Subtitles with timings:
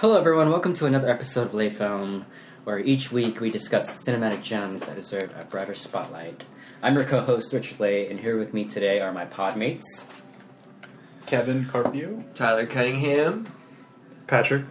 [0.00, 0.50] Hello, everyone.
[0.50, 2.26] Welcome to another episode of Lay Film,
[2.64, 6.42] where each week we discuss cinematic gems that deserve a brighter spotlight.
[6.82, 9.84] I'm your co-host Richard Lay, and here with me today are my podmates.
[11.26, 12.24] Kevin Carpio.
[12.34, 13.52] Tyler Cunningham.
[14.26, 14.64] Patrick.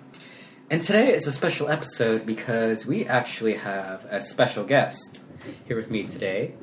[0.69, 5.21] And today is a special episode because we actually have a special guest
[5.65, 6.55] here with me today.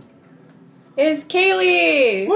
[0.97, 2.29] Is Kaylee?
[2.29, 2.35] Woo!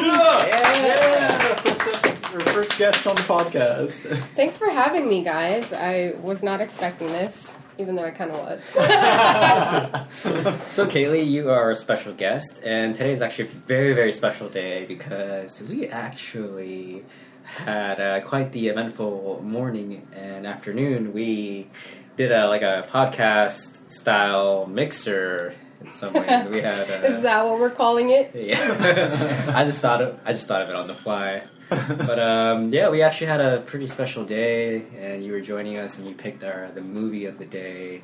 [0.00, 0.46] Yeah!
[0.48, 1.54] Yeah!
[1.56, 2.03] First,
[2.34, 4.00] episode- or first guest on the podcast.
[4.36, 5.72] Thanks for having me, guys.
[5.72, 8.62] I was not expecting this, even though I kind of was.
[10.70, 14.48] So, Kaylee, you are a special guest, and today is actually a very, very special
[14.48, 17.04] day because we actually
[17.44, 21.12] had uh, quite the eventful morning and afternoon.
[21.12, 21.68] We
[22.16, 26.48] did a like a podcast style mixer in some ways.
[26.48, 28.32] We had uh, Is that what we're calling it?
[28.34, 29.52] yeah.
[29.54, 31.42] I just thought of I just thought of it on the fly.
[32.06, 35.98] But um, yeah, we actually had a pretty special day, and you were joining us,
[35.98, 38.02] and you picked our the movie of the day.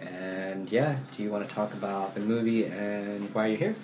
[0.00, 3.76] And yeah, do you want to talk about the movie and why you're here?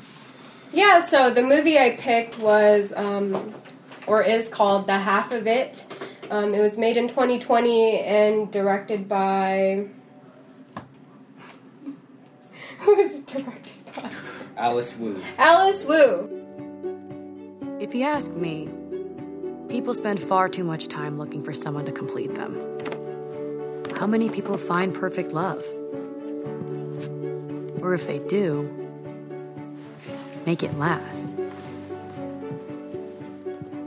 [0.72, 3.54] Yeah, so the movie I picked was, um,
[4.06, 5.84] or is called The Half of It.
[6.30, 9.88] Um, it was made in 2020 and directed by.
[12.80, 14.10] Who is it directed by?
[14.56, 15.22] Alice Wu.
[15.38, 16.38] Alice Wu.
[17.80, 18.68] If you ask me,
[19.72, 22.54] people spend far too much time looking for someone to complete them.
[23.96, 25.64] How many people find perfect love?
[27.80, 28.68] Or if they do,
[30.44, 31.30] make it last.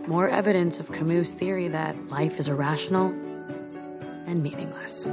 [0.07, 3.09] More evidence of Camus' theory that life is irrational
[4.27, 5.05] and meaningless.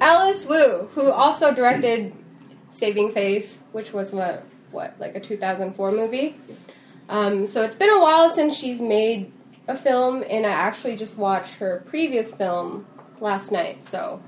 [0.00, 2.14] Alice Wu, who also directed
[2.70, 6.36] Saving Face, which was what, what, like a 2004 movie.
[7.08, 9.30] Um, so it's been a while since she's made
[9.68, 12.86] a film, and I actually just watched her previous film
[13.20, 13.84] last night.
[13.84, 14.22] So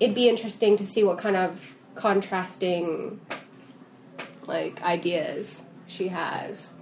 [0.00, 3.20] it'd be interesting to see what kind of contrasting
[4.46, 6.74] like ideas she has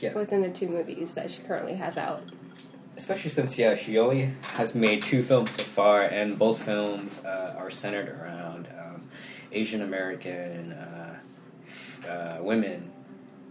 [0.00, 0.12] Yeah.
[0.12, 2.22] within the two movies that she currently has out.
[2.96, 7.54] Especially since yeah, she only has made two films so far, and both films uh,
[7.58, 9.02] are centered around um,
[9.52, 11.18] Asian American uh,
[12.08, 12.90] uh, women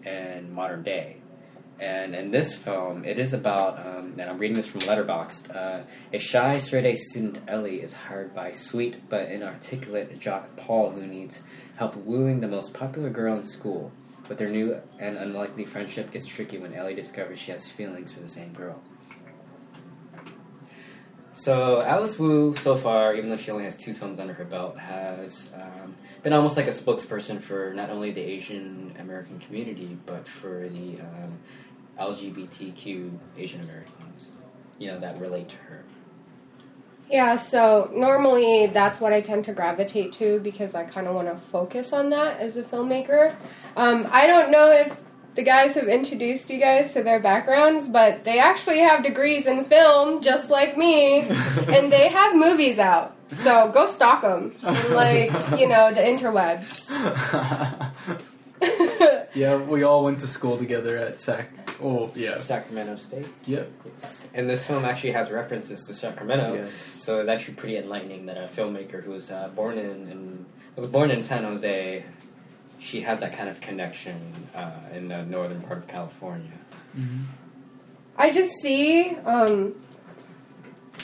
[0.05, 1.17] and modern day.
[1.79, 5.53] And in this film, it is about, um, and I'm reading this from Letterboxd.
[5.53, 5.83] Uh,
[6.13, 11.41] a shy, straight-A student Ellie is hired by sweet but inarticulate jock Paul, who needs
[11.75, 13.91] help wooing the most popular girl in school.
[14.27, 18.21] But their new and unlikely friendship gets tricky when Ellie discovers she has feelings for
[18.21, 18.81] the same girl.
[21.35, 24.79] So Alice Wu, so far, even though she only has two films under her belt,
[24.79, 30.29] has um, been almost like a spokesperson for not only the Asian American community, but
[30.29, 31.37] for the um,
[31.99, 34.31] LGBTQ Asian Americans,
[34.79, 35.83] you know, that relate to her.
[37.11, 41.27] Yeah, so normally that's what I tend to gravitate to because I kind of want
[41.27, 43.35] to focus on that as a filmmaker.
[43.75, 44.95] Um, I don't know if
[45.35, 49.65] the guys have introduced you guys to their backgrounds, but they actually have degrees in
[49.65, 51.19] film, just like me,
[51.67, 53.15] and they have movies out.
[53.33, 54.53] So go stalk them,
[54.91, 56.85] like you know the interwebs.
[59.33, 61.49] yeah, we all went to school together at Sac.
[61.81, 62.39] Oh, yeah.
[62.39, 63.27] Sacramento State.
[63.45, 63.69] Yep.
[63.85, 64.27] Yes.
[64.33, 66.71] And this film actually has references to Sacramento, Yes.
[66.85, 70.45] so it's actually pretty enlightening that a filmmaker who was uh, born in, in
[70.77, 72.03] was born in San Jose,
[72.85, 74.15] she has that kind of connection
[74.53, 76.51] uh, in the northern part of California.
[78.15, 79.75] I just see um,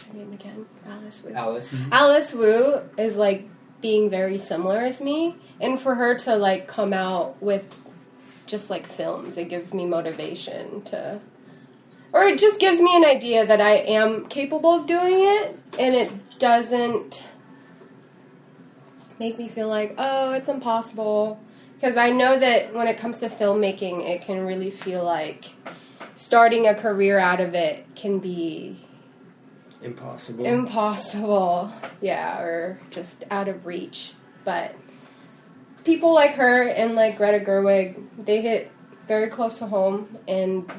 [0.08, 1.34] her name again, Alice Wu.
[1.34, 1.75] Alice.
[1.92, 3.50] Alice Wu is like
[3.81, 7.92] being very similar as me, and for her to like come out with
[8.46, 11.19] just like films, it gives me motivation to,
[12.13, 15.96] or it just gives me an idea that I am capable of doing it, and
[15.96, 17.24] it doesn't
[19.19, 21.40] make me feel like oh it's impossible,
[21.81, 25.46] because I know that when it comes to filmmaking, it can really feel like
[26.14, 28.80] starting a career out of it can be
[29.81, 30.45] Impossible.
[30.45, 31.72] impossible.
[32.00, 34.13] Yeah or just out of reach.
[34.45, 34.75] But
[35.83, 38.72] people like her and like greta gerwig they hit
[39.07, 40.19] very close to home.
[40.28, 40.72] And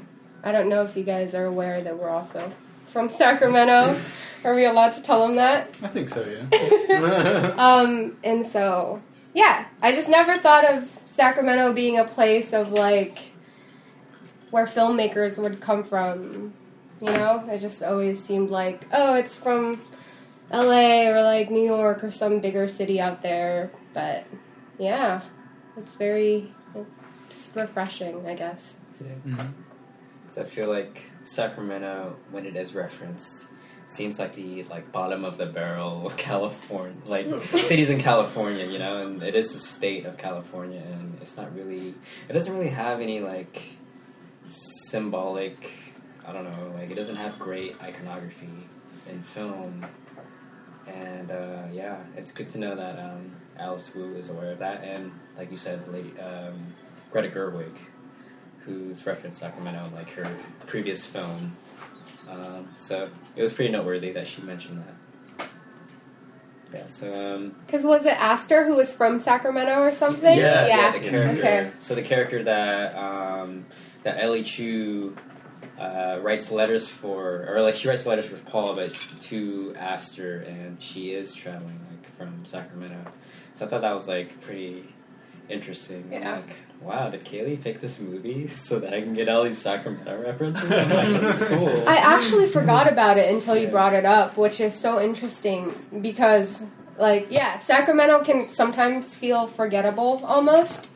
[0.44, 2.52] i don't know if you guys are aware that we're also
[2.86, 4.00] from sacramento.
[4.44, 5.68] Are we allowed to tell them that?
[5.82, 7.54] I think so, yeah.
[7.58, 9.00] um and so
[9.34, 13.18] yeah i just never thought of sacramento being a place of like
[14.50, 16.52] where filmmakers would come from
[17.00, 17.42] you know?
[17.50, 19.82] It just always seemed like oh it's from
[20.52, 23.72] la or like new york or some bigger city out there.
[23.92, 24.24] But
[24.78, 25.22] yeah
[25.76, 26.52] it's very
[27.30, 28.78] just refreshing i guess.
[29.26, 29.52] Mhm.
[30.26, 33.46] 'Cause I feel like Sacramento, when it is referenced,
[33.92, 38.78] seems like the like bottom of the barrel of California, like cities in California, you
[38.78, 41.94] know, and it is the state of California, and it's not really,
[42.28, 43.60] it doesn't really have any like
[44.88, 45.70] symbolic,
[46.26, 48.48] I don't know, like it doesn't have great iconography
[49.08, 49.86] in film,
[50.86, 54.82] and uh, yeah, it's good to know that um, Alice Wu is aware of that,
[54.82, 56.66] and like you said, lady um,
[57.10, 57.74] Greta Gerwig,
[58.64, 60.34] who's referenced Sacramento in like her
[60.66, 61.56] previous film.
[62.28, 65.48] Um, so it was pretty noteworthy that she mentioned that.
[66.72, 70.38] Yeah, so um, Because was it Aster who was from Sacramento or something?
[70.38, 70.92] yeah, yeah.
[70.92, 71.38] the character.
[71.38, 71.70] Okay.
[71.78, 73.66] So the character that um,
[74.04, 75.14] that Ellie Chu
[75.78, 78.90] uh, writes letters for, or like she writes letters for Paul, but
[79.20, 83.04] to Aster, and she is traveling like from Sacramento.
[83.52, 84.94] So I thought that was like pretty
[85.48, 86.08] interesting.
[86.10, 86.36] Yeah.
[86.36, 90.20] like, wow, did Kaylee pick this movie so that I can get all these Sacramento
[90.22, 90.70] references?
[90.70, 91.88] I'm like, cool.
[91.88, 96.64] I actually forgot about it until you brought it up, which is so interesting because,
[96.98, 100.88] like, yeah, Sacramento can sometimes feel forgettable almost,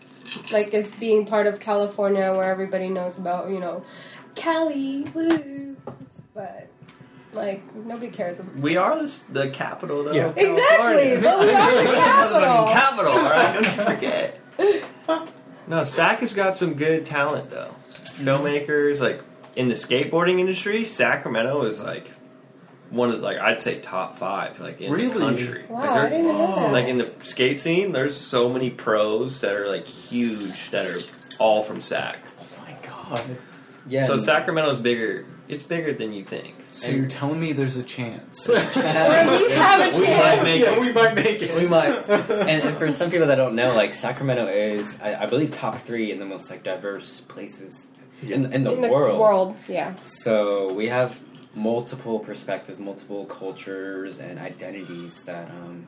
[0.53, 3.83] like as being part of California where everybody knows about, you know,
[4.35, 5.77] Cali, woo.
[6.35, 6.69] But,
[7.33, 8.39] like, nobody cares.
[8.39, 10.13] about We are the, the capital, though.
[10.13, 10.33] Yeah.
[10.37, 12.67] Exactly, but we are the capital.
[12.67, 13.55] capital, all right?
[13.55, 14.41] Don't you forget.
[15.67, 17.75] No, Stack has got some good talent, though.
[18.17, 19.21] Filmmakers, like
[19.57, 22.11] in the skateboarding industry, Sacramento is like
[22.91, 25.09] one of like I'd say top five, like in Really?
[25.09, 25.65] the country.
[25.69, 26.73] Wow, like, I didn't know that.
[26.73, 31.01] like in the skate scene, there's so many pros that are like huge that are
[31.39, 32.19] all from Sac.
[32.41, 33.37] Oh my god.
[33.89, 35.27] yeah, So Sacramento's bigger.
[35.49, 36.55] It's bigger than you think.
[36.73, 38.49] So you're telling me there's a chance?
[38.51, 40.01] Or we have a chance.
[40.01, 40.81] We might make yeah, it.
[40.81, 41.55] we might make it.
[41.55, 41.89] We might.
[42.11, 45.79] and, and for some people that don't know, like Sacramento is, I, I believe, top
[45.79, 47.89] three in the most like diverse places
[48.23, 49.21] in, in the, In the world.
[49.21, 49.95] world, yeah.
[50.03, 51.21] So we have
[51.55, 55.87] multiple perspectives, multiple cultures and identities that, um,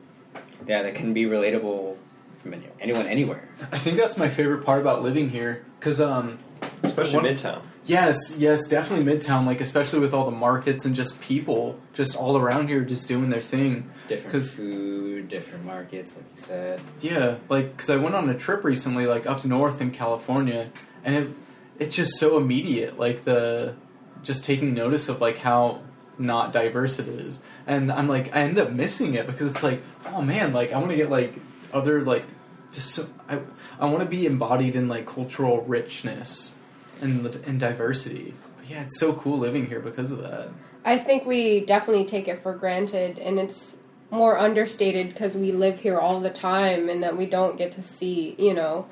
[0.67, 1.97] yeah, that can be relatable
[2.41, 3.47] from any, anyone anywhere.
[3.71, 6.39] I think that's my favorite part about living here, because um,
[6.83, 7.61] Especially One- Midtown.
[7.85, 9.45] Yes, yes, definitely Midtown.
[9.45, 13.29] Like especially with all the markets and just people, just all around here, just doing
[13.29, 13.89] their thing.
[14.07, 16.81] Different food, different markets, like you said.
[17.01, 20.71] Yeah, like because I went on a trip recently, like up north in California,
[21.03, 21.29] and it,
[21.77, 22.99] it's just so immediate.
[22.99, 23.75] Like the
[24.23, 25.81] just taking notice of like how
[26.17, 29.81] not diverse it is, and I'm like I end up missing it because it's like
[30.05, 31.39] oh man, like I want to get like
[31.71, 32.25] other like
[32.71, 33.39] just so I
[33.79, 36.55] I want to be embodied in like cultural richness
[37.01, 38.33] and and diversity.
[38.57, 40.49] But yeah, it's so cool living here because of that.
[40.85, 43.75] I think we definitely take it for granted, and it's
[44.11, 47.81] more understated because we live here all the time, and that we don't get to
[47.81, 48.87] see, you know,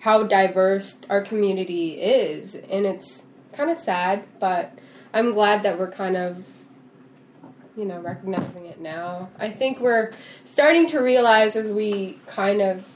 [0.00, 4.24] how diverse our community is, and it's kind of sad.
[4.40, 4.72] But
[5.12, 6.44] I'm glad that we're kind of,
[7.76, 9.28] you know, recognizing it now.
[9.38, 10.12] I think we're
[10.44, 12.86] starting to realize as we kind of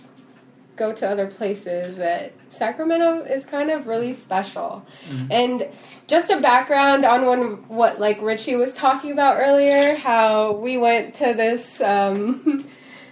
[0.81, 4.85] go to other places that Sacramento is kind of really special.
[5.31, 5.69] And
[6.09, 11.15] just a background on one what like Richie was talking about earlier, how we went
[11.17, 12.65] to this um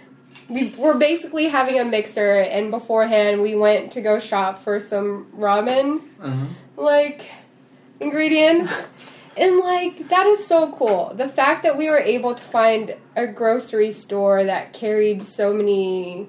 [0.49, 5.27] we were basically having a mixer and beforehand we went to go shop for some
[5.37, 6.45] ramen Uh-huh.
[6.75, 7.29] like
[7.99, 8.73] ingredients.
[9.37, 11.13] And like that is so cool.
[11.15, 16.27] The fact that we were able to find a grocery store that carried so many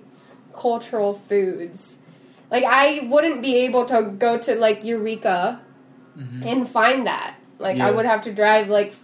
[0.54, 1.96] cultural foods.
[2.50, 5.60] Like I wouldn't be able to go to like Eureka
[6.44, 7.36] and find that.
[7.58, 8.94] Like I would have to drive like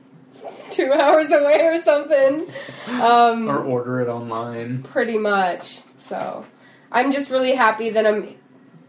[0.70, 2.46] two hours away or something.
[2.88, 4.82] Um, Or order it online.
[4.82, 5.80] pretty much.
[5.96, 6.44] So
[6.92, 8.36] I'm just really happy that I'm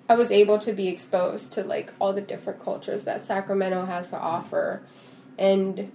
[0.10, 4.10] I was able to be exposed to like all the different cultures that Sacramento has
[4.10, 4.82] to offer.
[5.38, 5.92] And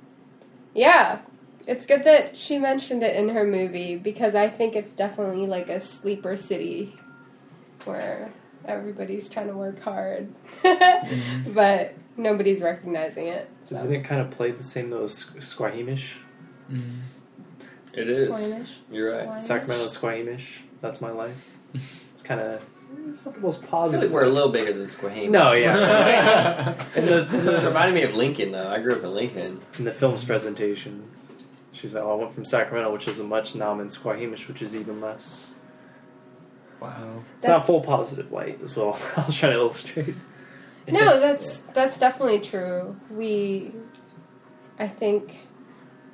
[0.74, 1.20] yeah,
[1.66, 5.68] it's good that she mentioned it in her movie because I think it's definitely like
[5.68, 6.96] a sleeper city
[7.84, 8.32] where
[8.66, 10.32] everybody's trying to work hard.
[10.62, 11.52] Mm-hmm.
[11.54, 13.48] but nobody's recognizing it.
[13.64, 13.76] So.
[13.76, 16.16] Doesn't it kind of play the same though as Squahamish?
[16.70, 17.00] Mm-hmm.
[17.94, 18.34] It is.
[18.34, 18.70] Squamish?
[18.90, 19.22] You're right.
[19.22, 19.44] Squamish?
[19.44, 20.60] Sacramento Squahamish.
[20.80, 21.36] That's my life.
[22.12, 22.62] It's kind of
[23.08, 24.02] it's not the most I feel positive.
[24.02, 25.30] like we're a little bigger than Squahamish.
[25.30, 26.74] no, yeah.
[26.94, 28.68] And the, it reminded me of Lincoln, though.
[28.68, 29.60] I grew up in Lincoln.
[29.78, 31.08] In the film's presentation,
[31.72, 34.62] she's like, "Oh, I went from Sacramento, which is a much nom, in Squahamish, which
[34.62, 35.54] is even less."
[36.80, 37.22] Wow.
[37.38, 38.98] It's not full positive light as well.
[39.16, 40.14] I was trying to illustrate.
[40.88, 42.96] No, that's that's definitely true.
[43.10, 43.72] We,
[44.78, 45.36] I think,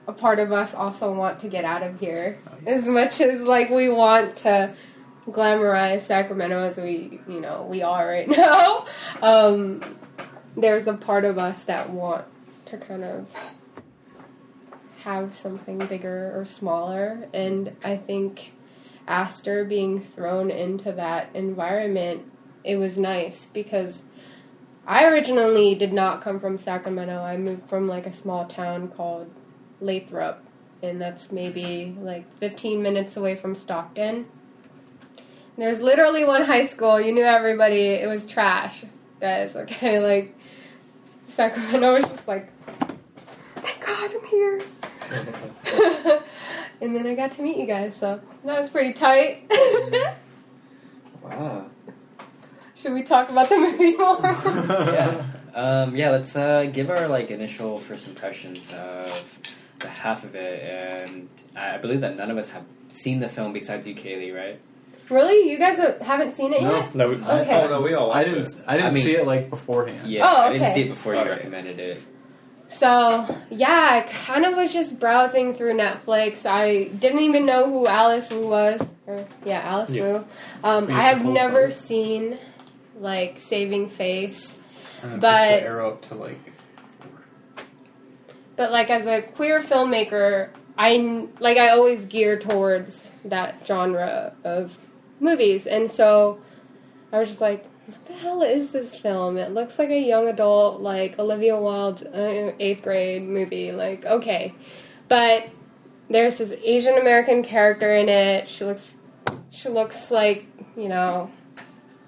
[0.06, 3.70] a part of us also want to get out of here as much as like
[3.70, 4.74] we want to
[5.26, 8.86] glamorize Sacramento as we you know we are right now.
[9.22, 9.96] Um,
[10.56, 12.26] there's a part of us that want
[12.66, 13.26] to kind of
[15.04, 17.28] have something bigger or smaller.
[17.32, 18.52] And I think
[19.06, 22.30] Aster being thrown into that environment,
[22.64, 24.02] it was nice because
[24.86, 27.20] I originally did not come from Sacramento.
[27.22, 29.30] I moved from like a small town called
[29.80, 30.42] Lathrop,
[30.82, 34.26] and that's maybe like 15 minutes away from Stockton.
[35.58, 37.00] There's literally one high school.
[37.00, 37.86] You knew everybody.
[37.86, 38.84] It was trash,
[39.20, 39.56] guys.
[39.56, 40.34] Okay, like
[41.26, 42.50] Sacramento was just like,
[43.56, 44.62] thank God I'm here.
[46.80, 49.50] and then I got to meet you guys, so that was pretty tight.
[51.22, 51.66] Wow.
[52.74, 54.18] Should we talk about the movie more?
[54.22, 55.24] yeah.
[55.54, 59.38] Um, yeah, let's uh, give our like initial first impressions of
[59.80, 63.52] the half of it, and I believe that none of us have seen the film
[63.52, 64.60] besides you, Kaylee, right?
[65.10, 65.50] really?
[65.50, 66.76] You guys haven't seen it No.
[66.76, 66.94] yet?
[66.94, 67.62] No, we- Okay.
[67.62, 68.12] Oh no, we all.
[68.12, 68.46] I watched didn't.
[68.46, 68.64] it.
[68.68, 70.08] I didn't I mean- see it like beforehand.
[70.08, 70.48] Yeah, Oh, okay.
[70.48, 72.02] I didn't see it before you recommended it.
[72.68, 76.44] So, yeah, I kind of was just browsing through Netflix.
[76.44, 78.86] I didn't even know who Alice Wu was.
[79.06, 80.02] Or, yeah, Alice Yeah.
[80.02, 80.24] Wu.
[80.62, 82.38] Um, I have have the whole never seen,
[83.00, 84.58] like, Saving Face.
[85.02, 86.38] But- arrow up to like.
[87.00, 87.64] four.
[88.56, 94.76] But, like, as a queer filmmaker, I, like, I always gear towards that genre of
[95.20, 95.66] movies.
[95.66, 96.38] And so
[97.12, 99.38] I was just like, what the hell is this film?
[99.38, 103.72] It looks like a young adult, like Olivia Wilde, uh, eighth grade movie.
[103.72, 104.54] Like, okay.
[105.08, 105.48] But
[106.10, 108.46] there's this Asian American character in it.
[108.46, 108.88] She looks,
[109.48, 111.30] she looks like, you know,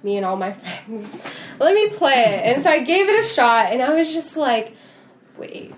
[0.03, 0.53] me and all my
[0.87, 1.17] friends.
[1.59, 2.57] Let me play it.
[2.57, 4.77] And so I gave it a shot, and I was just like,
[5.39, 5.73] wait,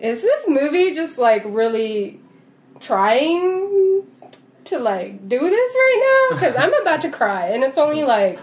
[0.00, 2.22] is this movie just like really
[2.80, 4.06] trying
[4.64, 6.36] to like do this right now?
[6.36, 8.40] Because I'm about to cry, and it's only like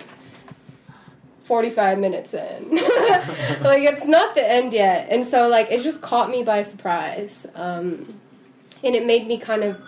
[1.44, 2.70] 45 minutes in.
[3.62, 7.46] like it's not the end yet, and so like it just caught me by surprise,
[7.56, 8.20] um,
[8.84, 9.82] and it made me kind of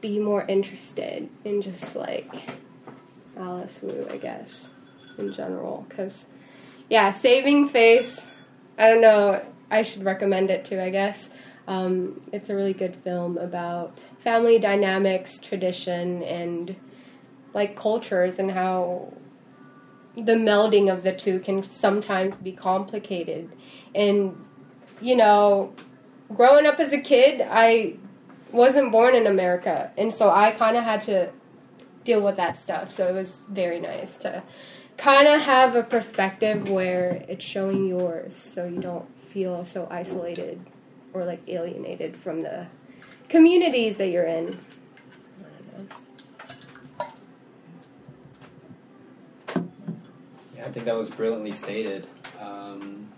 [0.00, 2.32] be more interested in just like
[3.36, 4.70] Alice Wu, I guess,
[5.18, 5.86] in general.
[5.88, 6.28] Because
[6.88, 8.30] yeah, Saving Face.
[8.78, 9.44] I don't know.
[9.70, 10.80] I should recommend it too.
[10.80, 11.30] I guess.
[11.66, 16.76] Um, it's a really good film about family dynamics, tradition, and
[17.54, 19.12] like cultures and how
[20.16, 23.50] the melding of the two can sometimes be complicated.
[23.94, 24.44] And,
[25.00, 25.72] you know,
[26.34, 27.96] growing up as a kid, I
[28.52, 29.90] wasn't born in America.
[29.98, 31.32] And so I kind of had to
[32.04, 32.92] deal with that stuff.
[32.92, 34.42] So it was very nice to
[34.96, 40.60] kind of have a perspective where it's showing yours so you don't feel so isolated
[41.12, 42.66] or like alienated from the
[43.28, 44.58] communities that you're in.
[45.40, 45.96] I don't know.
[49.48, 52.06] Yeah, I think that was brilliantly stated.
[52.40, 53.08] Um,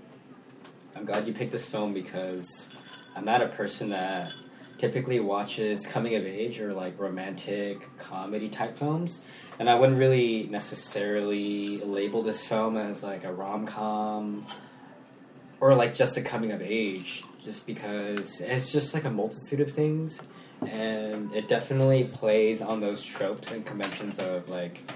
[0.97, 2.69] I'm glad you picked this film because
[3.15, 4.33] I'm not a person that
[4.79, 9.21] typically watches coming of age or like romantic comedy type films.
[9.61, 14.45] And I wouldn't really necessarily label this film as like a rom com
[15.61, 19.71] or like just a coming of age, just because it's just like a multitude of
[19.71, 20.21] things.
[20.63, 24.91] And it definitely plays on those tropes and conventions of like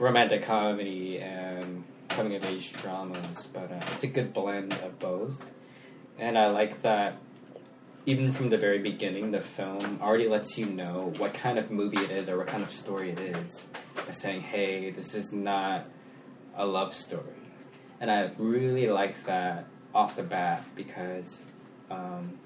[0.00, 5.50] romantic comedy and coming of age dramas, but uh, it's a good blend of both.
[6.18, 7.18] And I like that
[8.06, 12.00] even from the very beginning, the film already lets you know what kind of movie
[12.02, 15.84] it is or what kind of story it is by saying, hey, this is not
[16.56, 17.24] a love story.
[18.00, 21.42] And I really like that off the bat because
[21.90, 22.38] um,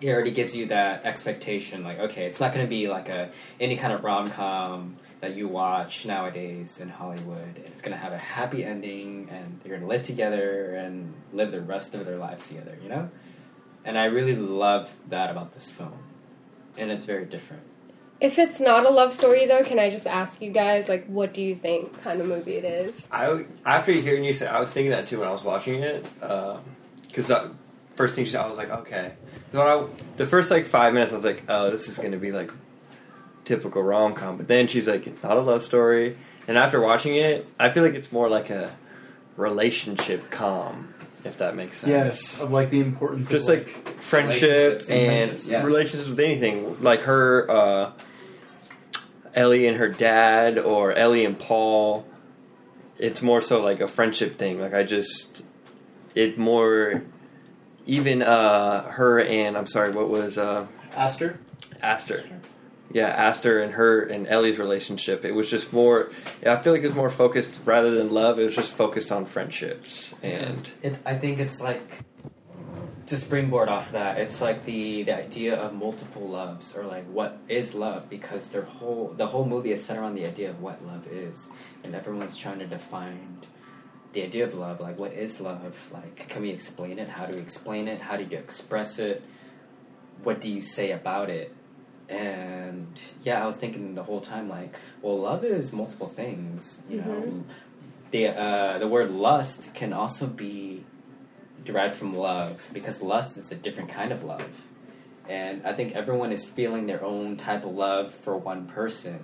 [0.00, 3.30] it already gives you that expectation like, okay, it's not going to be like a
[3.58, 7.56] any kind of rom com that you watch nowadays in Hollywood.
[7.56, 11.14] And it's going to have a happy ending and they're going to live together and
[11.32, 13.08] live the rest of their lives together, you know?
[13.86, 15.98] And I really love that about this film.
[16.76, 17.62] And it's very different.
[18.20, 21.32] If it's not a love story, though, can I just ask you guys, like, what
[21.32, 23.08] do you think kind of movie it is?
[23.10, 26.06] I after hearing you say, I was thinking that too when I was watching it.
[26.20, 27.48] Because uh,
[27.94, 29.14] first thing she said, I was like, okay.
[29.52, 29.86] So I,
[30.18, 32.50] the first like five minutes, I was like, oh, this is going to be like
[33.44, 34.36] typical rom com.
[34.36, 36.16] But then she's like, it's not a love story.
[36.46, 38.76] And after watching it, I feel like it's more like a
[39.36, 41.90] relationship com, if that makes sense.
[41.90, 43.68] Yes, of like the importance Just of like
[44.02, 45.64] friendship Relationships and and friendships, yes.
[45.64, 47.92] relationships with anything, like her, uh,
[49.34, 52.06] Ellie and her dad, or Ellie and Paul.
[52.98, 54.60] It's more so like a friendship thing.
[54.60, 55.42] Like I just,
[56.14, 57.02] it more,
[57.86, 61.40] even uh, her and I'm sorry, what was uh, Aster.
[61.82, 62.24] Aster?
[62.94, 65.24] Yeah, Aster and her and Ellie's relationship.
[65.24, 66.10] It was just more.
[66.46, 68.38] I feel like it was more focused rather than love.
[68.38, 71.98] It was just focused on friendships and It, I think it's like
[73.06, 74.18] to springboard off that.
[74.18, 78.62] It's like the the idea of multiple loves, or like what is love, because their
[78.62, 81.48] whole the whole movie is centered on the idea of what love is,
[81.82, 83.38] and everyone's trying to define
[84.12, 84.78] the idea of love.
[84.78, 85.74] Like, what is love?
[85.92, 87.08] Like, can we explain it?
[87.08, 88.00] How do we explain it?
[88.00, 89.20] How do you express it?
[90.22, 91.52] What do you say about it?
[92.08, 92.86] And
[93.22, 96.80] yeah, I was thinking the whole time, like, well, love is multiple things.
[96.88, 97.42] You know, Mhm.
[98.10, 100.84] the uh, the word lust can also be
[101.64, 104.46] derived from love because lust is a different kind of love.
[105.28, 109.20] And I think everyone is feeling their own type of love for one person.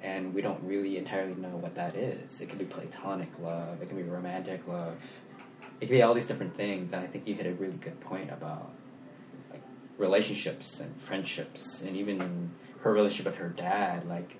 [0.00, 2.40] And we don't really entirely know what that is.
[2.40, 4.94] It could be platonic love, it can be romantic love,
[5.80, 6.92] it could be all these different things.
[6.92, 8.70] And I think you hit a really good point about
[9.98, 12.50] relationships and friendships, and even
[12.80, 14.08] her relationship with her dad.
[14.08, 14.36] Like,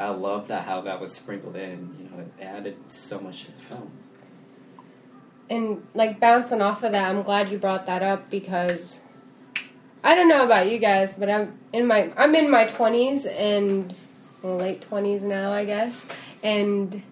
[0.00, 1.96] I love that how that was sprinkled in.
[2.00, 3.90] You know, it added so much to the film.
[5.50, 9.00] and like bouncing off of that, I'm glad you brought that up because
[10.02, 13.94] I don't know about you guys, but I'm in my I'm in my 20s and
[14.42, 16.06] well, late 20s now, I guess,
[16.42, 17.02] and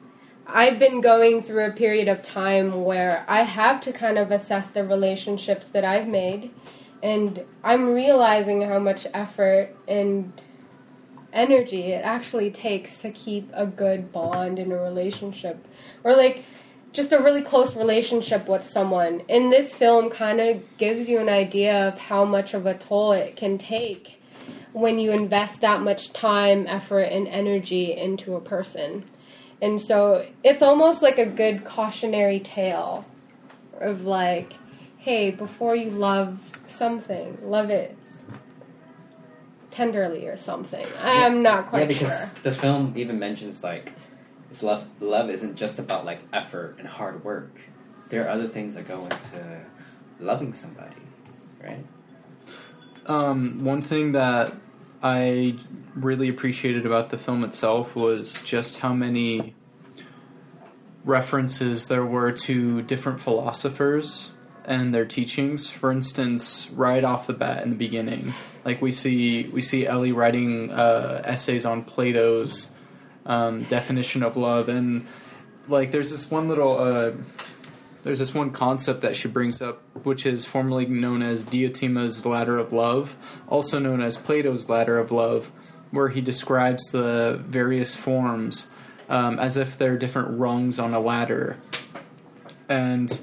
[0.46, 4.70] I've been going through a period of time where I have to kind of assess
[4.70, 6.50] the relationships that I've made,
[7.02, 10.32] and I'm realizing how much effort and
[11.32, 15.66] energy it actually takes to keep a good bond in a relationship,
[16.04, 16.44] or like
[16.92, 19.22] just a really close relationship with someone.
[19.28, 23.12] And this film kind of gives you an idea of how much of a toll
[23.12, 24.20] it can take
[24.72, 29.04] when you invest that much time, effort, and energy into a person.
[29.60, 33.04] And so it's almost like a good cautionary tale
[33.80, 34.52] of like,
[34.98, 37.96] hey, before you love something, love it
[39.70, 40.86] tenderly or something.
[41.02, 42.42] I'm not quite yeah, because sure.
[42.42, 43.92] the film even mentions like
[44.48, 44.86] this love.
[45.00, 47.58] Love isn't just about like effort and hard work.
[48.08, 49.62] There are other things that go into
[50.20, 51.00] loving somebody,
[51.62, 51.84] right?
[53.06, 54.54] Um, one thing that
[55.02, 55.56] I
[55.94, 59.54] really appreciated about the film itself was just how many
[61.04, 64.31] references there were to different philosophers
[64.64, 65.68] and their teachings.
[65.68, 68.32] For instance, right off the bat in the beginning,
[68.64, 72.70] like we see we see Ellie writing uh, essays on Plato's
[73.26, 75.06] um, definition of love, and
[75.68, 76.78] like there's this one little.
[76.78, 77.12] Uh,
[78.02, 82.58] there's this one concept that she brings up, which is formerly known as Diotima's ladder
[82.58, 83.14] of love,
[83.46, 85.52] also known as Plato's ladder of love,
[85.92, 88.68] where he describes the various forms
[89.08, 91.58] um, as if they're different rungs on a ladder.
[92.68, 93.20] And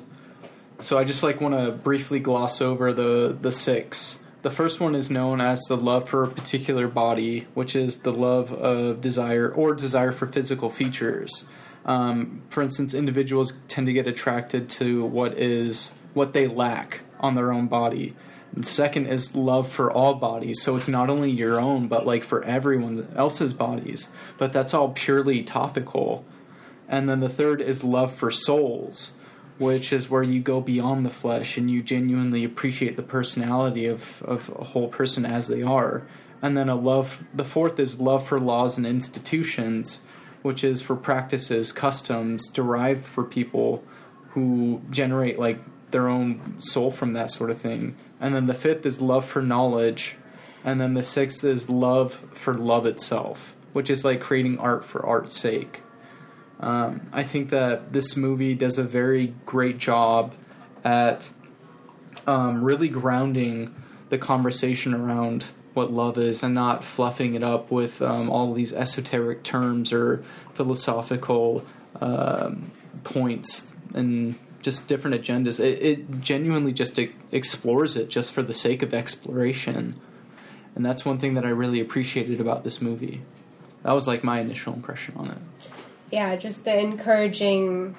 [0.82, 4.20] so I just like want to briefly gloss over the the six.
[4.42, 8.14] The first one is known as the love for a particular body, which is the
[8.14, 11.46] love of desire or desire for physical features.
[11.86, 17.36] Um, for instance, individuals tend to get attracted to what is what they lack on
[17.36, 18.16] their own body.
[18.54, 22.24] The second is love for all bodies, so it's not only your own, but like
[22.24, 24.10] for everyone else's bodies.
[24.38, 26.26] But that's all purely topical.
[26.88, 29.14] And then the third is love for souls,
[29.60, 34.24] which is where you go beyond the flesh and you genuinely appreciate the personality of,
[34.24, 36.08] of a whole person as they are.
[36.42, 40.02] And then a love, the fourth is love for laws and institutions,
[40.42, 43.84] which is for practices, customs derived for people
[44.30, 45.60] who generate like
[45.92, 47.98] their own soul from that sort of thing.
[48.22, 50.16] And then the fifth is love for knowledge.
[50.64, 55.06] And then the sixth is love for love itself, which is like creating art for
[55.06, 55.82] art's sake.
[56.60, 60.34] Um, I think that this movie does a very great job
[60.84, 61.30] at
[62.28, 63.74] um, really grounding
[64.10, 68.74] the conversation around what love is and not fluffing it up with um, all these
[68.74, 71.66] esoteric terms or philosophical
[72.02, 72.72] um,
[73.04, 75.60] points and just different agendas.
[75.60, 80.00] It, it genuinely just e- explores it just for the sake of exploration.
[80.76, 83.22] And that's one thing that I really appreciated about this movie.
[83.84, 85.38] That was like my initial impression on it.
[86.12, 87.96] Yeah, just the encouraging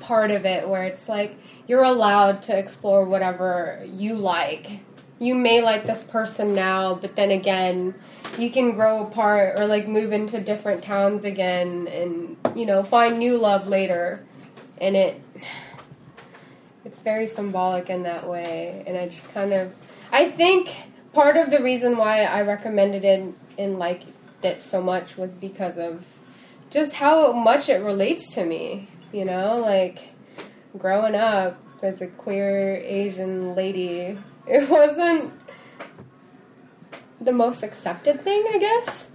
[0.00, 1.36] part of it where it's like
[1.66, 4.80] you're allowed to explore whatever you like.
[5.18, 7.94] You may like this person now, but then again,
[8.38, 13.18] you can grow apart or like move into different towns again and, you know, find
[13.18, 14.24] new love later.
[14.78, 15.22] And it
[16.84, 19.72] it's very symbolic in that way and I just kind of
[20.10, 20.74] I think
[21.12, 24.06] part of the reason why I recommended it and liked
[24.42, 26.04] it so much was because of
[26.72, 28.88] just how much it relates to me.
[29.12, 30.00] You know, like
[30.76, 35.32] growing up as a queer Asian lady, it wasn't
[37.20, 39.10] the most accepted thing, I guess.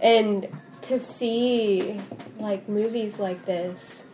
[0.00, 0.48] And
[0.82, 2.00] to see
[2.38, 4.06] like movies like this,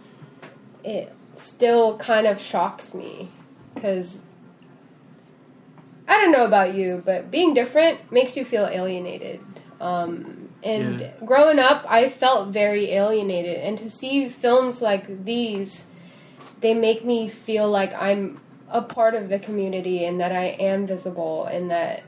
[0.85, 3.29] it still kind of shocks me
[3.74, 4.24] because
[6.09, 9.40] I don't know about you, but being different makes you feel alienated.
[9.81, 11.11] Um, and Yeah.
[11.25, 13.59] growing up, I felt very alienated.
[13.59, 15.87] And to see films like these,
[16.61, 20.87] they make me feel like I'm a part of the community and that I am
[20.87, 22.03] visible and that,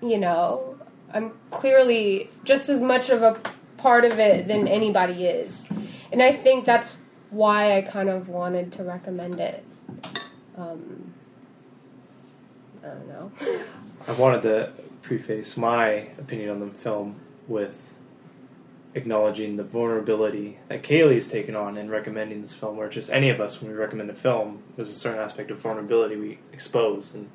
[0.00, 0.76] you know,
[1.12, 3.38] I'm clearly just as much of a
[3.76, 5.68] part of it than anybody is.
[6.12, 6.96] And I think that's
[7.30, 9.64] why I kind of wanted to recommend it.
[10.56, 11.12] Um,
[12.82, 13.32] I don't know.
[14.08, 17.80] I wanted to preface my opinion on the film with
[18.94, 23.28] acknowledging the vulnerability that Kaylee has taken on in recommending this film, or just any
[23.28, 27.14] of us when we recommend a film, there's a certain aspect of vulnerability we expose,
[27.14, 27.28] and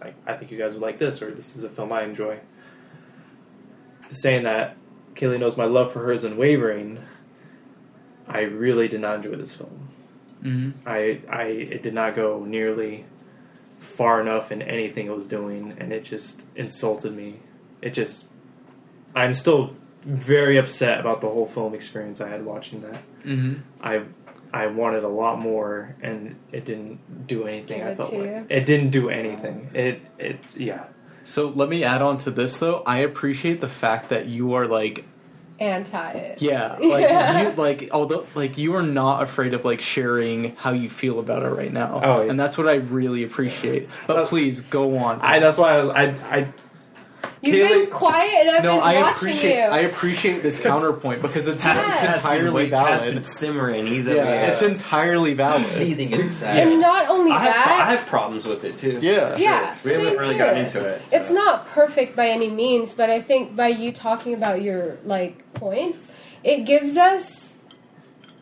[0.00, 2.40] like I think you guys would like this, or this is a film I enjoy.
[4.10, 4.76] Saying that
[5.14, 6.98] Kaylee knows my love for her is unwavering.
[8.26, 9.88] I really did not enjoy this film.
[10.42, 13.04] hmm I I it did not go nearly
[13.78, 17.40] far enough in anything it was doing, and it just insulted me.
[17.82, 18.26] It just
[19.14, 22.96] I'm still very upset about the whole film experience I had watching that.
[23.22, 24.02] hmm I
[24.52, 27.78] I wanted a lot more, and it didn't do anything.
[27.78, 28.46] Give I it felt like you?
[28.48, 29.70] it didn't do anything.
[29.74, 30.84] It it's yeah.
[31.24, 32.82] So let me add on to this though.
[32.86, 35.04] I appreciate the fact that you are like,
[35.58, 36.42] Anti it.
[36.42, 37.48] yeah, like Yeah.
[37.50, 41.42] you like although like you are not afraid of like sharing how you feel about
[41.42, 42.00] it right now.
[42.04, 42.30] Oh, yeah.
[42.30, 43.88] and that's what I really appreciate.
[44.06, 45.20] But please go on.
[45.22, 46.04] I that's why I I,
[46.38, 46.52] I
[47.46, 49.62] You've Kaylee- been quiet and I've no, been I watching appreciate you.
[49.62, 51.90] I appreciate this counterpoint because it's Yeah.
[51.92, 53.24] it's Pat's been entirely wait- Pat's been valid.
[53.24, 53.86] simmering.
[53.86, 55.66] He's Yeah, over it's entirely valid.
[55.66, 56.56] Seething inside.
[56.58, 58.98] and not only I have, that, I have problems with it too.
[59.02, 59.36] Yeah.
[59.36, 60.44] yeah, We haven't same really here.
[60.44, 61.02] gotten into it.
[61.12, 65.52] It's not perfect by any means, but I think by you talking about your like
[65.54, 66.10] points,
[66.42, 67.54] it gives us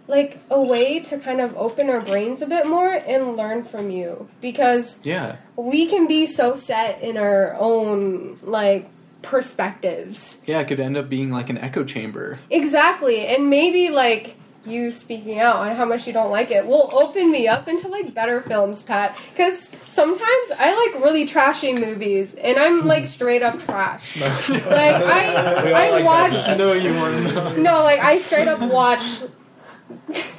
[0.09, 3.89] like a way to kind of open our brains a bit more and learn from
[3.89, 5.37] you because Yeah.
[5.57, 8.91] we can be so set in our own like
[9.23, 10.39] perspectives.
[10.47, 12.39] Yeah, it could end up being like an echo chamber.
[12.51, 13.27] Exactly.
[13.27, 17.33] And maybe like you speaking out on how much you don't like it will open
[17.33, 19.19] me up into like better films, Pat.
[19.33, 24.17] Because sometimes I like really trashy movies and I'm like straight up trash.
[24.21, 24.31] like
[24.71, 26.59] I We all I like watch that.
[26.59, 27.59] No, you weren't.
[27.59, 29.03] no, like I straight up watch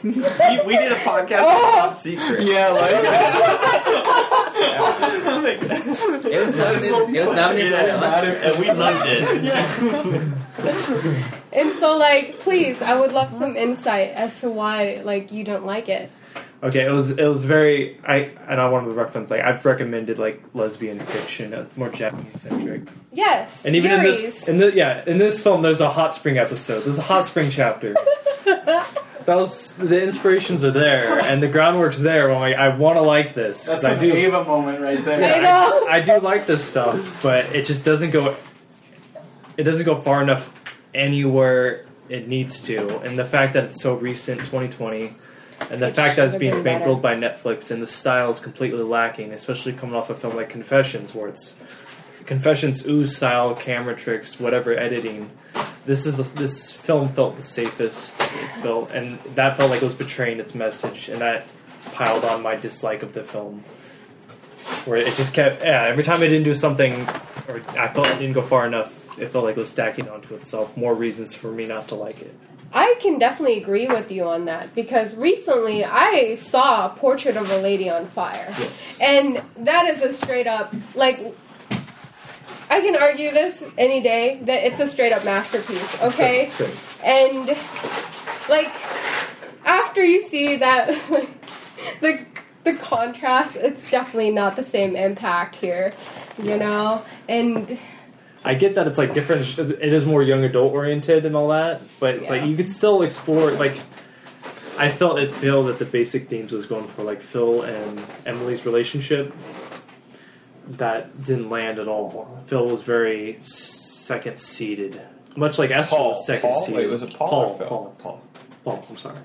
[0.03, 0.11] we,
[0.65, 1.65] we did a podcast Oh.
[1.65, 2.41] on Top Secret.
[2.41, 3.03] yeah, like
[6.25, 7.15] It was nominated.
[7.15, 8.49] It was nominated for an Oscar.
[8.51, 9.23] and we loved it.
[11.51, 15.65] and so like please, I would love some insight as to why like you don't
[15.65, 16.09] like it.
[16.63, 20.17] Okay, it was it was very I and I wanted to reference like I've recommended
[20.17, 23.65] like lesbian fiction, uh, more Japanese centric, Yes.
[23.65, 26.79] and even in this in the yeah in this film there's a hot spring episode.
[26.83, 27.93] There's a hot spring chapter.
[28.45, 28.87] that
[29.27, 32.31] was the inspirations are there and the groundwork's there.
[32.31, 34.13] I'm like I want to like this 'cause I do.
[34.13, 35.35] Ava moment right there.
[35.35, 35.87] I know.
[35.89, 38.37] I, I do like this stuff, but it just doesn't go.
[39.57, 40.53] It doesn't go far enough
[40.95, 45.15] anywhere it needs to, and the fact that it's so recent, 2020,
[45.69, 48.83] and the fact that it's being been bankrolled by Netflix, and the style is completely
[48.83, 51.57] lacking, especially coming off a film like Confessions, where it's
[52.25, 55.29] Confessions ooze style, camera tricks, whatever editing.
[55.85, 58.13] This is this film felt the safest.
[58.19, 61.47] It felt, and that felt like it was betraying its message, and that
[61.91, 63.63] piled on my dislike of the film
[64.85, 67.07] where it just kept yeah every time I didn't do something
[67.47, 70.35] or i felt it didn't go far enough it felt like it was stacking onto
[70.35, 72.33] itself more reasons for me not to like it
[72.73, 77.49] I can definitely agree with you on that because recently I saw a Portrait of
[77.51, 78.47] a Lady on Fire.
[78.49, 81.19] yes And that is a straight up, like,
[82.71, 86.45] I can argue this any day that it's a straight up masterpiece, okay?
[86.45, 86.71] it's good
[87.03, 87.55] And,
[88.49, 88.71] like,
[89.65, 90.87] after you see that,
[92.01, 92.25] the,
[92.63, 95.93] the contrast, it's definitely not the same impact here,
[96.41, 97.03] you know?
[97.29, 97.77] And,
[98.43, 101.81] i get that it's like different it is more young adult oriented and all that
[101.99, 103.77] but it's like you could still explore like
[104.77, 108.01] i felt it failed at the basic themes it was going for like phil and
[108.25, 109.33] emily's relationship
[110.67, 115.01] that didn't land at all phil was very second seated
[115.35, 116.09] much like esther Paul.
[116.09, 116.59] was second Paul?
[116.61, 117.67] seated Wait, was it Paul paul or Phil?
[117.67, 118.21] paul Paul.
[118.63, 119.17] Paul, I'm sorry.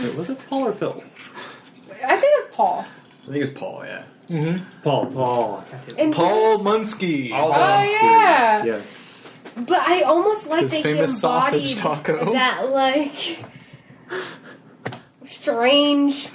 [0.00, 1.02] Wait, was it Paul or Phil?
[2.02, 2.86] I think it's Paul.
[3.24, 4.04] I think it's Paul, yeah.
[4.30, 4.82] Mm-hmm.
[4.82, 5.64] Paul, Paul.
[5.96, 7.30] And Paul Munsky.
[7.30, 7.92] Paul- Oh, Munsky.
[7.92, 8.64] yeah!
[8.64, 9.32] Yes.
[9.56, 12.32] But I almost like His that famous he sausage embodied taco.
[12.34, 13.38] that like
[15.24, 16.28] strange,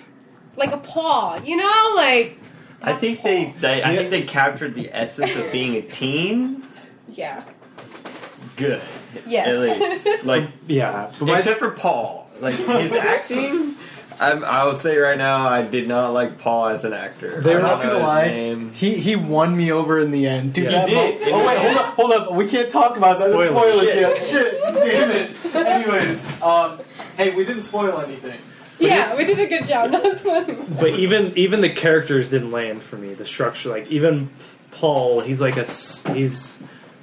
[0.55, 2.37] like a paw, you know, like
[2.81, 6.63] I think they, they I think they captured the essence of being a teen
[7.09, 7.43] Yeah.
[8.57, 8.81] good.
[9.27, 9.47] Yes.
[9.47, 9.59] At
[10.05, 10.25] least.
[10.25, 12.27] Like, Yeah, but my, except for Paul.
[12.41, 13.75] Like, his acting.
[14.19, 17.41] I'm, I will say right now, I did not like Paul as an actor.
[17.41, 18.27] They're don't gonna lie.
[18.27, 18.71] name.
[18.71, 20.53] He he won me over in the end.
[20.53, 20.71] Dude, Yeah.
[20.85, 21.31] that He did.
[21.31, 22.33] mo- Oh wait, hold up, hold up.
[22.33, 23.29] We can't talk about that.
[23.31, 23.89] That's Spoilers.
[23.89, 23.95] Spoilers.
[23.95, 24.23] Yeah.
[24.23, 24.61] Shit.
[24.61, 25.55] Damn it.
[25.55, 26.79] Anyways, um,
[27.17, 28.39] hey, we didn't spoil anything.
[28.79, 29.91] Yeah, we did a good job.
[29.91, 30.53] That's funny.
[30.53, 33.13] but even even the characters didn't land for me.
[33.13, 34.29] The structure, like even
[34.71, 35.65] Paul, he's like a
[36.13, 36.59] he's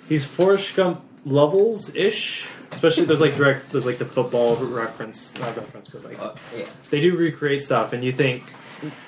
[0.09, 2.47] he's Forrest Gump levels ish.
[2.73, 6.65] Especially there's like direct there's like the football reference, not reference, but like Uh, yeah.
[6.91, 8.43] they do recreate stuff, and you think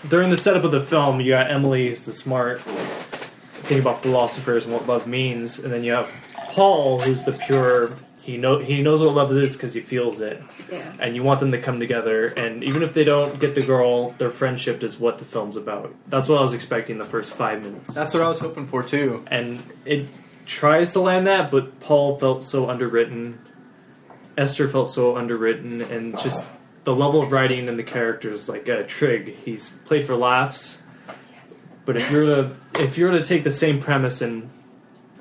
[0.08, 2.60] during the setup of the film, you got Emily, who's the smart,
[3.64, 6.12] think about philosophers and what love means, and then you have
[6.52, 7.92] Paul, who's the pure.
[8.22, 10.92] He know he knows what love is because he feels it, Yeah.
[11.00, 12.26] and you want them to come together.
[12.26, 15.92] And even if they don't get the girl, their friendship is what the film's about.
[16.08, 18.82] That's what I was expecting the first five minutes, That's what I was hoping for
[18.84, 19.24] too.
[19.28, 20.06] and it
[20.46, 23.38] tries to land that, but Paul felt so underwritten.
[24.36, 26.46] Esther felt so underwritten, and just
[26.84, 30.82] the level of writing and the characters, like uh, Trig, he's played for laughs.
[31.84, 34.50] But if you're to if you're to take the same premise and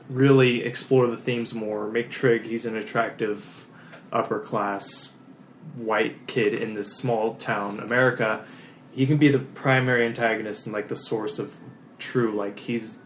[0.10, 3.68] really explore the themes more, make Trig he's an attractive
[4.12, 5.14] upper class
[5.76, 8.46] white kid in this small town America,
[8.92, 11.56] he can be the primary antagonist and like the source of
[11.98, 12.98] true like he's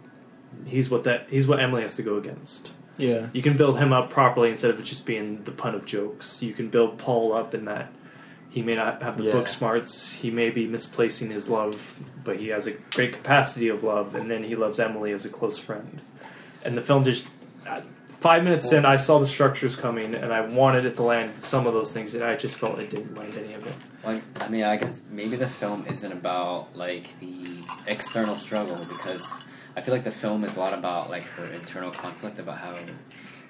[0.66, 2.72] he's what that he's what Emily has to go against.
[2.98, 3.28] Yeah.
[3.34, 6.42] You can build him up properly instead of it just being the pun of jokes.
[6.42, 7.92] You can build Paul up in that
[8.50, 9.32] he may not have the Yeah.
[9.34, 13.84] book smarts, he may be misplacing his love, but he has a great capacity of
[13.84, 16.00] love, and then he loves Emily as a close friend.
[16.64, 17.28] And the film just
[17.68, 17.82] uh,
[18.22, 21.68] five minutes in, I saw the structures coming, and I wanted it to land some
[21.68, 23.74] of those things, and I just felt it didn't land any of it.
[24.06, 27.36] Like, I mean, I guess maybe the film isn't about like the
[27.88, 29.28] external struggle because
[29.76, 32.78] I feel like the film is a lot about like her internal conflict about how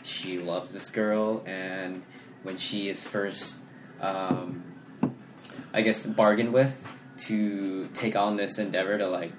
[0.03, 2.03] she loves this girl and
[2.43, 3.57] when she is first,
[4.01, 4.63] um,
[5.73, 6.85] I guess, bargained with
[7.25, 9.33] to take on this endeavor to like,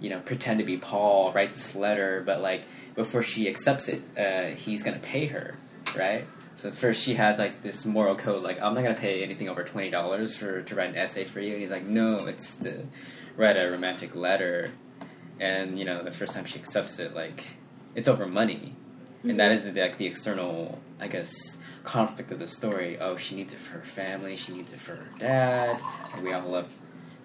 [0.00, 4.02] you know, pretend to be Paul, write this letter, but like before she accepts it,
[4.18, 5.54] uh, he's gonna pay her,
[5.96, 6.26] right?
[6.56, 9.64] So first she has like this moral code, like I'm not gonna pay anything over
[9.64, 11.52] twenty dollars for to write an essay for you.
[11.52, 12.86] And he's like, no, it's to
[13.36, 14.72] write a romantic letter,
[15.40, 17.44] and you know the first time she accepts it, like
[17.94, 18.74] it's over money,
[19.22, 21.32] and that is like the external, I guess,
[21.84, 22.98] conflict of the story.
[22.98, 25.80] Oh, she needs it for her family, she needs it for her dad,
[26.14, 26.68] and we all love,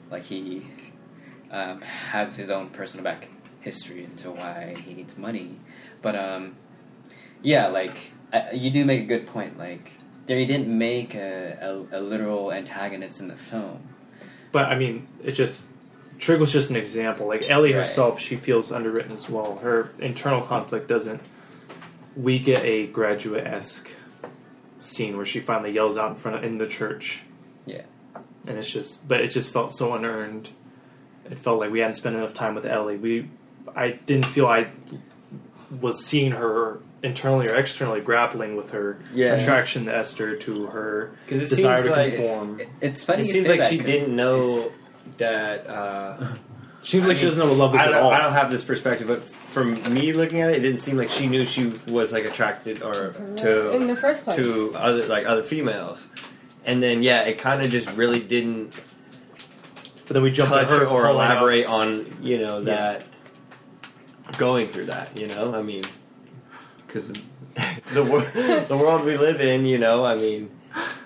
[0.09, 0.67] like he
[1.51, 3.29] um, has his own personal back
[3.61, 5.59] history into why he needs money,
[6.01, 6.55] but um,
[7.41, 9.57] yeah, like I, you do make a good point.
[9.57, 9.91] Like
[10.25, 11.57] they didn't make a,
[11.91, 13.87] a, a literal antagonist in the film.
[14.51, 15.65] But I mean, it just
[16.21, 17.27] Trig was just an example.
[17.27, 17.79] Like Ellie Right.
[17.79, 19.57] herself, she feels underwritten as well.
[19.63, 21.19] Her internal conflict doesn't.
[22.15, 23.89] We get a graduate esque
[24.77, 27.23] scene where she finally yells out in front of in the church,
[27.65, 27.81] Yeah,
[28.47, 30.49] and it's just, but it just felt so unearned.
[31.29, 32.97] It felt like we hadn't spent enough time with Ellie.
[32.97, 33.27] We,
[33.75, 34.67] I didn't feel I
[35.79, 39.33] was seeing her internally or externally grappling with her Yeah.
[39.35, 42.59] attraction to Esther, to her 'Cause it desire seems to like- conform.
[42.59, 43.21] It- it's funny.
[43.21, 44.71] It you seems say like that, she 'cause- didn't know
[45.21, 45.67] that.
[45.67, 46.35] Uh,
[46.83, 48.11] Seems like she doesn't know what love is I at don't, all.
[48.13, 51.11] I don't have this perspective, but from me looking at it, it didn't seem like
[51.11, 54.35] she knew she was like attracted or to in the first place.
[54.37, 56.07] to other like other females.
[56.65, 58.73] And then yeah, it kind of just really didn't
[60.07, 63.05] But then we jump touch to her or calling out- elaborate on you know that
[64.39, 65.15] going through that.
[65.15, 65.83] You know, I mean,
[66.87, 67.13] because
[67.93, 68.21] the wor-
[68.67, 70.49] the world we live in, you know, I mean,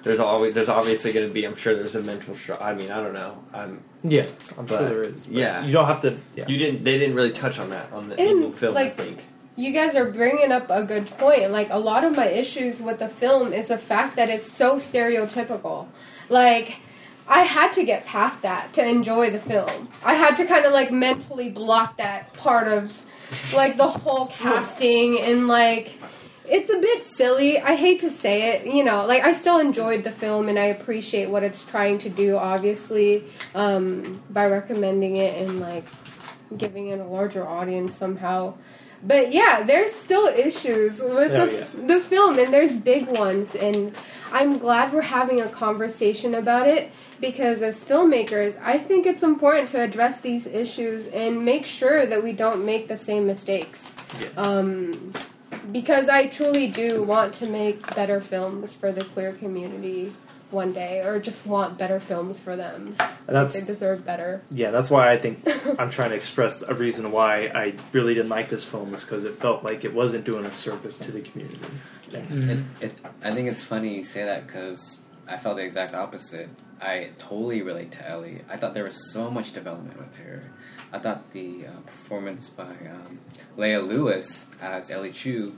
[0.05, 1.43] there's always there's obviously going to be.
[1.43, 2.65] I'm sure there's a mental struggle.
[2.65, 3.37] I mean, I don't know.
[3.53, 4.23] I'm Yeah,
[4.57, 5.25] I'm But, sure there is.
[5.25, 5.65] but yeah.
[5.65, 6.17] you don't have to.
[6.35, 6.45] Yeah.
[6.47, 6.83] you didn't.
[6.85, 8.73] They didn't really touch on that on the, in And, the film.
[8.75, 9.25] like, I think.
[9.57, 11.51] you guys are bringing up a good point.
[11.51, 14.77] Like a lot of my issues with the film is the fact that it's so
[14.77, 15.87] stereotypical.
[16.29, 16.77] Like
[17.27, 19.89] I had to get past that to enjoy the film.
[20.03, 23.01] I had to kind of like mentally block that part of
[23.55, 25.93] like the whole casting and like
[26.47, 27.59] it's a bit silly.
[27.59, 30.65] I hate to say it, you know, like I still enjoyed the film and I
[30.65, 35.85] appreciate what it's trying to do obviously um by recommending it and like
[36.57, 38.53] giving it a larger audience somehow.
[39.03, 43.53] But yeah, there's still issues with Oh, the, the film, and there's big ones.
[43.53, 43.95] And
[44.31, 49.69] I'm glad we're having a conversation about it because, as filmmakers, I think it's important
[49.69, 53.93] to address these issues and make sure that we don't make the same mistakes.
[54.37, 55.13] Um,
[55.71, 60.13] because I truly do want to make better films for the queer community
[60.51, 62.95] one day or just want better films for them.
[62.99, 64.41] And that's they deserve better.
[64.51, 65.47] yeah, that's why I think
[65.79, 69.25] I'm trying to express a reason why I really didn't like this film is because
[69.25, 71.59] it felt like it wasn't doing a service to the community.
[72.09, 72.83] Mm-hmm.
[72.83, 76.49] It, it, I think it's funny you say that because I felt the exact opposite.
[76.81, 78.39] I totally relate to Ellie.
[78.49, 80.43] I thought there was so much development with her.
[80.91, 83.19] I thought the uh, performance by um,
[83.57, 85.55] Leah Lewis as Ellie Chu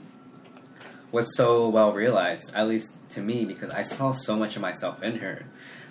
[1.12, 5.02] was so well realized, at least to me, because I saw so much of myself
[5.02, 5.46] in her.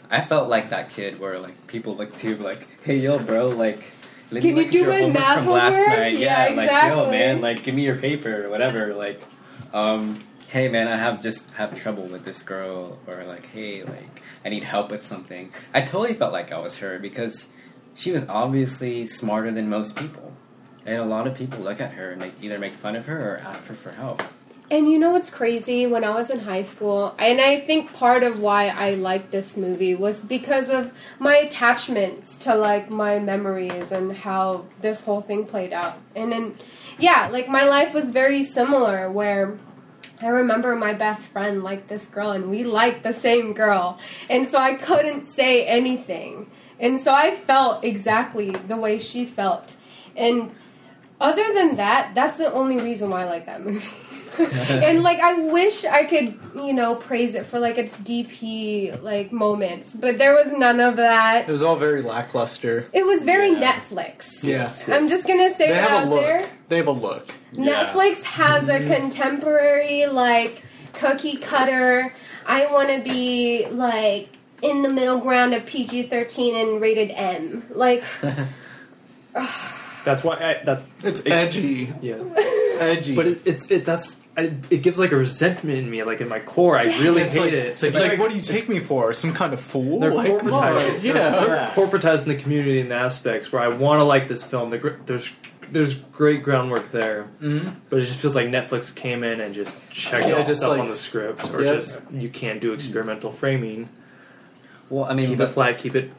[0.10, 3.84] I felt like that kid where like people look to like, hey yo, bro, like.
[4.30, 6.18] Let Can me you look do your my homework math from last night?
[6.18, 7.12] Yeah, like yo, exactly.
[7.12, 8.94] man, like give me your paper or whatever.
[8.94, 9.24] Like,
[9.74, 10.20] um,
[10.50, 14.50] hey man, I have just have trouble with this girl, or like, hey, like I
[14.50, 15.54] need help with something.
[15.74, 17.48] I totally felt like I was her because
[17.98, 20.32] she was obviously smarter than most people,
[20.86, 23.34] and a lot of people look at her and they either make fun of her
[23.34, 24.22] or ask her for help.
[24.70, 25.88] And you know what's crazy?
[25.88, 29.58] When I was in high school, and I think part of why I liked this
[29.58, 35.48] movie was because of my attachments to like my memories and how this whole thing
[35.48, 35.98] played out.
[36.16, 36.56] And then,
[37.00, 39.58] yeah, like my life was very similar where.
[40.20, 44.00] I remember my best friend liked this girl, and we liked the same girl.
[44.32, 46.50] And so I couldn't say anything.
[46.80, 49.76] And so I felt exactly the way she felt.
[50.16, 50.52] And
[51.20, 53.88] other than that, that's the only reason why I like that movie.
[54.38, 59.32] and like I wish I could, you know, praise it for like its DP like
[59.32, 61.50] moments, but there was none of that.
[61.50, 62.88] It was all very lackluster.
[62.94, 63.80] It was very Yeah.
[63.80, 64.44] Netflix.
[64.44, 64.70] Yeah.
[64.94, 65.74] I'm just gonna say that.
[65.74, 66.22] They it have out a look.
[66.22, 66.50] there.
[66.68, 67.28] They have a look.
[67.54, 67.86] Yeah.
[67.86, 68.96] Netflix has a mhm.
[68.96, 70.62] contemporary like
[70.94, 72.14] cookie cutter.
[72.46, 74.30] I want to be like
[74.62, 77.64] in the middle ground of PG-13 and rated M.
[77.70, 78.04] Like
[80.06, 81.94] That's why I that It's it- edgy.
[82.02, 82.16] yeah.
[82.80, 83.16] Edgy.
[83.16, 86.28] But it, it's it that's I, it gives like a resentment in me, like in
[86.30, 86.78] my core.
[86.78, 87.84] I really it's hate like, it.
[87.84, 89.12] It's like, what do you take me for?
[89.16, 90.00] Some kind of fool?
[90.00, 90.74] They're like, come on.
[90.76, 91.04] corporatizing.
[91.04, 91.14] Yeah.
[91.46, 94.70] They're corporatizing the community in aspects where I want to like this film.
[94.70, 95.34] The, there's
[95.72, 97.74] there's great groundwork there, Mhm.
[97.90, 100.70] but it just feels like Netflix came in and just checked Yeah, off just stuff
[100.74, 101.76] like- on the script, or Yep.
[101.76, 103.90] just you can't do experimental framing.
[104.90, 106.12] Well, I mean, keep but, it flat, keep it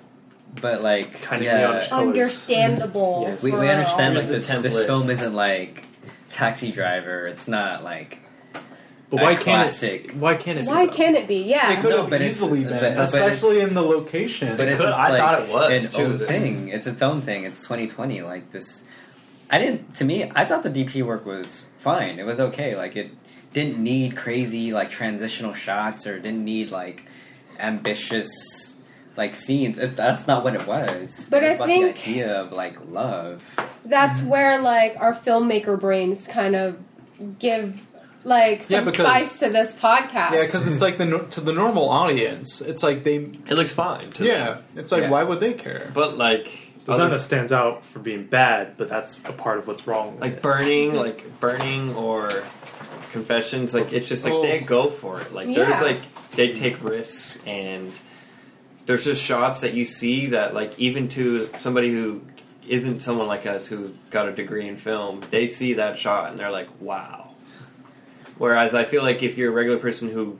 [0.60, 3.24] but like, kind of yeah, understandable.
[3.26, 3.42] Yes.
[3.42, 4.86] we, we understand like the this, this template.
[4.86, 5.84] film isn't like
[6.30, 7.26] Taxi Driver.
[7.26, 8.18] It's not like
[9.10, 10.14] But a why can't it?
[10.16, 10.66] Why can't it?
[10.66, 11.36] Why be, can't it be?
[11.42, 11.72] Yeah.
[11.72, 14.56] It could No, have but it's- easily been, but- but especially it's- in the location.
[14.56, 16.28] But it's, could- it's I like thought it was, an too, own then.
[16.28, 16.68] thing.
[16.68, 17.44] It's its own thing.
[17.44, 18.22] It's 2020.
[18.22, 18.82] Like this,
[19.50, 19.94] I didn't.
[19.96, 22.18] To me, I thought the DP work was fine.
[22.18, 22.74] It was okay.
[22.76, 23.10] Like it
[23.52, 27.04] didn't need crazy like transitional shots or didn't need like
[27.58, 28.28] ambitious
[29.16, 29.78] like scenes.
[29.78, 31.26] It, that's not what it was.
[31.28, 33.42] But it was I about think- the idea of like love.
[33.84, 34.28] That's mm-hmm.
[34.28, 36.78] where like our filmmaker brains kind of
[37.38, 37.84] give
[38.24, 40.32] like Yeah, because- spice to this podcast.
[40.32, 43.16] yeah, because it's like the to the normal audience, it's like they.
[43.16, 44.08] It looks fine.
[44.10, 44.64] To Yeah, them.
[44.76, 45.10] it's like Yeah.
[45.10, 45.90] why would they care?
[45.94, 46.44] but like
[46.84, 49.86] There's other- none that stands out for being bad, but that's a part of what's
[49.86, 50.12] wrong.
[50.12, 50.42] With like it.
[50.42, 52.30] burning, like burning or
[53.12, 53.74] confessions.
[53.74, 54.42] Like it's just like Oh.
[54.42, 55.32] they go for it.
[55.32, 55.64] Like Yeah.
[55.64, 56.00] there's like
[56.32, 57.92] they take risks and
[58.86, 62.22] there's just shots that you see that like even to somebody who
[62.66, 66.38] isn't someone like us who got a degree in film, they see that shot and
[66.38, 67.30] they're like, wow.
[68.36, 70.38] Whereas I feel like if you're a regular person who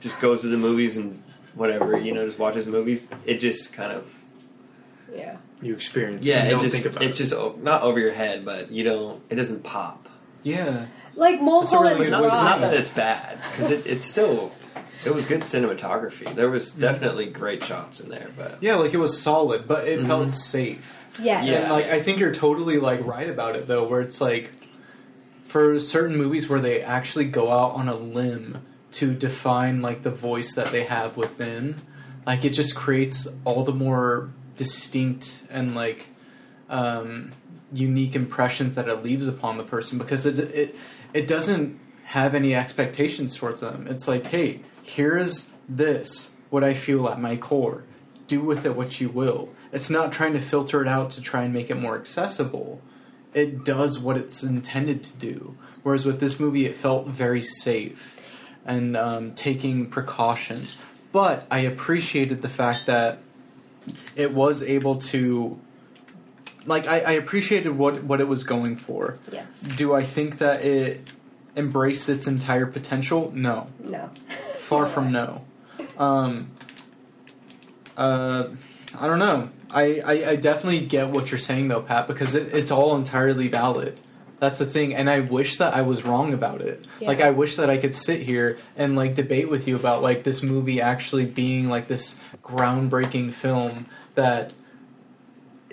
[0.00, 1.22] just goes to the movies and
[1.54, 4.12] whatever, you know, just watches movies, it just kind of
[5.14, 5.36] yeah.
[5.62, 6.24] you experience.
[6.24, 7.14] yeah, it, you it just think about it it.
[7.14, 9.22] just not over your head, but you don't.
[9.30, 10.08] It doesn't pop.
[10.42, 12.44] Yeah, Like That's Mulholland really good Not, Drive.
[12.44, 14.52] not that it's bad because it, it's still
[15.04, 16.34] it was good cinematography.
[16.34, 20.00] There was definitely great shots in there, but yeah, like it was solid, but it
[20.00, 20.06] Mhm.
[20.06, 21.04] felt safe.
[21.22, 21.46] Yes.
[21.46, 21.54] Yeah.
[21.64, 24.50] And like I think you're totally like right about it though, where it's like
[25.44, 28.58] for certain movies where they actually go out on a limb
[28.92, 31.80] to define like the voice that they have within,
[32.26, 36.06] like it just creates all the more distinct and like
[36.70, 37.32] um,
[37.72, 40.76] unique impressions that it leaves upon the person because it it
[41.14, 43.86] it doesn't have any expectations towards them.
[43.88, 47.84] It's like, hey, here's this what I feel at my core.
[48.26, 49.48] Do with it what you will.
[49.72, 52.80] It's not trying to filter it out to try and make it more accessible.
[53.32, 55.56] It does what it's intended to do.
[55.82, 58.18] Whereas with this movie, it felt very safe
[58.64, 60.76] and um, taking precautions.
[61.12, 63.18] But I appreciated the fact that
[64.16, 65.58] it was able to
[66.66, 69.18] like I, I appreciated what what it was going for.
[69.30, 69.60] Yes.
[69.60, 71.10] Do I think that it
[71.56, 73.30] embraced its entire potential?
[73.34, 74.10] No, No.
[74.58, 75.44] far from no.
[75.98, 76.50] Um,
[77.96, 78.48] uh,
[78.98, 79.50] I don't know.
[79.70, 83.48] I, I, I definitely get what you're saying though, Pat, because it, it's all entirely
[83.48, 84.00] valid.
[84.40, 86.86] That's the thing, and I wish that I was wrong about it.
[87.00, 87.08] Yeah.
[87.08, 90.22] Like I wish that I could sit here and like debate with you about like
[90.24, 93.86] this movie actually being like this groundbreaking film
[94.16, 94.54] that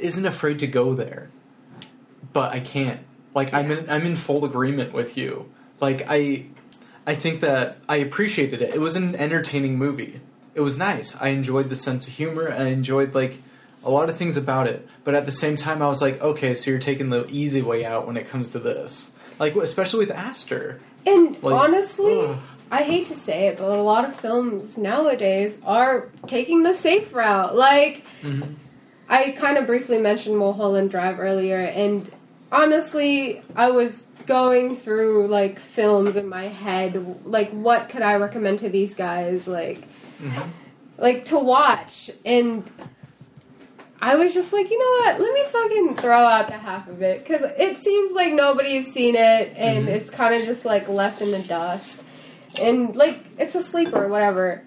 [0.02, 1.30] isn't afraid to go there.
[2.34, 3.02] But I can't.
[3.34, 5.50] Like I'm in I'm in full agreement with you.
[5.80, 6.46] Like I
[7.08, 8.74] I think that I appreciated it.
[8.76, 10.22] It was an entertaining movie.
[10.54, 11.20] It was nice.
[11.22, 13.42] I enjoyed the sense of humor and I enjoyed like
[13.84, 14.88] a lot of things about it.
[15.04, 17.84] But at the same time I was like, okay, so you're taking the easy way
[17.86, 19.12] out when it comes to this.
[19.40, 20.80] Like especially with Aster.
[21.06, 22.38] And Like, honestly, ugh.
[22.70, 27.12] I hate to say it, but a lot of films nowadays are taking the safe
[27.14, 27.56] route.
[27.56, 28.54] Like, Mm-hmm.
[29.12, 32.10] I kind of briefly mentioned Mulholland Drive earlier, and
[32.52, 37.18] honestly, I was going through like films in my head.
[37.26, 39.48] Like, what could I recommend to these guys?
[39.48, 39.84] Like,
[40.22, 40.50] Mm-hmm.
[41.00, 42.64] like to watch, and
[44.00, 45.20] I was just like, you know what?
[45.20, 49.16] Let me fucking throw out the half of it because it seems like nobody's seen
[49.16, 49.96] it, and Mm-hmm.
[49.96, 52.04] it's kind of just like left in the dust,
[52.62, 54.64] and like it's a sleeper, whatever.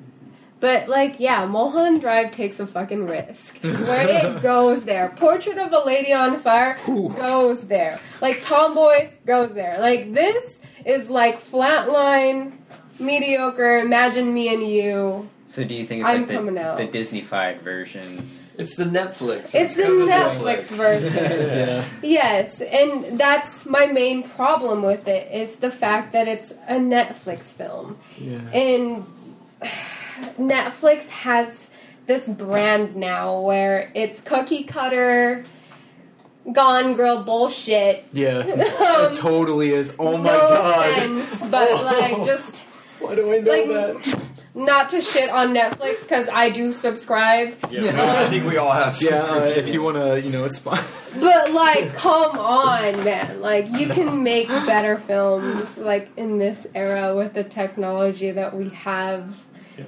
[0.65, 3.59] But like, yeah, Mulholland Drive takes a fucking risk.
[3.63, 5.13] Where it goes there.
[5.15, 8.01] Portrait of a Lady on Fire goes there.
[8.23, 9.79] Like Tomboy goes there.
[9.79, 12.53] Like this is like flatline,
[12.99, 13.77] mediocre.
[13.81, 15.29] Imagine me and you.
[15.49, 16.79] So do you think it's I'm like coming the, out.
[16.79, 18.31] the Disney-fied version?
[18.57, 19.55] It's the Netflix.
[19.55, 21.13] It's the 'cause of Netflix version.
[21.59, 21.85] Yeah.
[22.01, 25.29] Yes, and that's my main problem with it.
[25.31, 27.99] it is the fact that it's a Netflix film.
[28.17, 28.39] Yeah.
[28.55, 29.05] And
[30.39, 31.69] Netflix has
[32.07, 35.45] this brand now where it's cookie cutter,
[36.53, 38.07] gone girl bullshit.
[38.13, 38.39] Yeah.
[38.39, 39.95] Um, it totally is.
[39.99, 40.89] Oh my no god.
[40.91, 42.63] offense, but like just
[43.01, 44.21] Why do I know like that?
[44.55, 47.57] not to shit on Netflix because I do subscribe.
[47.71, 49.01] Yeah, I think we all have.
[49.03, 50.83] Yeah, uh, if you want to, you know, spot.
[51.15, 53.41] But like, come on, man!
[53.41, 58.71] Like, you can make better films like in this era with the technology that we
[58.71, 59.41] have,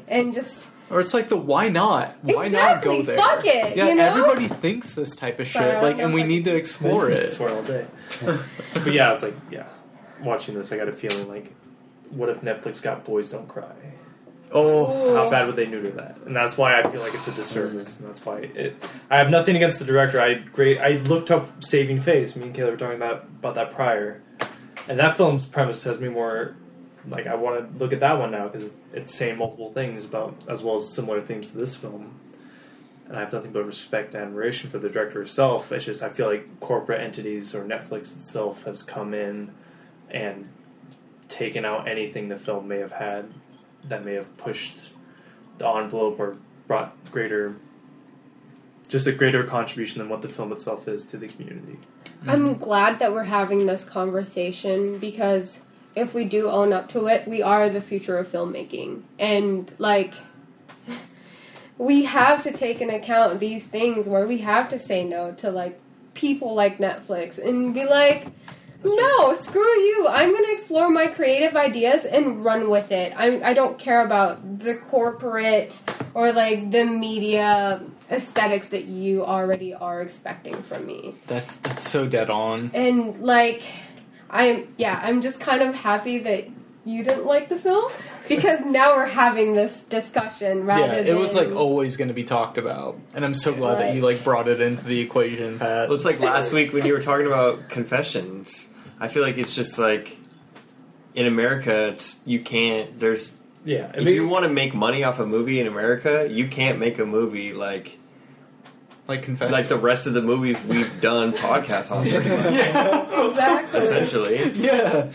[0.09, 2.16] and just Or it's like the why not?
[2.22, 3.16] Why not go there?
[3.18, 4.05] fuck it, Yeah, you know?
[4.05, 7.30] everybody thinks this type of shit, Sorry, like, and we need to explore it.
[7.30, 7.87] Swear all day.
[8.24, 9.66] but yeah, it's like yeah.
[10.22, 11.53] Watching this, I got a feeling like,
[12.11, 13.74] what if Netflix got Boys Don't Cry?
[14.53, 16.18] Oh, How bad would they neuter that?
[16.24, 18.76] And that's why I feel like it's a disservice, and that's why it.
[19.11, 20.20] I have nothing against the director.
[20.20, 20.78] I great.
[20.78, 22.37] I looked up Saving Face.
[22.37, 24.22] Me and Kayla were talking about about that prior,
[24.89, 26.57] and that film's premise has me more
[27.09, 30.36] like I want to look at that one now because it's saying multiple things about
[30.48, 32.18] as well as similar themes to this film.
[33.07, 35.70] And I have nothing but respect and admiration for the director herself.
[35.70, 39.52] It's just I feel like corporate entities or Netflix itself has come in
[40.11, 40.48] and
[41.28, 43.28] taken out anything the film may have had
[43.84, 44.76] that may have pushed
[45.59, 46.36] the envelope or
[46.66, 47.57] brought greater
[48.88, 51.78] just a greater contribution than what the film itself is to the community.
[52.26, 55.61] I'm glad that we're having this conversation because
[55.97, 59.03] if we do own up to it, we are the future of filmmaking.
[59.18, 60.14] And like
[61.78, 65.51] we have to take into account these things where we have to say no to
[65.51, 65.80] like
[66.14, 68.28] people like Netflix and be like
[68.84, 70.07] no, screw you.
[70.09, 73.12] I'm going to explore my creative ideas and run with it.
[73.16, 75.76] I I don't care about the corporate
[76.14, 81.14] or like the media aesthetics that you already are expecting from me.
[81.26, 82.70] that's that's so dead on.
[82.74, 83.62] And like,
[84.31, 86.49] I'm yeah, I'm just kind of happy that
[86.85, 87.91] you didn't like the film
[88.29, 92.14] because now we're having this discussion rather Yeah, it than was like always going to
[92.14, 95.59] be talked about, and I'm so glad that you like brought it into the equation,
[95.59, 95.89] Pat.
[95.89, 98.68] Well, it's like last week when you were talking about confessions.
[99.01, 100.16] I feel like it's just like
[101.14, 102.99] in America, it's you can't.
[102.99, 106.79] There's Yeah, if you want to make money off a movie in America, you can't
[106.79, 107.99] make a movie like
[109.09, 109.52] like confession.
[109.52, 112.46] like the rest of the movies we've done podcasts on, pretty much,
[113.30, 113.78] exactly.
[113.78, 114.52] essentially.
[114.52, 115.11] yeah,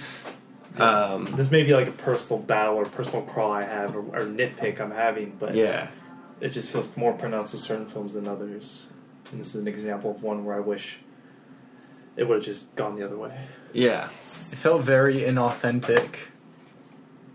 [0.77, 4.21] Um, this may be like a personal battle or personal crawl I have or, or
[4.21, 5.89] nitpick I'm having, but yeah,
[6.39, 8.87] it just feels more pronounced with certain films than others.
[9.31, 10.99] And this is an example of one where I wish
[12.17, 13.37] it would have just gone the other way.
[13.73, 14.05] yeah.
[14.05, 14.11] it
[14.57, 16.15] felt very inauthentic.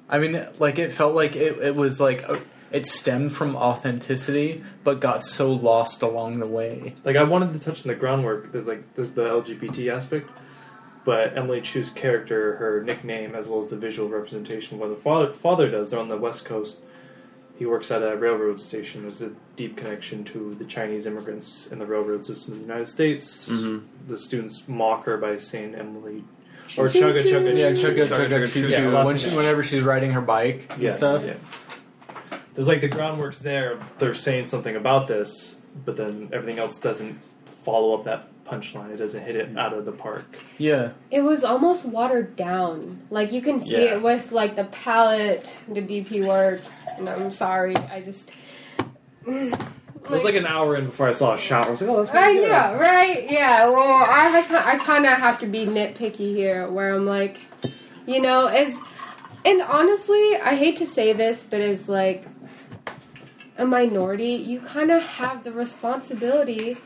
[0.08, 2.40] I mean, like it felt like it, it was like a,
[2.72, 6.94] it stemmed from authenticity, but got so lost along the way.
[7.04, 8.52] Like I wanted to touch on the groundwork.
[8.52, 10.30] There's like there's the LGBT aspect,
[11.04, 14.96] but Ellie Chu's character, her nickname, as well as the visual representation of what the
[14.96, 15.90] father father does.
[15.90, 16.80] They're on the west coast.
[17.58, 19.02] He works at a railroad station.
[19.02, 22.86] There's a deep connection to the Chinese immigrants in the railroad system of the United
[22.86, 23.48] States.
[23.48, 23.84] Mhm.
[24.08, 26.24] The students mock her by saying Emily
[26.76, 27.92] or chugga chugga Yeah, choo.
[27.94, 31.22] chugga chugga, chugga whenever she's riding her bike and Yes, stuff.
[31.24, 31.38] yes.
[32.56, 33.78] There's like the groundwork's there.
[33.98, 37.20] They're saying something about this, but then everything else doesn't
[37.64, 38.92] follow up that punchline.
[38.92, 39.60] It doesn't hit it mm.
[39.60, 40.24] out of the park.
[40.56, 40.92] Yeah.
[41.10, 43.02] It was almost watered down.
[43.10, 43.94] Like you can see Yeah.
[43.96, 46.62] it with like the palette, the DP work.
[46.96, 48.30] And I'm sorry, I just.
[50.04, 51.66] It was like an hour in before I saw a shot.
[51.66, 52.48] I was like, oh, that's I good.
[52.48, 53.28] know, right?
[53.28, 53.68] Yeah.
[53.68, 57.38] Well, I I kind of have to be nitpicky here, where I'm like,
[58.06, 58.78] you know, as
[59.44, 62.24] and honestly, I hate to say this, but it's like
[63.58, 66.76] a minority, you kind of have the responsibility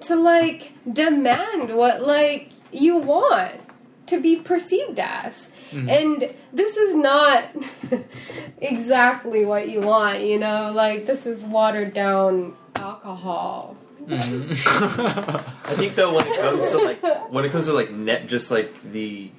[0.00, 3.60] to like demand what like you want
[4.06, 5.50] to be perceived as.
[5.70, 5.88] Mm-hmm.
[5.88, 7.44] And this is not
[8.58, 10.72] exactly what you want, you know?
[10.72, 13.76] Like this is watered down alcohol.
[14.04, 14.52] Mm-hmm.
[15.70, 18.50] I think though when it comes to like when it comes to like net just
[18.50, 19.32] like the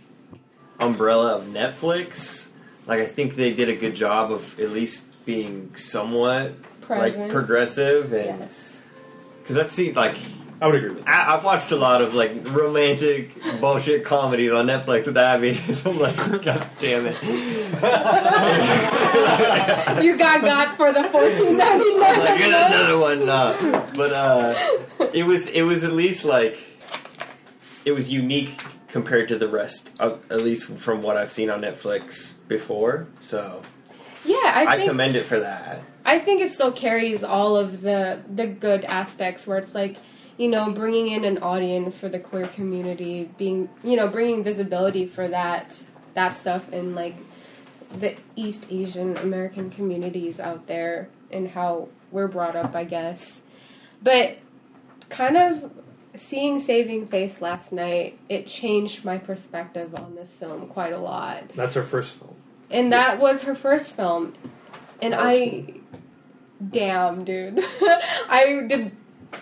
[0.80, 2.48] umbrella of Netflix,
[2.86, 6.54] like I think they did a good job of at least being somewhat
[6.88, 7.24] Present.
[7.26, 8.82] like progressive and Yes.
[9.42, 10.16] because I've seen like
[10.60, 11.30] I would agree with that.
[11.30, 13.32] I, I've watched a lot of like romantic
[13.62, 15.52] bullshit comedies on Netflix with Abby.
[15.86, 17.16] I'm like, God damn it!
[20.04, 23.26] you got got for the fourteen ninety like, get another one.
[23.26, 23.86] No.
[23.96, 24.56] But uh,
[25.14, 26.58] it was it was at least like
[27.86, 28.60] it was unique
[28.90, 33.08] compared to the rest, of, at least from what I've seen on Netflix before.
[33.20, 33.62] So
[34.26, 35.82] Yeah, I I, think commend it for that.
[36.08, 39.98] I think it still carries all of the the good aspects where it's like
[40.38, 45.06] you know bringing in an audience for the queer community, being you know bringing visibility
[45.06, 45.84] for that
[46.16, 47.16] that stuff in like
[48.00, 53.42] the East Asian American communities out there and how we're brought up, I guess.
[54.02, 54.38] But
[55.10, 55.72] kind of
[56.16, 61.50] seeing Saving Face last night, it changed my perspective on this film quite a lot.
[61.54, 62.36] That's her first film.
[62.70, 64.34] And that was her first film.
[65.02, 65.74] And I
[66.70, 67.60] damn dude.
[68.30, 68.92] I did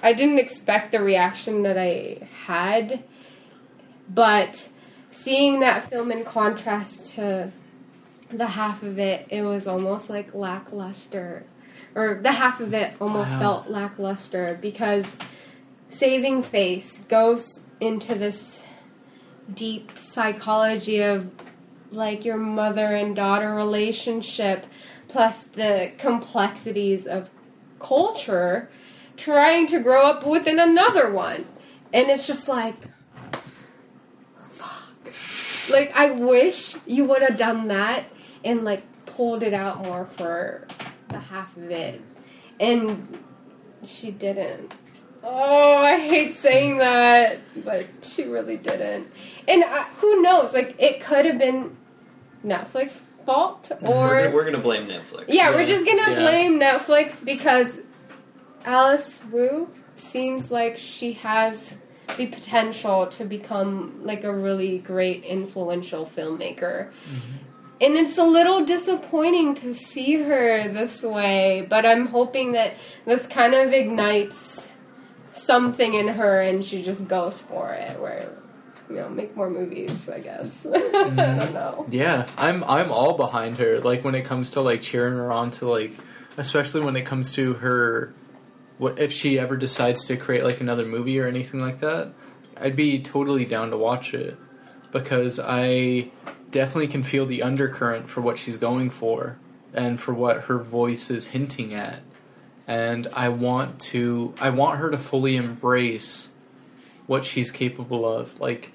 [0.02, 3.04] I didn't expect the reaction that I had.
[4.10, 4.70] But
[5.12, 7.52] seeing that film in contrast to
[8.32, 11.44] the half of it, it was almost like lackluster.
[11.96, 13.40] Or the half of it almost Wow.
[13.40, 15.18] felt lackluster because
[15.88, 18.64] Saving Face goes into this
[19.54, 21.30] deep psychology of
[21.92, 24.66] like your mother and daughter relationship
[25.16, 27.30] plus the complexities of
[27.80, 28.70] culture
[29.16, 31.46] trying to grow up within another one.
[31.94, 32.76] And it's just like
[34.52, 35.14] fuck.
[35.70, 38.04] Like i wish you would have done that
[38.44, 40.68] and like pulled it out more for
[41.08, 42.02] the half of it.
[42.60, 43.18] And
[43.86, 44.74] she didn't.
[45.24, 49.10] Oh, I hate saying that, but she really didn't.
[49.48, 50.54] And I, who knows?
[50.54, 51.78] Like, it could have been
[52.46, 55.26] Netflix fault, or We're, gonna- we're gonna blame Netflix.
[55.28, 56.20] yeah, Yeah, we're just gonna yeah.
[56.20, 57.80] blame Netflix because
[58.66, 61.78] Alice Wu seems like she has
[62.18, 66.90] the potential to become like a really great influential filmmaker.
[67.10, 67.38] Mm-hmm.
[67.82, 73.28] And it's a little disappointing to see her this way, but I'm hoping that this
[73.28, 74.70] kind of ignites
[75.34, 78.32] something in her and she just goes for it where
[78.90, 80.66] you know, make more movies, I guess.
[80.66, 81.16] I mm-hmm.
[81.16, 81.86] don't know.
[81.90, 83.80] Yeah, I'm I'm all behind her.
[83.80, 85.94] Like when it comes to like cheering her on to like,
[86.38, 88.14] especially when it comes to her,
[88.78, 92.14] what if she ever decides to create like another movie or anything like that,
[92.58, 94.38] I'd be totally down to watch it
[94.92, 96.12] because I
[96.52, 99.38] definitely can feel the undercurrent for what she's going for
[99.74, 102.00] and for what her voice is hinting at.
[102.68, 106.30] And I want to I want her to fully embrace
[107.08, 108.40] what she's capable of.
[108.40, 108.72] Like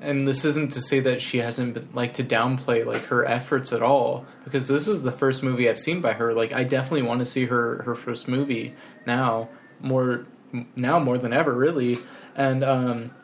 [0.00, 3.72] and this isn't to say that she hasn't been like to downplay like her efforts
[3.72, 6.34] at all because this is the first movie I've seen by her.
[6.34, 8.74] Like I definitely want to see her her first movie
[9.06, 9.48] now
[9.80, 10.26] more
[10.74, 11.98] now more than ever really.
[12.34, 13.14] And um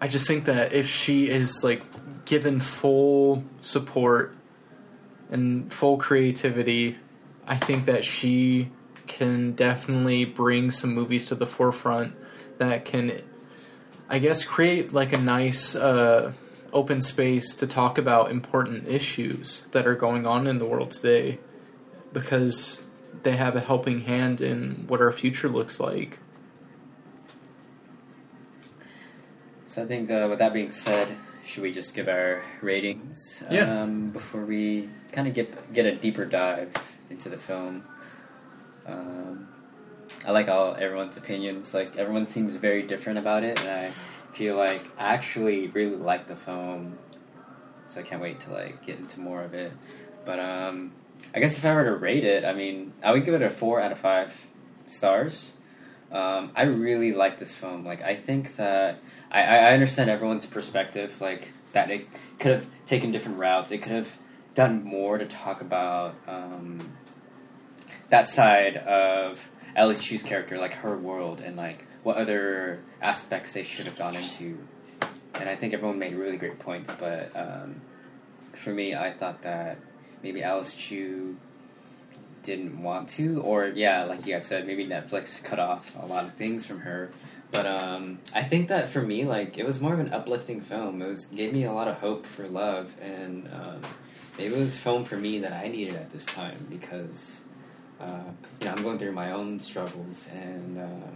[0.00, 1.82] I just think that if she is like
[2.24, 4.34] given full support
[5.30, 6.98] and full creativity,
[7.46, 8.70] I think that she
[9.06, 12.14] can definitely bring some movies to the forefront
[12.58, 13.22] that can
[14.10, 16.32] I guess create like a nice uh,
[16.72, 21.38] open space to talk about important issues that are going on in the world today
[22.12, 22.82] because
[23.22, 26.18] they have a helping hand in what our future looks like.
[29.66, 33.82] So I think uh, with that being said, should we just give our ratings Yeah.
[33.82, 36.72] um, before we kind of get get a deeper dive
[37.08, 37.84] into the film?
[38.86, 39.48] Um,
[40.26, 41.72] I like all everyone's opinions.
[41.72, 43.92] Like everyone seems very different about it, and I
[44.34, 46.98] feel like I actually really like the film.
[47.86, 49.72] So I can't wait to like get into more of it.
[50.24, 50.92] But um,
[51.34, 53.50] I guess if I were to rate it, I mean, I would give it a
[53.50, 54.32] four out of five
[54.86, 55.52] stars.
[56.12, 57.84] Um, I really like this film.
[57.84, 58.98] Like, I think that
[59.30, 61.20] I, I understand everyone's perspective.
[61.20, 62.08] Like that, it
[62.38, 63.70] could have taken different routes.
[63.70, 64.18] It could have
[64.54, 66.78] done more to talk about um,
[68.08, 69.38] that side of
[69.76, 74.16] Alice Chu's character, like her world, and like what other aspects they should have gone
[74.16, 74.58] into.
[75.34, 76.90] And I think everyone made really great points.
[76.98, 77.80] But um,
[78.54, 79.78] for me, I thought that
[80.22, 81.36] maybe Alice Chu
[82.42, 86.24] didn't want to, or yeah, like you guys said, maybe Netflix cut off a lot
[86.24, 87.10] of things from her.
[87.52, 91.02] But um, I think that for me, like it was more of an uplifting film.
[91.02, 93.82] It was gave me a lot of hope for love, and um,
[94.38, 97.39] it was film for me that I needed at this time because
[98.00, 98.24] uh,
[98.60, 101.08] you know I'm going through my own struggles, and uh,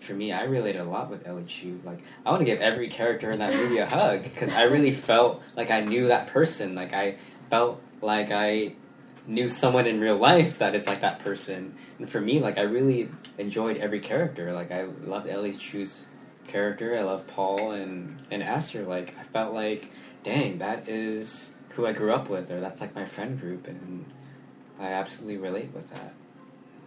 [0.00, 1.80] for me, I related a lot with Ellie Chu.
[1.84, 4.92] Like I want to give every character in that movie a hug because I really
[4.92, 6.74] felt like I knew that person.
[6.74, 7.16] Like I
[7.50, 8.74] felt like I
[9.26, 11.74] knew someone in real life that is like that person.
[11.98, 13.08] And for me, like I really
[13.38, 14.52] enjoyed every character.
[14.52, 16.06] Like I loved Ellie Chu's
[16.46, 16.96] character.
[16.96, 18.84] I love Paul and and Aster.
[18.84, 19.90] Like I felt like,
[20.24, 24.04] dang, that is who I grew up with, or that's like my friend group, and
[24.78, 26.14] I absolutely relate with that.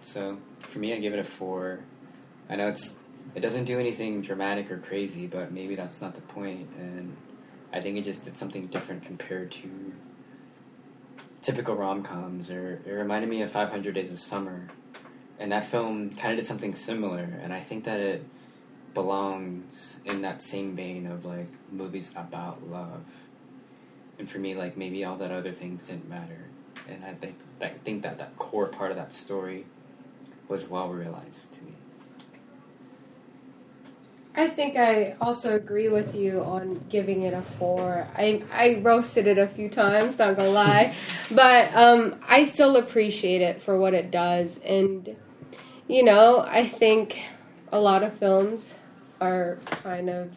[0.03, 1.79] So for me, I give it a four.
[2.49, 2.93] I know it's
[3.35, 6.69] it doesn't do anything dramatic or crazy, but maybe that's not the point.
[6.77, 7.15] and
[7.71, 9.93] I think it just did something different compared to
[11.41, 14.67] typical rom coms, or it reminded me of 500 Days of Summer,
[15.39, 18.25] and that film kind of did something similar, and I think that it
[18.93, 23.03] belongs in that same vein of like movies about love.
[24.19, 26.45] And for me, like maybe all that other things didn't matter,
[26.87, 29.65] and I think I think that that core part of that story
[30.53, 31.73] was well realized to me.
[34.35, 38.07] I think I also agree with you on giving it a four.
[38.15, 40.93] I I roasted it a few times, not gonna lie,
[41.31, 45.15] but um, I still appreciate it for what it does, and
[45.87, 47.17] you know, I think
[47.71, 48.75] a lot of films
[49.19, 50.35] are kind of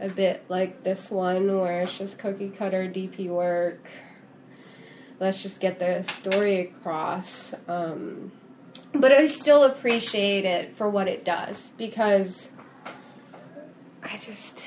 [0.00, 3.86] a bit like this one, where it's just cookie cutter DP work.
[5.20, 7.54] Let's just get the story across.
[7.68, 8.32] Um,
[8.92, 12.50] but I still appreciate it for what it does because
[14.02, 14.62] I just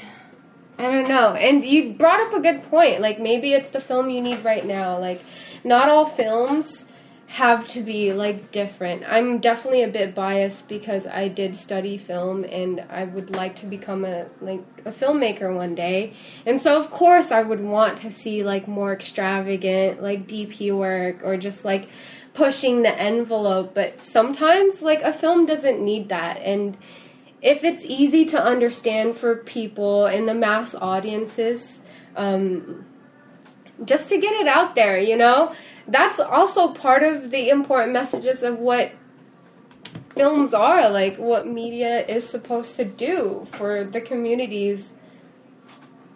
[0.78, 1.36] I don't know.
[1.36, 3.02] And you brought up a good point.
[3.02, 4.98] Like maybe it's the film you need right now.
[4.98, 5.22] Like
[5.64, 6.86] not all films
[7.28, 9.04] have to be like different.
[9.08, 13.66] I'm definitely a bit biased because I did study film and I would like to
[13.66, 16.14] become a like a filmmaker one day.
[16.46, 21.22] And so of course I would want to see like more extravagant like DP work
[21.24, 21.88] or just like
[22.34, 26.78] pushing the envelope, but sometimes like a film doesn't need that and
[27.42, 31.80] if it's easy to understand for people in the mass audiences,
[32.16, 32.86] um,
[33.84, 35.56] just to get it out there, you know,
[35.88, 38.92] that's also part of the important messages of what
[40.14, 44.94] films are, like what media is supposed to do for the communities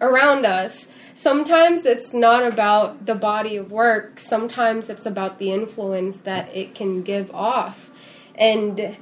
[0.00, 0.86] around us.
[1.16, 6.74] Sometimes it's not about the body of work, sometimes it's about the influence that it
[6.74, 7.90] can give off.
[8.34, 8.98] And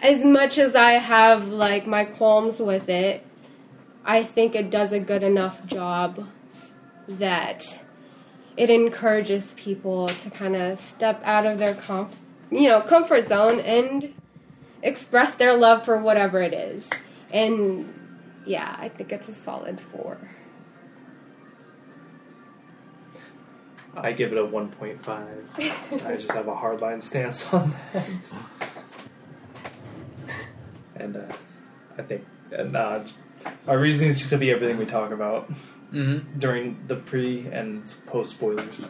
[0.00, 3.26] as much as I have like my qualms with it,
[4.06, 6.26] I think it does a good enough job
[7.06, 7.84] that
[8.56, 12.14] it encourages people to kind of step out of their comf-
[12.50, 14.14] you know comfort zone and
[14.82, 16.88] express their love for whatever it is.
[17.30, 17.92] And
[18.46, 20.16] yeah, I think it's a solid 4.
[23.96, 26.06] I give it a 1.5.
[26.06, 28.32] I just have a hardline stance on that.
[30.96, 31.32] And uh,
[31.98, 33.00] I think and, uh,
[33.66, 35.50] our reasoning is just to be everything we talk about
[35.92, 36.38] Mm-hmm.
[36.38, 38.86] during the pre and post spoilers.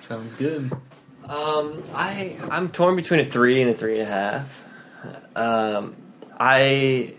[0.00, 0.70] Sounds good.
[1.26, 4.64] Um, I I'm torn between a three and a three and a half.
[5.34, 5.96] Um,
[6.38, 7.14] I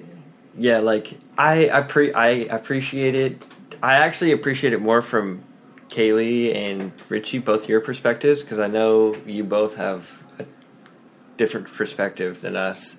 [0.55, 3.41] yeah, like I I pre I appreciate it.
[3.81, 5.41] I actually appreciate it more from
[5.93, 10.45] Kaylee and Richie, both your perspectives, because I know you both have a
[11.37, 12.97] different perspective than us.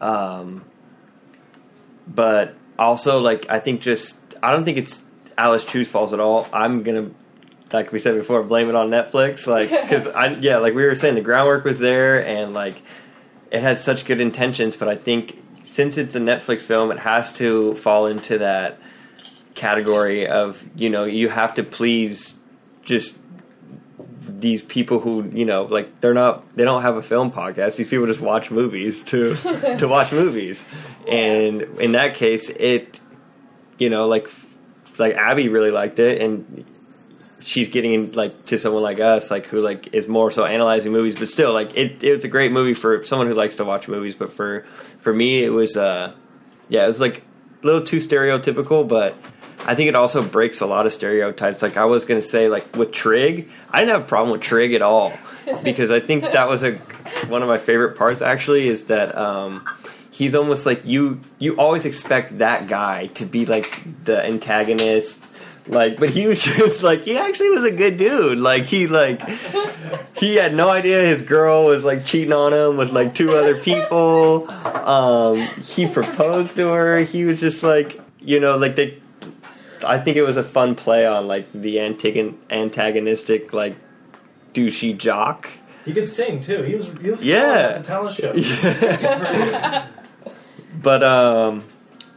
[0.00, 0.64] Um,
[2.06, 5.02] but also, like I think just I don't think it's
[5.38, 6.48] Alice Chu's fault at all.
[6.52, 7.10] I'm gonna
[7.72, 9.46] like we said before, blame it on Netflix.
[9.46, 12.80] Like, because I, yeah, like we were saying, the groundwork was there, and like
[13.50, 14.76] it had such good intentions.
[14.76, 18.78] But I think since it's a Netflix film, it has to fall into that
[19.54, 22.34] category of you know you have to please
[22.82, 23.16] just
[24.26, 27.88] these people who you know like they're not they don't have a film podcast these
[27.88, 29.36] people just watch movies to
[29.78, 30.64] to watch movies
[31.08, 33.00] and in that case it
[33.78, 34.28] you know like
[34.98, 36.64] like abby really liked it and
[37.44, 40.92] she's getting in like to someone like us, like who like is more so analyzing
[40.92, 42.02] movies, but still like it.
[42.02, 44.14] It's a great movie for someone who likes to watch movies.
[44.14, 44.62] But for
[45.00, 46.14] for me, it was uh,
[46.68, 47.22] yeah, it was like
[47.64, 49.16] little too stereotypical, but.
[49.66, 51.62] I think it also breaks a lot of stereotypes.
[51.62, 54.74] Like I was gonna say, like with Trig, I didn't have a problem with Trig
[54.74, 55.14] at all
[55.62, 56.72] because I think that was a
[57.28, 58.20] one of my favorite parts.
[58.20, 59.64] Actually, is that um,
[60.10, 61.20] he's almost like you.
[61.38, 65.24] You always expect that guy to be like the antagonist,
[65.66, 68.38] like, but he was just like he actually was a good dude.
[68.38, 69.20] Like he like
[70.16, 73.60] he had no idea his girl was like cheating on him with like two other
[73.60, 74.50] people.
[74.50, 76.98] Um, he proposed to her.
[77.00, 79.00] He was just like you know like they.
[79.86, 83.76] I think it was a fun play on like the antagon- antagonistic like
[84.54, 85.48] douchey jock.
[85.84, 86.62] He could sing too.
[86.62, 87.82] He was he was Yeah.
[87.82, 88.32] talent show.
[90.82, 91.64] But um,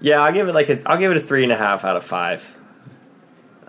[0.02, 1.96] yeah, I'll give it like a I'll give it a three and a half out
[1.96, 2.57] of five.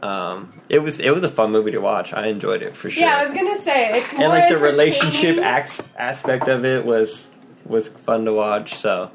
[0.03, 2.13] Um, it was it was a fun movie to watch.
[2.13, 3.03] I enjoyed it for sure.
[3.03, 5.91] Yeah, I was gonna say it's more and like the relationship entertaining.
[5.97, 7.27] aspect of it was
[7.65, 8.75] was fun to watch.
[8.75, 9.11] So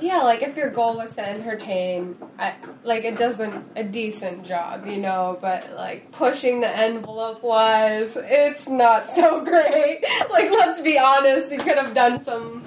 [0.00, 4.44] Yeah, like if your goal was to entertain, I, like it does an, a decent
[4.44, 5.38] job, you know.
[5.40, 10.04] But like pushing the envelope wise, it's not so great.
[10.30, 12.64] like let's be honest, you could have done some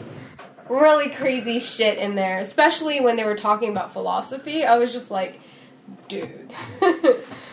[0.70, 4.64] really crazy shit in there, especially when they were talking about philosophy.
[4.66, 5.40] I was just like,
[6.08, 6.52] dude,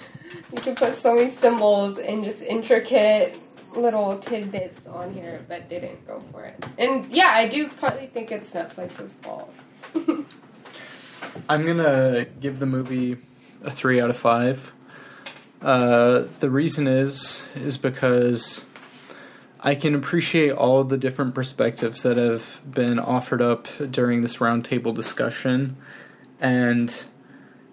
[0.54, 3.40] you could put so many symbols and just intricate
[3.74, 6.64] little tidbits on here, but didn't go for it.
[6.78, 9.52] And yeah, I do partly think it's Netflix's fault.
[11.48, 13.16] I'm gonna give the movie
[13.62, 14.72] a three out of five.
[15.60, 18.64] Uh, the reason is is because
[19.60, 24.94] I can appreciate all the different perspectives that have been offered up during this roundtable
[24.94, 25.76] discussion,
[26.38, 26.94] and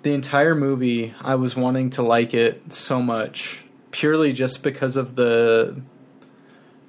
[0.03, 3.59] the entire movie I was wanting to like it so much
[3.91, 5.81] purely just because of the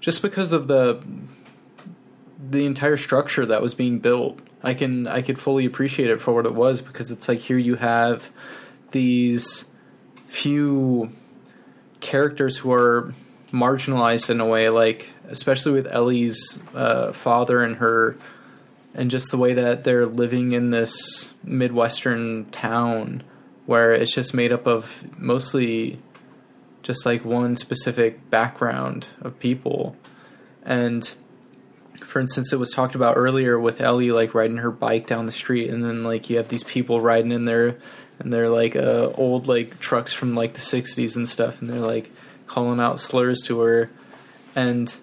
[0.00, 1.02] just because of the
[2.50, 4.40] the entire structure that was being built.
[4.62, 7.58] I can I could fully appreciate it for what it was because it's like here
[7.58, 8.30] you have
[8.92, 9.64] these
[10.26, 11.10] few
[12.00, 13.14] characters who are
[13.50, 18.16] marginalized in a way, like especially with Ellie's uh, father and her,
[18.94, 23.22] and just the way that they're living in this midwestern town
[23.66, 25.98] where it's just made up of mostly
[26.82, 29.96] just like one specific background of people.
[30.64, 31.10] And
[32.00, 35.32] for instance, it was talked about earlier with Ellie like riding her bike down the
[35.32, 37.76] street, and then like you have these people riding in their
[38.18, 41.80] and they're like uh, old like trucks from like the '60s and stuff, and they're
[41.80, 42.10] like
[42.46, 43.90] calling out slurs to her,
[44.54, 44.94] and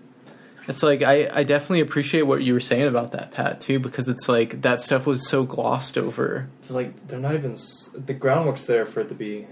[0.70, 4.08] it's like I I definitely appreciate what you were saying about that Pat too, because
[4.08, 6.48] it's like that stuff was so glossed over.
[6.62, 7.56] So like they're not even
[7.94, 9.48] the groundwork's there for it to be.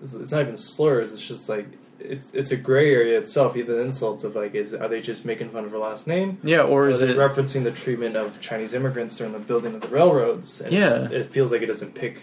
[0.00, 1.12] It's, it's not even slurs.
[1.12, 1.66] It's just like
[2.00, 3.56] it's it's a gray area itself.
[3.56, 6.38] Either insults of like is are they just making fun of her last name?
[6.42, 7.16] Yeah, or Or is is it it?
[7.18, 10.60] referencing the treatment of Chinese immigrants during the building of the railroads?
[10.60, 11.08] And Yeah.
[11.10, 12.22] it feels like it doesn't pick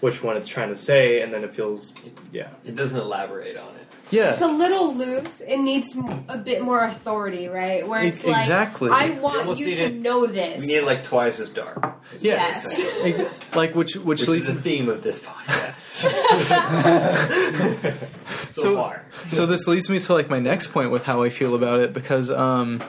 [0.00, 1.92] which one it's trying to say, and then it feels
[2.32, 2.48] yeah.
[2.64, 3.79] it doesn't elaborate on it.
[4.12, 5.40] It's a little loose.
[5.40, 5.96] It needs
[6.28, 7.86] a bit more authority, right?
[7.86, 8.90] Where it's E- like, exactly.
[8.90, 10.60] I want almost you to it- know this.
[10.60, 11.96] We need it like twice as dark.
[12.14, 12.34] is Yeah.
[12.34, 12.76] Yes.
[12.76, 13.26] saying.
[13.54, 16.00] Like which which, Which leads is the theme of this podcast.
[18.52, 19.04] so, So- far.
[19.28, 21.92] so this leads me to like my next point with how I feel about it
[21.92, 22.82] because um,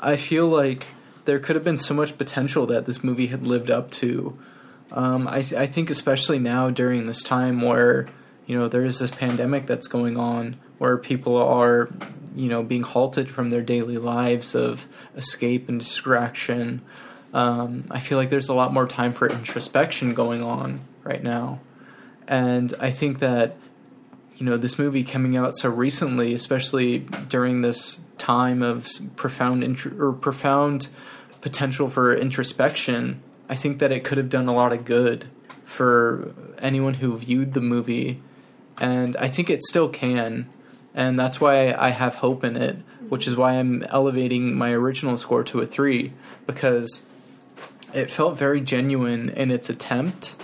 [0.00, 0.86] I feel like
[1.24, 4.36] there could have been so much potential that this movie had lived up to.
[4.92, 8.06] Um, I, s- I think especially now during this time where
[8.46, 11.88] you know there is this pandemic that's going on where people are
[12.34, 16.82] you know being halted from their daily lives of escape and distraction.
[17.32, 21.60] Um, I feel like there's a lot more time for introspection going on right now,
[22.28, 23.56] and I think that
[24.36, 26.98] you know this movie coming out so recently, especially
[27.30, 30.88] during this time of profound intr- or profound
[31.40, 35.24] potential for introspection, I think that it could have done a lot of good
[35.64, 38.20] for anyone who viewed the movie,
[38.78, 40.50] and I think it still can,
[40.94, 42.76] and that's why I have hope in it,
[43.08, 46.12] which is why I'm elevating my original score to a three
[46.46, 47.06] because
[47.94, 50.34] it felt very genuine in its attempt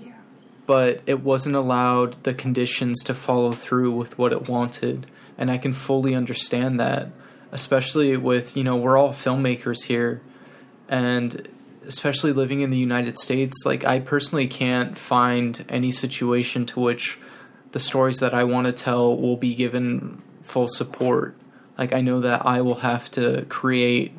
[0.00, 0.12] yeah.
[0.66, 5.58] but it wasn't allowed the conditions to follow through with what it wanted and i
[5.58, 7.08] can fully understand that
[7.52, 10.22] especially with you know we're all filmmakers here
[10.88, 11.48] and
[11.86, 17.18] especially living in the united states like i personally can't find any situation to which
[17.74, 21.36] the stories that i want to tell will be given full support
[21.76, 24.16] like i know that i will have to create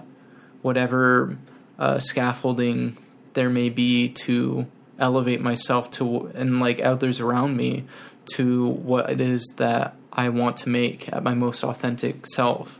[0.61, 1.37] whatever
[1.79, 2.97] uh, scaffolding
[3.33, 4.65] there may be to
[4.99, 7.85] elevate myself to and like others around me
[8.25, 12.79] to what it is that I want to make at my most authentic self.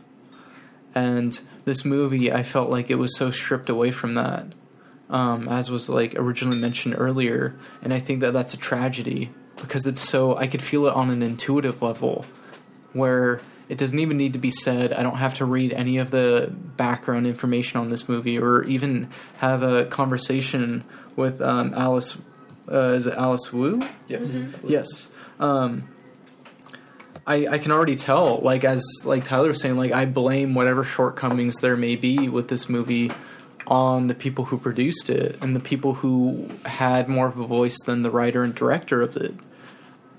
[0.94, 4.46] And this movie, I felt like it was so stripped away from that,
[5.10, 7.54] um, as was like originally mentioned earlier.
[7.82, 9.30] And I think that that's a tragedy
[9.60, 12.24] because it's so I could feel it on an intuitive level,
[12.92, 14.92] where it doesn't even need to be said.
[14.92, 19.08] I don't have to read any of the background information on this movie or even
[19.38, 20.84] have a conversation
[21.16, 22.16] with um, Alice.
[22.70, 23.80] Uh, is it Alice Wu?
[24.08, 24.28] Yes.
[24.64, 25.08] Yes.
[25.38, 25.88] Um,
[27.26, 30.84] I I can already tell, like as like Tyler was saying, like I blame whatever
[30.84, 33.10] shortcomings there may be with this movie
[33.66, 37.76] on the people who produced it and the people who had more of a voice
[37.84, 39.34] than the writer and director of it.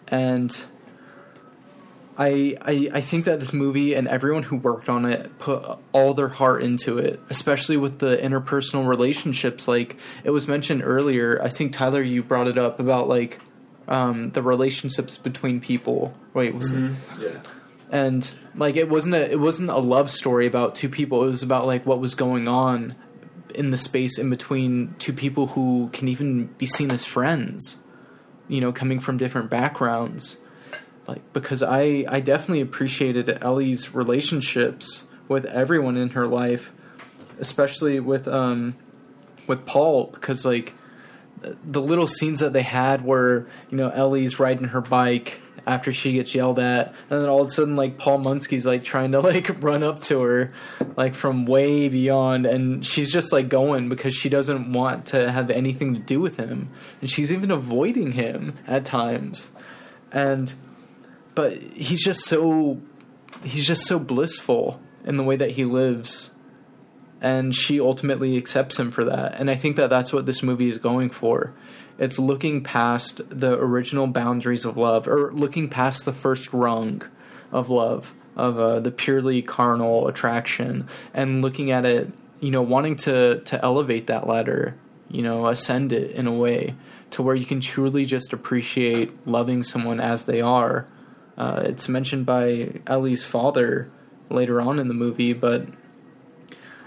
[0.08, 0.58] And
[2.18, 6.14] I, I I think that this movie and everyone who worked on it put all
[6.14, 9.68] their heart into it, especially with the interpersonal relationships.
[9.68, 13.40] Like it was mentioned earlier, I think Tyler, you brought it up about like
[13.88, 16.16] um, the relationships between people.
[16.34, 16.92] Wait, was it?
[17.20, 17.40] Yeah.
[17.92, 21.44] and like it wasn't a it wasn't a love story about two people it was
[21.44, 22.96] about like what was going on
[23.58, 27.78] in the space in between two people who can even be seen as friends
[28.48, 30.38] you know coming from different backgrounds.
[31.08, 36.70] Like because i i definitely appreciated ellie's relationships with everyone in her life
[37.40, 38.76] especially with um
[39.48, 40.74] with paul because like
[41.64, 46.14] the little scenes that they had where you know Ellie's riding her bike after she
[46.14, 49.20] gets yelled at, and then all of a sudden like Paul Munsky's like trying to
[49.20, 50.52] like run up to her,
[50.96, 55.50] like from way beyond, and she's just like going because she doesn't want to have
[55.50, 56.70] anything to do with him,
[57.02, 59.52] and she's even avoiding him at times,
[60.12, 60.54] and
[61.36, 62.82] but he's just so
[63.44, 66.32] he's just so blissful in the way that he lives
[67.22, 69.40] and she ultimately accepts him for that.
[69.40, 71.54] And I think that that's what this movie is going for.
[71.98, 77.02] It's looking past the original boundaries of love, or looking past the first rung
[77.52, 82.96] of love, of uh, the purely carnal attraction, and looking at it, you know, wanting
[82.98, 84.76] to to elevate that ladder,
[85.10, 86.76] you know, ascend it in a way
[87.10, 90.88] to where you can truly just appreciate loving someone as they are.
[91.38, 93.90] Uh, it's mentioned by Ellie's father
[94.30, 95.66] later on in the movie, but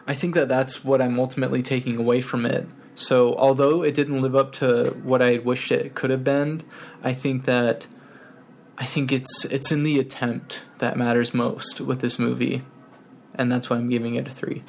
[0.06, 2.66] I think that that's what I'm ultimately taking away from it.
[3.01, 6.61] So, although it didn't live up to what I wished it could have been,
[7.03, 7.86] I think that
[8.76, 12.62] I think it's it's in the attempt that matters most with this movie,
[13.34, 14.64] and that's why I'm giving it a three.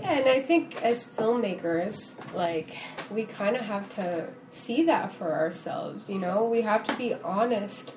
[0.00, 2.74] Yeah, and I think as filmmakers, like,
[3.10, 6.46] we kind of have to see that for ourselves, you know?
[6.46, 7.94] We have to be honest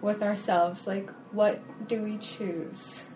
[0.00, 0.86] with ourselves.
[0.86, 3.06] Like, what do we choose?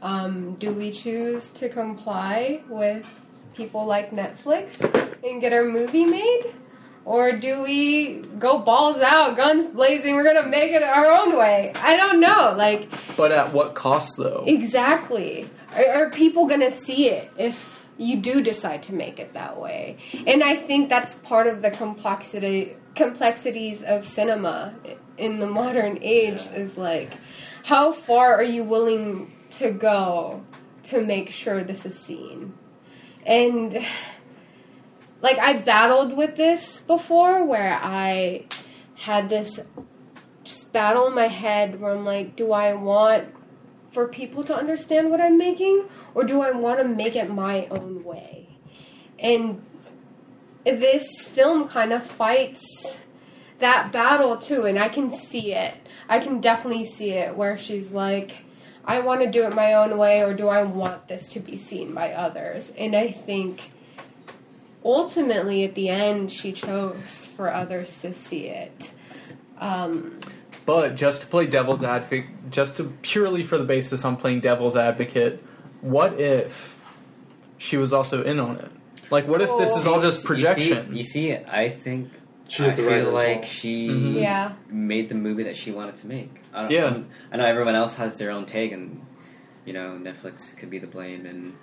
[0.00, 3.25] Um, do we choose to comply with
[3.56, 4.82] people like Netflix
[5.24, 6.54] and get our movie made?
[7.04, 11.72] Or do we go balls out, guns blazing, we're gonna make it our own way?
[11.76, 12.54] I don't know.
[12.56, 14.42] Like, But at what cost, though?
[14.46, 15.48] Exactly.
[15.74, 19.98] Are, are people to see it if you do decide to make it that way?
[20.26, 24.74] And I think that's part of the complexity complexities of cinema
[25.18, 27.12] in the modern age is like
[27.64, 30.42] how far are you willing to go
[30.84, 32.54] to make sure this is seen?
[33.26, 33.84] And
[35.20, 38.46] like I battled with this before where I
[38.94, 39.60] had this
[40.44, 43.34] just battle in my head where I'm like, do I want
[43.90, 47.66] for people to understand what I'm making, or do I want to make it my
[47.66, 48.48] own way?
[49.18, 49.64] And
[50.64, 53.00] this film kind of fights
[53.58, 55.74] that battle too, and I can see it.
[56.08, 58.44] I can definitely see it where she's like,
[58.86, 61.56] I want to do it my own way, or do I want this to be
[61.56, 62.72] seen by others?
[62.78, 63.70] And I think
[64.84, 68.92] ultimately at the end, she chose for others to see it.
[69.58, 70.20] Um,
[70.64, 74.76] But just to play devil's advocate, just to purely for the basis on playing devil's
[74.76, 75.42] advocate,
[75.80, 76.98] what if
[77.58, 78.70] she was also in on it?
[79.10, 80.94] Like, what if this is all just projection?
[80.94, 82.10] You see, you see I think
[82.48, 83.44] She I the writer feel as like well.
[83.44, 84.20] she Mhm.
[84.20, 84.52] yeah.
[84.68, 86.42] made the movie that she wanted to make.
[86.54, 86.84] I don't, Yeah.
[86.84, 89.04] I'm- I know everyone else has their own take, and
[89.64, 91.26] you know Netflix could be the blame.
[91.26, 91.54] And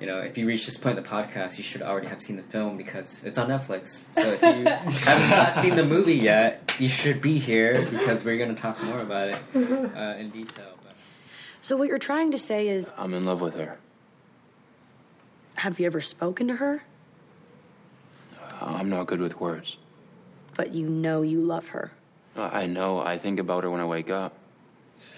[0.00, 2.36] you know, if you reach this point in the podcast, you should already have seen
[2.36, 4.04] the film because it's on Netflix.
[4.14, 4.64] So if you
[5.10, 8.80] have not seen the movie yet, you should be here because we're going to talk
[8.84, 10.74] more about it uh, in detail.
[10.84, 10.94] But
[11.60, 13.78] So, what you're trying to say is I'm in love with her.
[15.56, 16.82] have you ever spoken to her?
[18.60, 19.76] I'm not good with words.
[20.58, 21.92] But you know you love her.
[22.36, 24.34] I know I think about her when I wake up,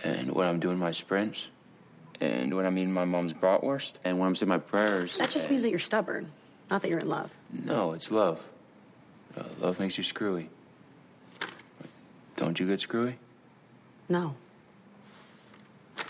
[0.04, 1.48] and when I'm doing my sprints,
[2.20, 5.16] and when I'm eating my mom's bratwurst, and when I'm saying my prayers.
[5.16, 6.30] That just means that you're stubborn,
[6.70, 7.32] not that you're in love.
[7.64, 8.46] No, it's love.
[9.34, 10.50] Uh, love makes you screwy.
[12.36, 13.16] Don't you get screwy?
[14.10, 14.34] No.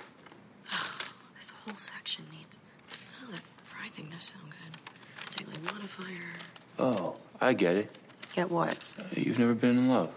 [1.36, 2.58] this whole section needs.
[3.22, 5.46] Oh, that fry thing does sound good.
[5.46, 6.32] Daily modifier.
[6.80, 7.96] Oh, I get it.
[8.40, 8.78] Get what?
[9.14, 10.10] You've never been in love.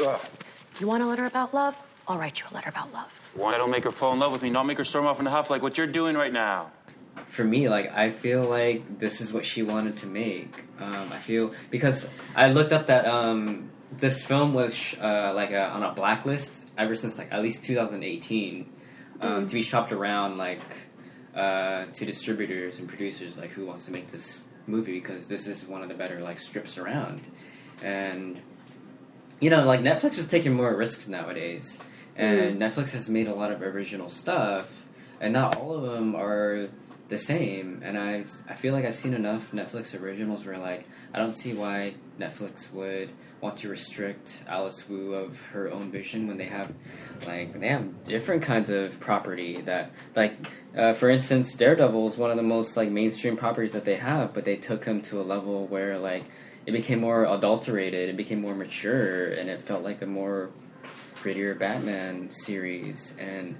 [0.00, 0.20] Ugh.
[0.80, 1.76] You want a letter about love?
[2.08, 3.20] I'll write you a letter about love.
[3.34, 5.26] Why don't make her fall in love with me, not make her storm off in
[5.26, 6.72] a huff like what you're doing right now?
[7.28, 10.56] for me, like I feel like this is what she wanted to make.
[10.80, 15.50] Um, I feel because I looked up that um, this film was sh- uh, like
[15.50, 18.72] a, on a blacklist ever since like at least 2018
[19.20, 20.60] um, to be shopped around like
[21.34, 25.66] uh, to distributors and producers like who wants to make this movie because this is
[25.66, 27.22] one of the better like strips around.
[27.82, 28.40] And
[29.40, 31.78] you know like Netflix is taking more risks nowadays.
[32.16, 34.68] And Netflix has made a lot of original stuff
[35.20, 36.68] and not all of them are
[37.08, 37.82] the same.
[37.84, 41.54] And I I feel like I've seen enough Netflix originals where like I don't see
[41.54, 43.10] why Netflix would
[43.40, 46.72] want to restrict Alice Wu of her own vision when they have
[47.26, 50.34] like they have different kinds of property that like
[50.76, 54.34] uh, for instance Daredevil is one of the most like mainstream properties that they have
[54.34, 56.24] but they took him to a level where like
[56.66, 60.50] it became more adulterated it became more mature and it felt like a more
[61.14, 63.56] prettier Batman series and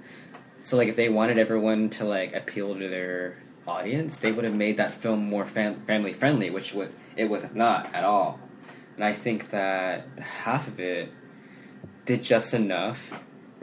[0.61, 3.37] so like if they wanted everyone to like appeal to their
[3.67, 7.45] audience, they would have made that film more fam- family friendly, which would it was
[7.53, 8.39] not at all.
[8.95, 11.11] And I think that half of it
[12.05, 13.13] did just enough.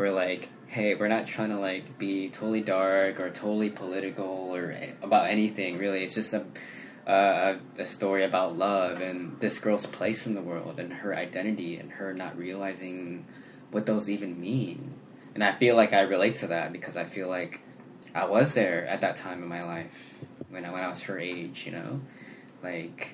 [0.03, 4.75] Where like, hey, we're not trying to like be totally dark or totally political or
[5.01, 5.79] about anything.
[5.79, 6.45] Really, it's just a
[7.07, 11.77] uh, a story about love and this girl's place in the world and her identity
[11.77, 13.25] and her not realizing
[13.71, 14.95] what those even mean.
[15.37, 17.61] And I feel like I relate to that because I feel like
[18.13, 20.15] I was there at that time in my life
[20.51, 22.01] when I, when I was her age, you know?
[22.61, 23.11] Like,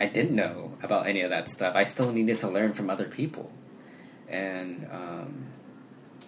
[0.00, 1.76] I didn't know about any of that stuff.
[1.76, 3.52] I still needed to learn from other people.
[4.28, 5.46] And, um,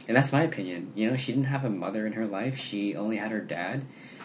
[0.08, 0.92] and that's my opinion.
[0.96, 2.56] You know, she didn't have a mother in her life.
[2.58, 3.82] She only had her dad.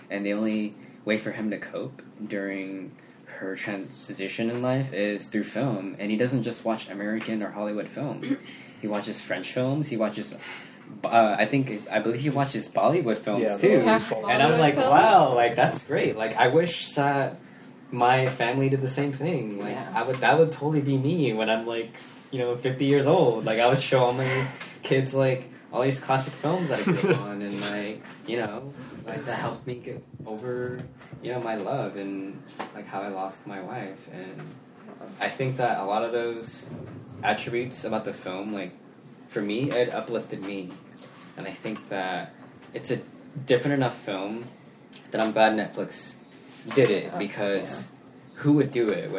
[0.09, 0.75] And the only
[1.05, 2.91] way for him to cope during
[3.39, 5.95] her transition in life is through film.
[5.99, 8.37] And he doesn't just watch American or Hollywood film.
[8.81, 9.87] he watches French films.
[9.89, 10.33] He watches
[11.03, 14.75] uh, I think I believe he watches Bollywood films Yeah, too, Bollywood and I'm like,
[14.75, 14.89] films?
[14.89, 16.15] wow, like that's great.
[16.15, 17.39] Like I wish that
[17.91, 19.59] my family did the same thing.
[19.59, 19.91] Like Yeah.
[19.95, 21.97] I would, that would totally be me when I'm like,
[22.31, 23.45] you know, 50 years old.
[23.45, 24.47] Like I would show all my
[24.83, 28.71] kids like all these classic films that I grew up on, and like, you know,
[29.05, 30.77] like that helped me get over,
[31.23, 32.41] you know, my love and
[32.75, 34.39] like how I lost my wife, and
[35.19, 36.69] I think that a lot of those
[37.23, 38.71] attributes about the film, like
[39.27, 40.69] for me, it uplifted me,
[41.35, 42.35] and I think that
[42.73, 43.01] it's a
[43.47, 44.45] different enough film
[45.09, 46.13] that I'm glad Netflix
[46.75, 47.87] did it Oh, because
[48.35, 49.11] who would do it?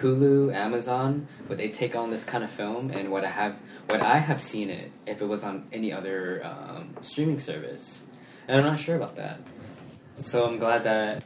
[0.00, 2.90] Hulu, Amazon, would they take on this kind of film?
[2.90, 3.56] And would I have
[3.88, 8.02] would I have seen it if it was on any other um, streaming service?
[8.48, 9.40] And I'm not sure about that.
[10.18, 11.24] So I'm glad that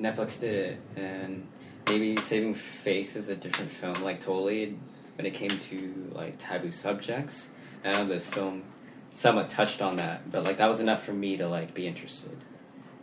[0.00, 1.46] Netflix did it, and
[1.88, 4.78] maybe Saving Face is a different film, like totally
[5.16, 7.48] when it came to like taboo subjects.
[7.84, 8.64] I know this film
[9.10, 12.36] somewhat touched on that, but like that was enough for me to like be interested.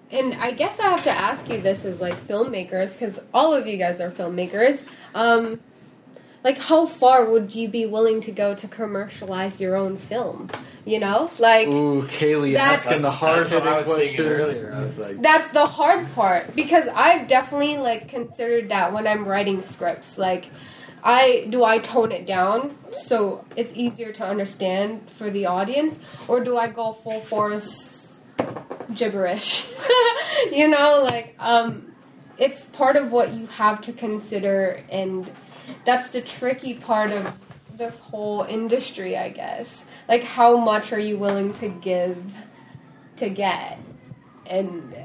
[0.09, 3.67] And I guess I have to ask you this as like filmmakers, because all of
[3.67, 4.83] you guys are filmmakers.
[5.13, 5.59] Um,
[6.43, 10.49] like, how far would you be willing to go to commercialize your own film?
[10.85, 14.15] You know, like Ooh, Kaylee That's- asking the hard That's what hitting I was thinking
[14.25, 14.61] questions.
[14.61, 14.73] earlier.
[14.73, 19.27] I was like, that's the hard part because I've definitely like considered that when I'm
[19.27, 20.17] writing scripts.
[20.17, 20.45] Like,
[21.03, 25.99] I do I tone it down so it's easier to understand for the audience,
[26.29, 27.96] or do I go full force
[28.97, 29.69] gibberish?
[30.51, 31.93] you know, like um,
[32.37, 35.31] it's part of what you have to consider, and
[35.85, 37.33] that's the tricky part of
[37.77, 39.85] this whole industry, I guess.
[40.07, 42.33] Like, how much are you willing to give
[43.17, 43.79] to get?
[44.45, 44.95] And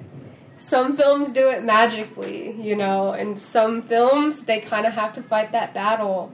[0.59, 5.23] some films do it magically, you know, and some films they kind of have to
[5.23, 6.33] fight that battle.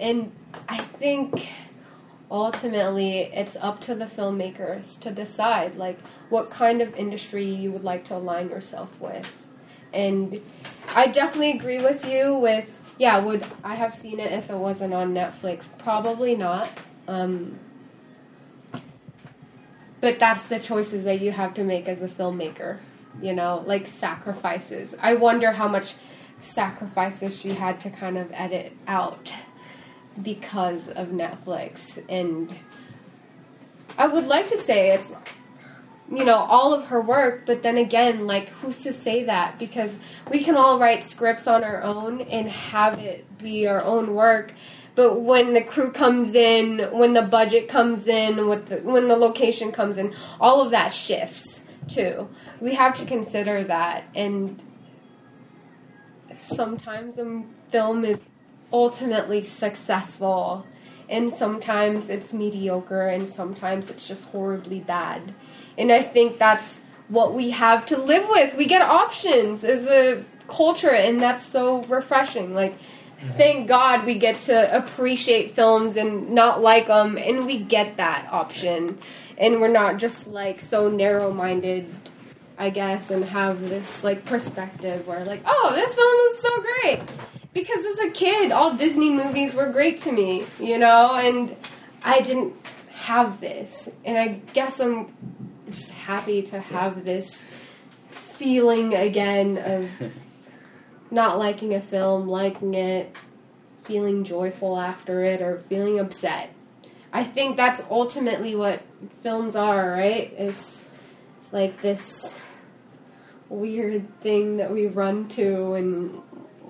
[0.00, 0.32] And
[0.68, 1.48] I think
[2.30, 5.98] ultimately it's up to the filmmakers to decide like
[6.28, 9.46] what kind of industry you would like to align yourself with.
[9.94, 10.40] And
[10.94, 14.94] I definitely agree with you with yeah, would I have seen it if it wasn't
[14.94, 15.66] on Netflix?
[15.78, 16.70] Probably not.
[17.06, 17.58] Um,
[20.00, 22.78] but that's the choices that you have to make as a filmmaker
[23.22, 25.94] you know like sacrifices i wonder how much
[26.40, 29.32] sacrifices she had to kind of edit out
[30.22, 32.02] because of netflix.
[32.08, 32.56] And
[33.98, 35.14] i would like to say it's
[36.10, 39.58] you know all of her work but then again like who's to say that?
[39.58, 39.98] Because
[40.30, 44.52] we can all write scripts on our own and have it be our own work
[44.94, 49.16] but when the crew comes in when the budget comes in with the, when the
[49.16, 52.28] location comes in all of that shifts too.
[52.60, 54.62] We have to consider that and
[56.34, 58.20] sometimes a film is
[58.76, 60.66] ultimately successful.
[61.08, 65.34] And sometimes it's mediocre and sometimes it's just horribly bad.
[65.78, 68.54] And i think that's what we have to live with.
[68.54, 72.54] We get options as a culture and that's so refreshing.
[72.54, 72.74] Like
[73.40, 78.28] thank god we get to appreciate films and not like them and we get that
[78.30, 78.98] option.
[79.38, 81.94] And we're not just like so narrow minded
[82.58, 87.00] I guess, and have this like perspective where like, oh, this film is so great.
[87.56, 91.56] Because as a kid, all Disney movies were great to me, you know, and
[92.04, 92.52] I didn't
[92.90, 93.88] have this.
[94.04, 95.16] And I guess I'm
[95.70, 97.42] just happy to have this
[98.10, 99.88] feeling again of
[101.10, 103.16] not liking a film, liking it,
[103.84, 106.52] feeling joyful after it, or feeling upset.
[107.10, 108.82] I think that's ultimately what
[109.22, 110.30] films are, right?
[110.36, 110.84] Is
[111.52, 112.38] like this
[113.48, 116.20] weird thing that we run to and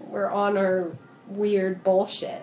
[0.07, 0.97] we're on our
[1.29, 2.43] weird bullshit,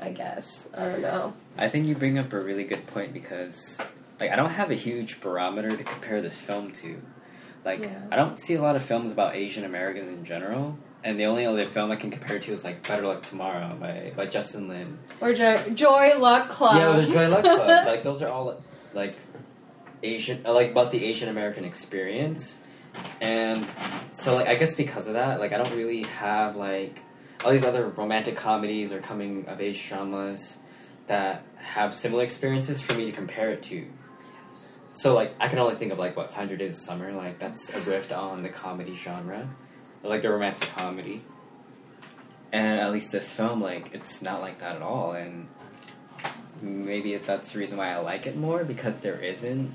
[0.00, 0.68] I guess.
[0.76, 1.34] I don't know.
[1.56, 3.78] I think you bring up a really good point because,
[4.18, 7.00] like, I don't have a huge barometer to compare this film to.
[7.64, 8.00] Like, Yeah.
[8.10, 11.44] I don't see a lot of films about Asian Americans in general, and the only
[11.46, 14.98] other film I can compare to is like Better Luck Tomorrow by by Justin Lin.
[15.20, 16.76] Or jo- Joy Luck Club.
[16.76, 17.68] Yeah, the Joy Luck Club.
[17.86, 18.60] like, those are all
[18.94, 19.14] like
[20.02, 22.56] Asian, like about the Asian American experience,
[23.20, 23.66] and
[24.10, 27.00] so like I guess because of that, like I don't really have like
[27.44, 30.58] all these other romantic comedies or coming of age dramas
[31.06, 33.86] that have similar experiences for me to compare it to.
[34.90, 37.72] So like I can only think of like what 500 Days of Summer, like that's
[37.72, 39.48] a rift on the comedy genre,
[40.02, 41.24] or, like the romantic comedy.
[42.52, 45.48] And at least this film, like it's not like that at all, and
[46.60, 49.74] maybe that's the reason why I like it more because there isn't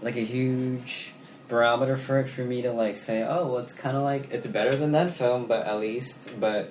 [0.00, 1.13] like a huge
[1.48, 4.46] barometer for it for me to like say, oh, well, it's kind of like it's
[4.46, 6.70] better than that film, but at least, but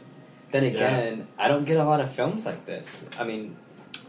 [0.52, 3.06] then again, I don't get a lot of films like this.
[3.20, 3.56] I mean,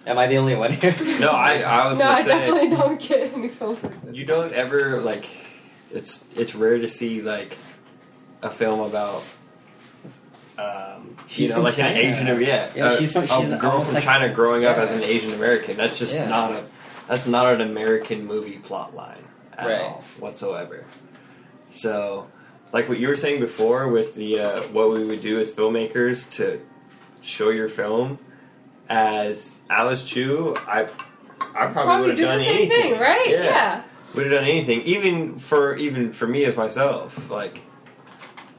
[0.07, 0.95] am I the only one here?
[1.21, 4.15] No, I, I was no, gonna I say definitely don't get any films like this.
[4.17, 5.29] you don't ever like.
[5.93, 7.57] It's it's rare to see like
[8.43, 9.23] a film about.
[10.57, 11.89] Um, She's you know, like China.
[11.89, 14.77] an Asian, yeah, Yeah, uh, she's from- she's a girl from like- China growing up
[14.77, 14.83] yeah.
[14.85, 15.77] as an Asian American.
[15.77, 16.29] That's just Yeah.
[16.29, 16.65] not a
[17.09, 19.25] that's not an American movie plot line
[19.59, 19.81] at Right.
[19.81, 20.85] all whatsoever.
[21.71, 22.29] So,
[22.73, 26.29] like what you were saying before with the uh, what we would do as filmmakers
[26.37, 26.61] to
[27.23, 28.19] show your film
[28.89, 33.01] as Alice Chu, I I probably, Probably would have do done the same anything, thing,
[33.01, 33.27] right?
[33.29, 33.83] Yeah, Yeah.
[34.15, 37.31] would have done anything, even for even for me as myself.
[37.31, 37.63] Like,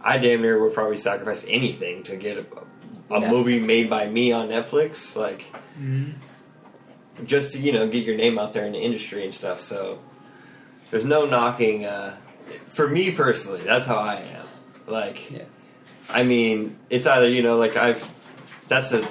[0.02, 4.32] I damn near would probably sacrifice anything to get a, a movie made by me
[4.32, 5.16] on Netflix.
[5.16, 5.46] Like,
[7.24, 9.60] just to you know get your name out there in the industry and stuff.
[9.60, 10.00] So
[10.92, 11.86] there's no knocking.
[11.86, 12.18] Uh,
[12.68, 14.46] for me personally, that's how I am.
[14.88, 15.44] Like, Yeah.
[16.10, 18.08] I mean, it's either you know, like I've
[18.68, 19.08] that's a.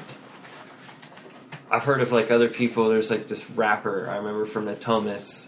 [1.71, 2.89] I've heard of like other people.
[2.89, 5.47] There's like this rapper I remember from Natomas.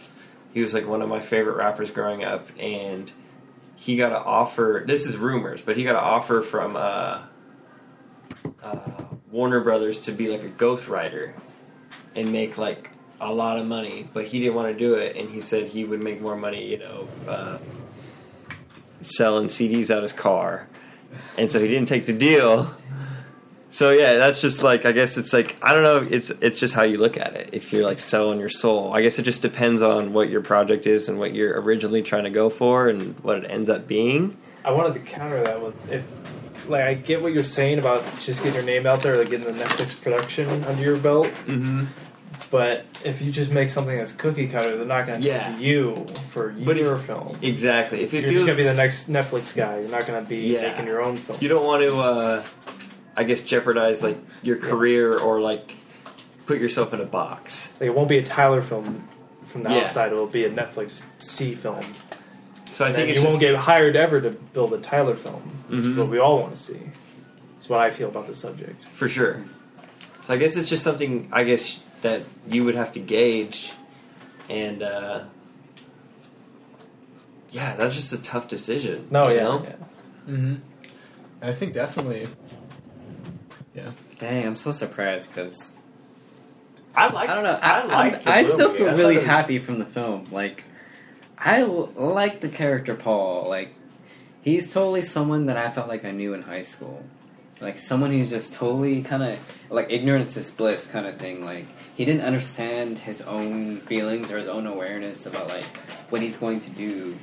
[0.52, 3.12] He was like one of my favorite rappers growing up, and
[3.76, 4.82] he got an offer.
[4.86, 7.22] This is rumors, but he got an offer from uh,
[8.62, 11.32] uh, Warner Brothers to be like a ghostwriter
[12.16, 15.30] and make like a lot of money, but he didn't want to do it, and
[15.30, 17.58] he said he would make more money, you know, uh,
[19.00, 20.68] selling CDs out of his car,
[21.38, 22.74] and so he didn't take the deal.
[23.70, 26.08] So yeah, that's just like I guess it's like I don't know.
[26.10, 27.50] It's it's just how you look at it.
[27.52, 30.86] If you're like selling your soul, I guess it just depends on what your project
[30.86, 34.36] is and what you're originally trying to go for and what it ends up being.
[34.64, 36.04] I wanted to counter that with if,
[36.68, 39.46] like, I get what you're saying about just getting your name out there, like getting
[39.46, 41.26] the Netflix production under your belt.
[41.46, 41.84] Mm-hmm.
[42.50, 45.56] But if you just make something that's cookie cutter, they're not going to Yeah.
[45.58, 47.36] you for But your film.
[47.42, 48.02] Exactly.
[48.02, 49.80] If it You're feels just going to be the next Netflix guy.
[49.80, 50.62] You're not going to be Yeah.
[50.62, 51.38] making your own film.
[51.40, 52.42] you don't want to, uh,
[53.16, 55.74] I guess, jeopardize like your career or like
[56.46, 57.68] put yourself in a box.
[57.80, 59.08] Like, it won't be a Tyler film
[59.46, 59.78] from the Yeah.
[59.78, 60.12] outside.
[60.12, 61.80] It will be a Netflix C film.
[62.70, 65.42] So I And think you it's won't get hired ever to build a Tyler film,
[65.68, 65.96] which is Mhm.
[65.96, 66.78] what we all want to see.
[67.56, 68.84] That's what I feel about the subject.
[68.92, 69.42] For sure.
[70.24, 73.72] So I guess it's just something I guess that you would have to gauge,
[74.48, 75.24] and uh,
[77.50, 79.06] yeah, that's just a tough decision.
[79.10, 79.62] No, you yeah, know?
[79.64, 79.72] yeah.
[80.34, 80.54] Mm-hmm.
[81.42, 82.28] I think definitely.
[83.74, 83.92] Yeah.
[84.18, 85.74] Dang, I'm so surprised because
[86.94, 87.28] I like.
[87.28, 87.58] I don't know.
[87.60, 88.12] I I, like.
[88.14, 90.28] I'm- the I still feel I really was- happy from the film.
[90.32, 90.64] Like,
[91.38, 93.48] I l- like the character Paul.
[93.48, 93.74] Like,
[94.42, 97.04] he's totally someone that I felt like I knew in high school.
[97.60, 99.38] Like someone who's just totally kind of
[99.70, 101.44] like ignorance is bliss kind of thing.
[101.44, 101.66] Like
[101.96, 105.64] he didn't understand his own feelings or his own awareness about like
[106.10, 107.16] what he's going to do,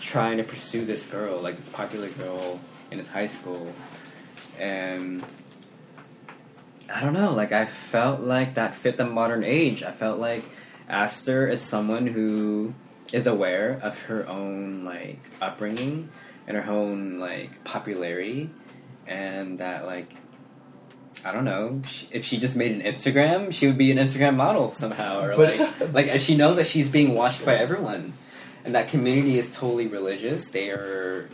[0.00, 2.58] trying to pursue this girl, like this popular girl
[2.90, 3.72] in his high school,
[4.58, 5.24] and
[6.92, 7.32] I don't know.
[7.32, 9.82] Like I felt like that fit the modern age.
[9.82, 10.44] I felt like
[10.88, 12.74] Aster is someone who
[13.12, 16.08] is aware of her own like upbringing
[16.46, 18.50] and her own like popularity,
[19.06, 20.12] and that like
[21.24, 24.36] I don't know sh- if she just made an Instagram, she would be an Instagram
[24.36, 28.14] model somehow, or like like she knows that she's being watched by everyone.
[28.62, 30.50] And that community is totally religious.
[30.50, 31.30] They are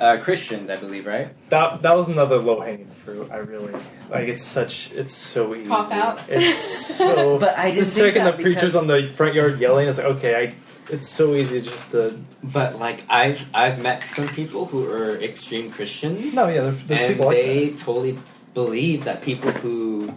[0.00, 1.28] uh, Christians, I believe, right?
[1.50, 3.30] That that was another low hanging fruit.
[3.30, 3.74] I really
[4.08, 4.28] like.
[4.28, 4.90] It's such.
[4.92, 5.68] It's so easy.
[5.68, 6.22] Cop out.
[6.26, 6.56] It's
[6.96, 7.38] so.
[7.38, 9.98] But I the didn't think second that the preacher's on the front yard yelling, it's
[9.98, 10.54] like okay, I.
[10.90, 12.18] It's so easy just to.
[12.42, 16.34] But like I've I've met some people who are extreme Christians.
[16.34, 17.80] No, yeah, there's, there's and people like they that.
[17.84, 18.18] totally
[18.52, 20.12] believe that people who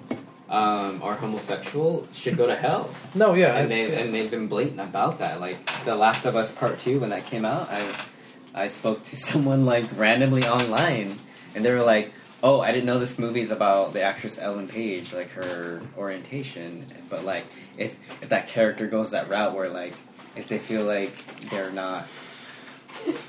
[0.50, 2.90] um, are homosexual should go to hell.
[3.16, 5.40] No, yeah, and I- they and they've been blatant about that.
[5.40, 7.96] Like The Last of Us Part Two, when that came out, I
[8.54, 11.18] I spoke to someone like randomly online,
[11.56, 12.12] and they were like,
[12.44, 17.24] "Oh, I didn't know this movie's about the actress Ellen Page, like her orientation." But
[17.24, 17.46] like,
[17.78, 19.94] if if that character goes that route, where like
[20.38, 21.14] if they feel like
[21.50, 22.08] they're not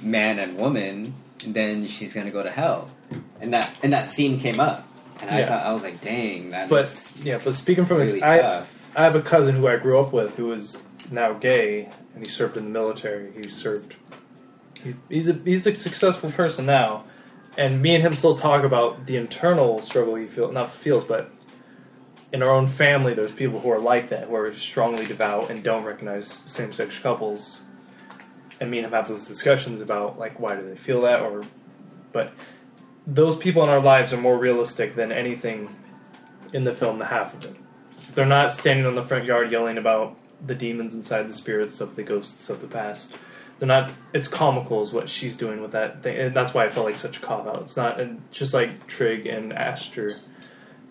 [0.02, 1.14] man and woman,
[1.46, 2.90] then she's gonna go to hell.
[3.40, 4.86] And that and that scene came up,
[5.20, 5.46] and I Yeah.
[5.46, 8.74] thought I was like, "Dang, that But is yeah, but speaking from really I, tough."
[8.96, 10.78] I have a cousin who I grew up with who is
[11.10, 13.30] now gay, and he served in the military.
[13.36, 13.94] He served.
[14.82, 17.04] He's he's a he's a successful person now,
[17.56, 21.30] and me and him still talk about the internal struggle he feel not feels, but
[22.32, 25.62] in our own family, there's people who are like that, who are strongly devout and
[25.62, 27.62] don't recognize same sex couples.
[28.60, 31.44] And me and him have those discussions about like why do they feel that, or
[32.12, 32.32] but
[33.06, 35.74] those people in our lives are more realistic than anything
[36.52, 36.98] in the film.
[36.98, 37.56] The half of it,
[38.14, 41.96] they're not standing on the front yard yelling about the demons inside the spirits of
[41.96, 43.14] the ghosts of the past.
[43.58, 43.92] They're not.
[44.12, 46.96] It's comical, is what she's doing with that thing, and that's why I felt like
[46.96, 47.62] such a cop out.
[47.62, 50.18] It's not and just like Trig and Aster.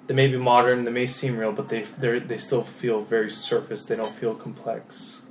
[0.08, 3.30] They may be modern, they may seem real, but they they they still feel very
[3.30, 3.86] surface.
[3.86, 5.22] They don't feel complex.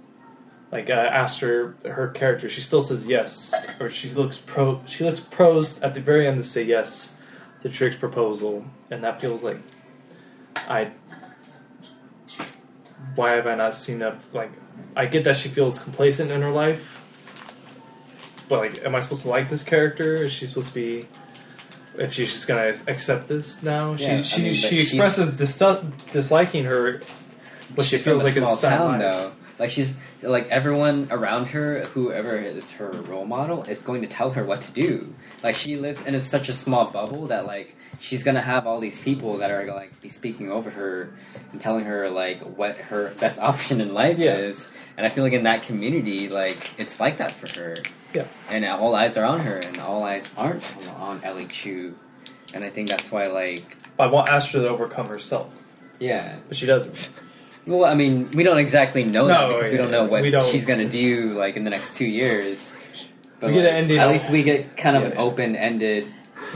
[0.70, 4.82] Like uh, Aster, her character, she still says yes, or she looks pro.
[4.86, 7.12] She looks pros at the very end to say yes
[7.62, 9.58] to Trig's proposal, and that feels like
[10.68, 10.92] I.
[13.14, 14.20] Why have I not seen that?
[14.34, 14.52] Like,
[14.94, 17.02] I get that she feels complacent in her life,
[18.48, 20.16] but like, am I supposed to like this character?
[20.16, 21.08] Is she supposed to be?
[21.98, 25.56] If she's just gonna accept this now, Yeah, I she she mean, she expresses dis-
[26.12, 27.01] disliking her,
[27.74, 29.32] what she feels a like small is town, though.
[29.58, 34.30] Like she's like everyone around her, whoever is her role model, is going to tell
[34.32, 35.14] her what to do.
[35.42, 38.80] Like she lives in a, such a small bubble that like she's gonna have all
[38.80, 41.14] these people that are gonna like be speaking over her
[41.52, 44.36] and telling her like what her best option in life Yeah.
[44.36, 44.68] is.
[44.98, 47.76] And I feel like in that community, like it's like that for her.
[48.14, 48.24] Yeah.
[48.50, 51.94] And all eyes are on her, and all eyes aren't on Ellie Chu.
[52.54, 55.52] And I think that's why, like, I want Aster to overcome herself,
[55.98, 57.10] yeah, but she doesn't.
[57.66, 60.22] well, I mean, we don't exactly know that No, because we yeah, don't know what
[60.22, 62.70] we don't- she's gonna do like in the next two years.
[63.40, 65.20] But We get like, an ending At least we get kind of an Yeah.
[65.20, 66.06] open-ended,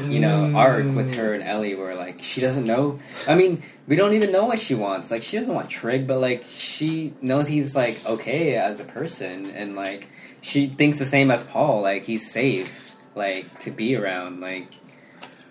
[0.08, 1.16] you know, arc with mm.
[1.16, 3.00] her and Ellie, where like she doesn't know.
[3.28, 5.10] I mean, we don't even know what she wants.
[5.10, 9.50] Like she doesn't want Trig, but like she knows he's like okay as a person,
[9.50, 10.08] and like
[10.40, 11.82] she thinks the same as Paul.
[11.82, 14.40] Like he's safe, like to be around.
[14.40, 14.68] Like,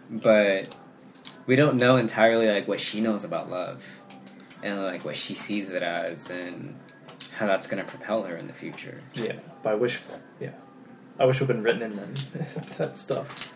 [0.09, 0.73] but
[1.45, 3.98] we don't know entirely like what she knows about love
[4.63, 6.75] and like what she sees it as and
[7.35, 9.01] how that's going to propel her in the future.
[9.13, 9.33] Yeah,
[9.63, 9.99] but I wish,
[10.39, 10.51] yeah,
[11.19, 12.13] I wish it had been written in then
[12.77, 13.53] that stuff.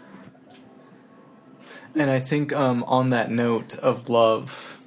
[1.96, 4.80] And I think um, on that note of love,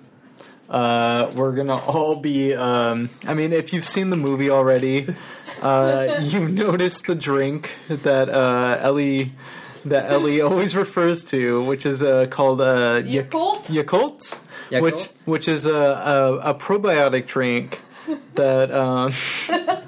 [0.68, 2.52] uh, we're gonna all be.
[2.54, 5.14] Um, I mean, if you've seen the movie already,
[5.62, 9.32] uh, you noticed the drink that uh, Ellie
[9.84, 13.66] that Ellie always refers to, which is uh, called uh, Yak- Yakult?
[13.66, 14.36] Yakult,
[14.70, 14.82] Yakult?
[14.82, 17.80] which which is a, a, a probiotic drink
[18.34, 18.70] that.
[18.70, 19.12] Um,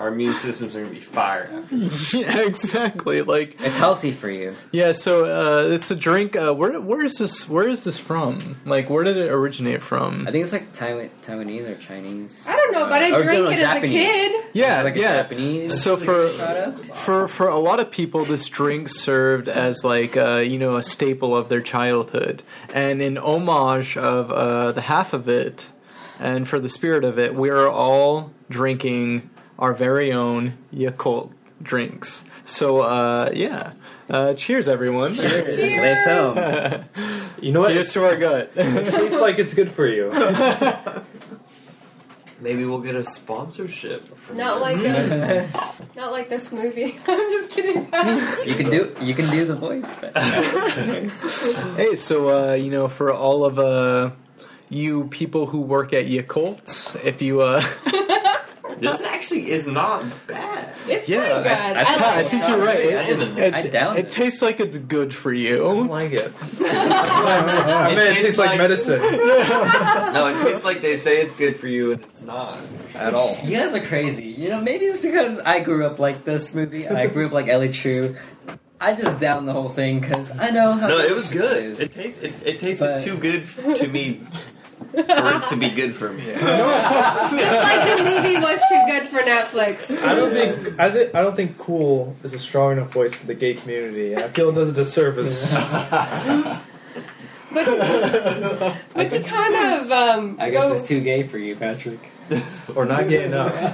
[0.00, 2.14] Our immune systems are going to be fired after this.
[2.14, 3.20] yeah, exactly.
[3.20, 4.56] Like It's healthy for you.
[4.72, 6.36] Yeah, so uh, it's a drink.
[6.36, 7.46] Uh, where where is this?
[7.46, 8.56] Where is this from?
[8.64, 10.26] Like, where did it originate from?
[10.26, 12.46] I think it's like Taiwan, Taiwanese or Chinese.
[12.48, 13.90] I don't know, but I or drank no, it as a Japanese.
[13.90, 14.44] kid.
[14.54, 15.16] Yeah, like a yeah.
[15.16, 16.96] Japanese So for product?
[16.96, 20.82] for for a lot of people, this drink served as like uh, you know a
[20.82, 25.70] staple of their childhood, and in homage of uh, the half of it,
[26.18, 29.28] and for the spirit of it, we are all drinking
[29.60, 31.30] our very own Yakult
[31.62, 32.24] drinks.
[32.44, 33.72] So uh, yeah,
[34.08, 35.14] uh, cheers everyone.
[35.14, 35.56] Cheers.
[35.78, 36.84] Great film.
[37.40, 37.72] You know what?
[37.72, 38.50] Cheers to our gut.
[38.56, 40.10] It tastes like it's good for you.
[42.42, 44.16] Maybe we'll get a sponsorship.
[44.16, 44.80] From Not them.
[44.80, 46.96] like uh, not like this movie.
[47.06, 47.84] I'm just kidding.
[48.48, 49.94] You can do you can do the voice.
[50.00, 50.16] But
[51.76, 54.12] Hey, so uh, you know, for all of uh,
[54.70, 57.60] you people who work at Yakult, if you uh,
[58.80, 60.68] This actually is not bad.
[60.88, 61.52] It's Yeah, pretty good.
[61.52, 62.30] I- I, I- like I it.
[62.30, 62.76] think you're right.
[62.78, 64.10] I It, it's- I downed it it.
[64.10, 65.56] tastes like it's good for you.
[65.56, 66.20] I don't like it.
[66.26, 66.34] It
[66.72, 69.00] I mean, it tastes tastes like like- medicine.
[70.12, 72.58] No, it tastes like they say it's good for you, and it's not
[72.94, 73.38] at all.
[73.44, 74.26] you guys are crazy.
[74.26, 76.88] You know, maybe it's because I grew up like this movie.
[76.88, 78.16] I grew up like Ellie Chu.
[78.80, 80.88] I just down the whole thing because I know how.
[80.88, 81.64] No, it was good.
[81.66, 81.80] is.
[81.80, 82.20] It tastes.
[82.22, 83.46] It, it tasted But- too good
[83.76, 84.20] to me
[84.92, 84.98] for
[85.36, 86.24] it to be good for me.
[86.26, 89.90] Just like the movie was too good for Netflix.
[90.04, 93.26] I don't think I, th- I don't think "cool" is a strong enough voice for
[93.26, 94.16] the gay community.
[94.16, 95.56] I feel it does a disservice.
[97.52, 97.66] But,
[98.94, 101.98] but to kind of um, I guess go- it's too gay for you, Patrick.
[102.76, 103.52] or not gay enough.
[103.56, 103.72] hey,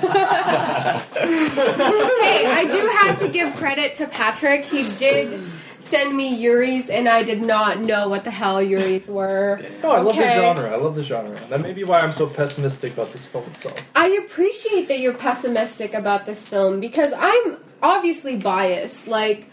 [2.47, 4.65] I do have to give credit to Patrick.
[4.65, 5.43] He did
[5.89, 9.61] send me Yuri's, and I did not know what the hell Yuri's were.
[9.83, 10.71] No, I love the genre.
[10.71, 11.39] I love the genre.
[11.49, 13.81] That may be why I'm so pessimistic about this film itself.
[13.95, 19.07] I appreciate that you're pessimistic about this film because I'm obviously biased.
[19.07, 19.47] Like,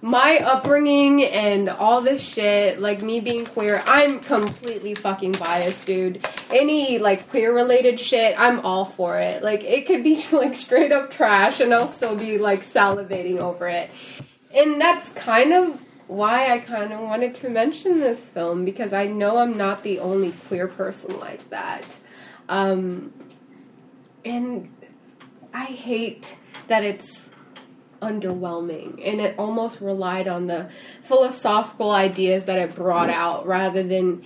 [0.00, 6.26] my upbringing and all this shit, like me being queer, I'm completely fucking biased, dude.
[6.50, 9.42] Any, like, queer related shit, I'm all for it.
[9.42, 13.66] Like, it could be, like, straight up trash, and I'll still be, like, salivating over
[13.68, 13.90] it.
[14.54, 19.06] And that's kind of why I kind of wanted to mention this film because I
[19.06, 21.84] know I'm not the only queer person like that.
[22.48, 23.12] Um,
[24.24, 24.70] and
[25.52, 26.36] I hate
[26.68, 27.28] that it's
[28.00, 30.68] underwhelming and it almost relied on the
[31.02, 34.24] philosophical ideas that it brought out rather than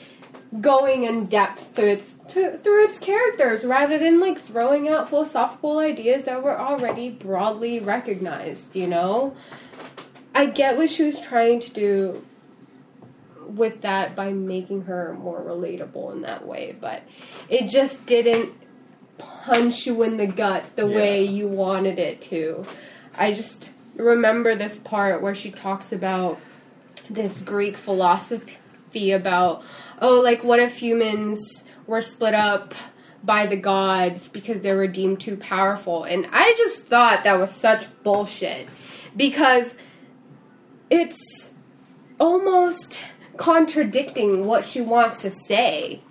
[0.61, 5.79] going in depth through its to, through its characters rather than like throwing out philosophical
[5.79, 9.35] ideas that were already broadly recognized you know
[10.35, 12.25] i get what she was trying to do
[13.47, 17.03] with that by making her more relatable in that way but
[17.49, 18.53] it just didn't
[19.19, 20.97] punch you in the gut the Yeah.
[20.97, 22.65] way you wanted it to.
[23.17, 26.41] I just remember this part where she talks about
[27.11, 29.63] this Greek philosophy about,
[30.01, 32.75] oh, like what if humans were split up
[33.23, 36.05] by the gods because they were deemed too powerful?
[36.05, 38.69] And I just thought that was such bullshit
[39.17, 39.75] because
[40.93, 41.51] it's
[42.21, 43.01] almost
[43.39, 46.03] contradicting what she wants to say.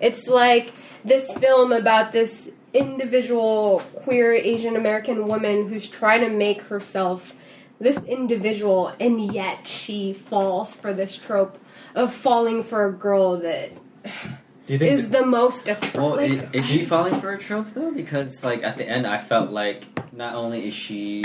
[0.00, 0.72] It's like
[1.04, 7.34] this film about this individual queer Asian American woman who's trying to make herself
[7.78, 11.58] this individual, and yet she falls for this trope
[11.94, 13.70] of falling for a girl that
[14.04, 16.00] Do you think is the most attractive.
[16.00, 17.90] Well, like, i- is she falling for a trope though?
[17.90, 21.24] Because like at the end, I felt like not only is she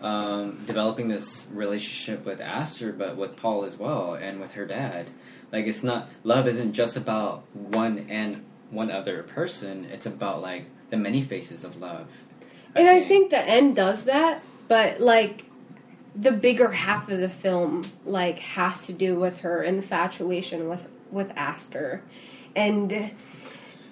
[0.00, 5.10] um, developing this relationship with Aster, but with Paul as well, and with her dad.
[5.52, 9.84] Like it's not love isn't just about one and one other person.
[9.86, 12.06] It's about like the many faces of love.
[12.74, 15.46] And I think the end does that, but like
[16.14, 21.30] the bigger half of the film like has to do with her infatuation with with
[21.34, 22.02] Aster.
[22.54, 23.12] And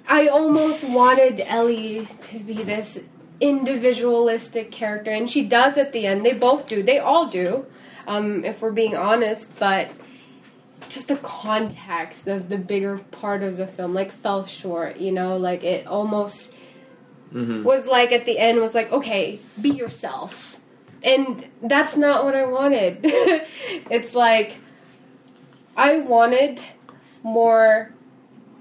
[0.08, 3.00] I almost wanted Ellie to be this
[3.40, 6.24] individualistic character and she does at the end.
[6.24, 6.82] They both do.
[6.82, 7.66] They all do.
[8.06, 9.90] Um, if we're being honest, but
[10.88, 15.36] just the context of the bigger part of the film like fell short, you know,
[15.36, 16.52] like it almost
[17.64, 20.60] was like at the end was like okay be yourself
[21.02, 24.56] and that's not what i wanted it's like
[25.76, 26.60] i wanted
[27.22, 27.92] more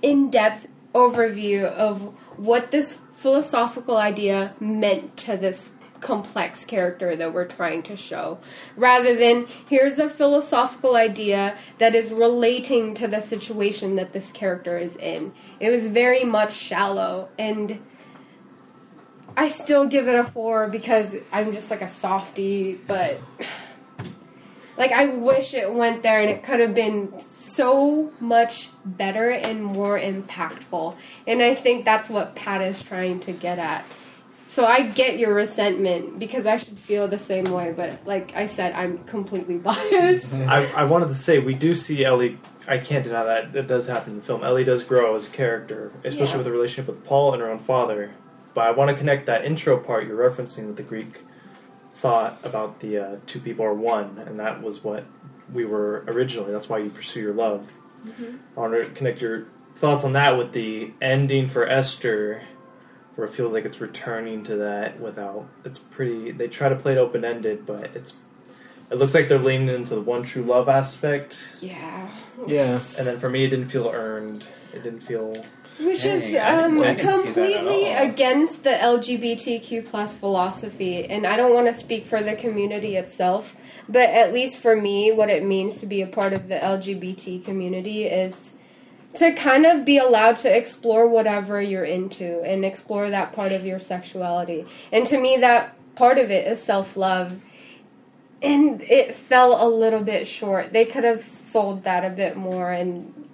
[0.02, 2.02] in-depth overview of
[2.38, 8.38] what this philosophical idea meant to this complex character that we're trying to show.
[8.78, 14.78] Rather than here's a philosophical idea that is relating to the situation that this character
[14.78, 15.34] is in.
[15.60, 17.84] It was very much shallow and
[19.36, 23.20] I still give it a four because I'm just like a softie, but
[24.78, 29.64] like I wish it went there and it could have been so much better and
[29.64, 30.96] more impactful.
[31.28, 33.86] And I think that's what Pat is trying to get at.
[34.48, 38.46] So I get your resentment because I should feel the same way, but like I
[38.46, 40.34] said, I'm completely biased.
[40.34, 42.38] I, I wanted to say we do see Ellie.
[42.68, 44.44] I can't deny that it does happen in the film.
[44.44, 46.38] Ellie does grow as a character, especially Yeah.
[46.38, 48.12] with the relationship with Paul and her own father.
[48.54, 51.24] But I want to connect that intro part you're referencing with the Greek
[52.06, 55.06] thought about the uh, two people are one, and that was what
[55.52, 56.52] we were originally.
[56.52, 57.68] That's why you pursue your love.
[58.56, 59.46] I want to connect your
[59.78, 62.44] thoughts on that with the ending for Aster,
[63.16, 65.48] where it feels like it's returning to that without.
[65.64, 66.32] It's pretty.
[66.32, 68.16] They try to play it open ended, but it's.
[68.92, 72.08] It looks like they're leaning into the one true love aspect, Yeah.
[72.46, 72.74] Yeah.
[73.00, 74.46] and then for me, it didn't feel earned.
[74.74, 75.34] It didn't feel.
[75.80, 81.06] Which is um, didn't- I didn't see that at completely against the LGBTQ plus philosophy,
[81.06, 83.56] and I don't want to speak for the community itself,
[83.90, 87.44] but at least for me, what it means to be a part of the LGBT
[87.44, 88.54] community is
[89.16, 93.66] to kind of be allowed to explore whatever you're into and explore that part of
[93.66, 94.66] your sexuality.
[94.92, 97.40] And to me, that part of it is self love.
[98.42, 100.72] And it fell a little bit short.
[100.72, 103.25] They could have sold that a bit more and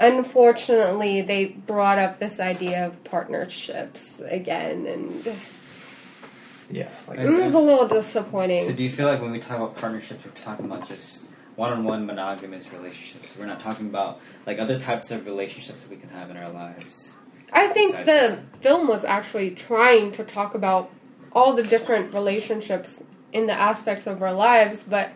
[0.00, 5.36] unfortunately they brought up this idea of partnerships again and
[6.70, 8.66] Yeah, like it was a uh, little disappointing.
[8.66, 11.24] So do you feel like when we talk about partnerships, we're talking about just
[11.56, 13.36] one-on-one monogamous relationships?
[13.38, 16.50] We're not talking about like other types of relationships that we can have in our
[16.50, 17.14] lives.
[17.52, 18.38] i think the that.
[18.62, 20.90] film was actually trying to talk about
[21.32, 22.96] all the different relationships
[23.32, 25.12] in the aspects of our lives but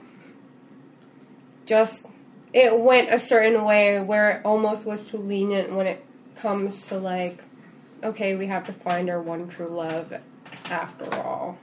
[1.66, 2.05] just
[2.53, 6.05] it went a certain way where it almost was too lenient when it
[6.37, 7.43] comes to like
[8.03, 10.12] okay we have to find our one true love
[10.70, 11.59] after all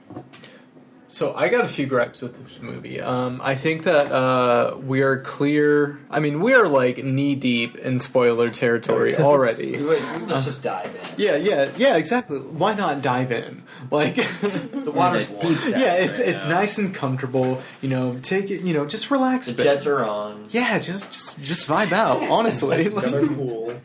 [1.16, 3.00] So I got a few gripes with this movie.
[3.00, 5.98] Um, I think that uh, we are clear.
[6.10, 9.78] I mean, we are like knee deep in spoiler territory already.
[9.78, 11.00] Let's just dive in.
[11.16, 11.96] Yeah, yeah, yeah.
[11.96, 12.38] Exactly.
[12.40, 13.62] Why not dive in?
[13.90, 15.54] Like, The water's Deep warm.
[15.54, 16.52] dive yeah, it's right it's now.
[16.56, 17.62] nice and comfortable.
[17.80, 18.60] You know, take it.
[18.60, 19.48] You know, just relax.
[19.48, 19.64] a The bit.
[19.64, 20.44] jets are on.
[20.50, 22.22] Yeah, just just just vibe out.
[22.24, 22.90] Honestly.
[22.90, 23.80] Like- they're cool.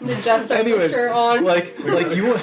[0.00, 2.34] The jets Anyways, on like like you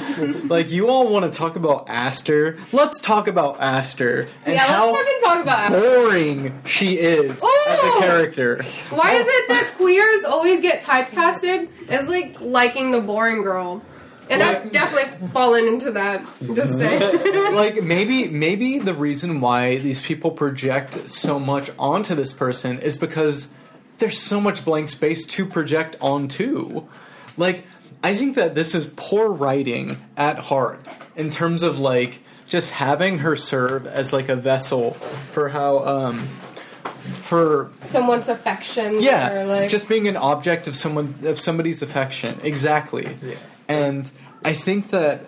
[0.45, 2.57] like you all want to talk about Aster.
[2.71, 5.79] Let's talk about Aster and yeah how let's fucking talk about it.
[5.79, 7.97] boring she is as a Oh!
[8.01, 8.63] character.
[8.89, 13.81] Why is it that queers always get typecasted as like liking the boring girl?
[14.29, 16.25] And I've definitely fallen into that.
[16.55, 17.53] Just saying.
[17.53, 22.97] like maybe maybe the reason why these people project so much onto this person is
[22.97, 23.53] because
[23.97, 26.83] there's so much blank space to project onto.
[27.37, 27.65] Like
[28.03, 30.79] I think that this is poor writing at heart
[31.15, 34.91] in terms of like just having her serve as like a vessel
[35.31, 36.27] for how um
[37.21, 39.01] for Someone's affection.
[39.01, 43.35] yeah Or like, just being an object of someone of somebody's affection exactly Yeah.
[43.67, 44.09] and
[44.45, 45.25] i think that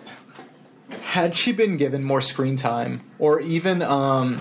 [1.02, 4.40] had she been given more screen time or even um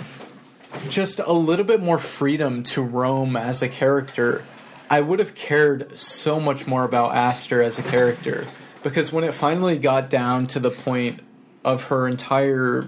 [0.90, 4.44] just a little bit more freedom to roam as a character
[4.90, 8.45] i would have cared so much more about aster as a character
[8.84, 11.20] because when it finally got down to the point
[11.64, 12.88] of her entire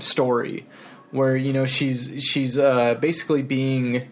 [0.00, 0.66] story
[1.10, 4.08] where you know she's she's uh, basically being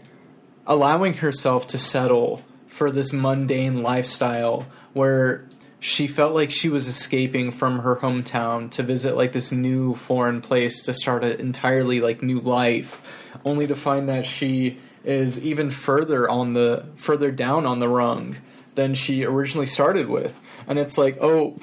[0.67, 5.47] allowing herself to settle for this mundane lifestyle where
[5.81, 10.41] she felt like she was escaping from her hometown to visit like this new foreign
[10.41, 13.03] place to start an entirely like new life
[13.45, 18.37] only to find that she is even further on the further down on the rung
[18.75, 21.57] than she originally started with and it's like oh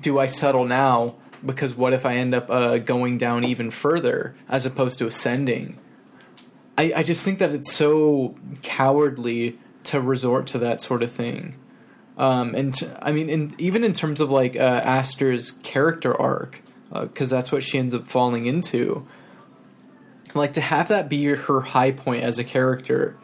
[0.00, 1.14] do I settle now?
[1.44, 5.78] Because what if I end up uh, going down even further as opposed to ascending?
[6.76, 11.56] I, I just think that it's so cowardly to resort to that sort of thing.
[12.16, 16.60] Um, and t- I mean, in, even in terms of like uh, Aster's character arc,
[16.92, 19.06] because that's what she ends up falling into.
[20.34, 23.16] Like to have that be her high point as a character,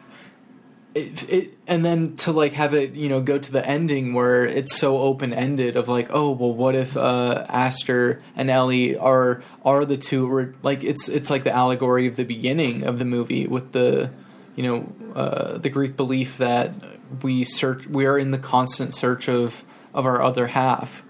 [0.95, 4.45] it, it and then to like have it you know go to the ending where
[4.45, 9.43] it's so open ended of like oh well what if uh Aster and Ellie are
[9.65, 13.05] are the two or like it's it's like the allegory of the beginning of the
[13.05, 14.09] movie with the
[14.55, 16.73] you know uh the Greek belief that
[17.21, 19.63] we search we are in the constant search of
[19.93, 21.03] of our other half.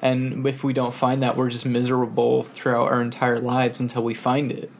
[0.00, 4.14] And if we don't find that we're just miserable throughout our entire lives until we
[4.14, 4.70] find it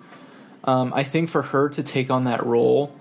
[0.65, 2.97] um, I think for her to take on that role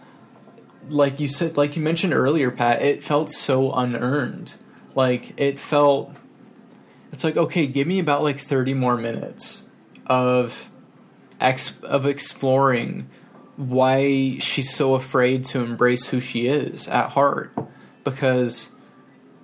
[0.90, 4.54] like you said like you mentioned earlier pat it felt so unearned.
[4.96, 6.14] Like it felt
[7.12, 9.66] it's like okay give me about like 30 more minutes
[10.08, 10.70] of
[11.40, 13.10] ex- of exploring
[13.58, 17.54] why she's so afraid to embrace who she is at heart.
[18.04, 18.71] Because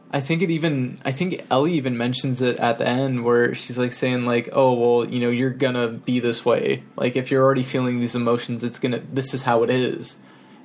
[0.10, 3.78] I think it even I think Ellie even mentions it at the end where she's
[3.78, 6.84] like saying like oh well you know you're gonna be this way.
[6.96, 10.20] Like if you're already feeling these emotions it's gonna this is how it is.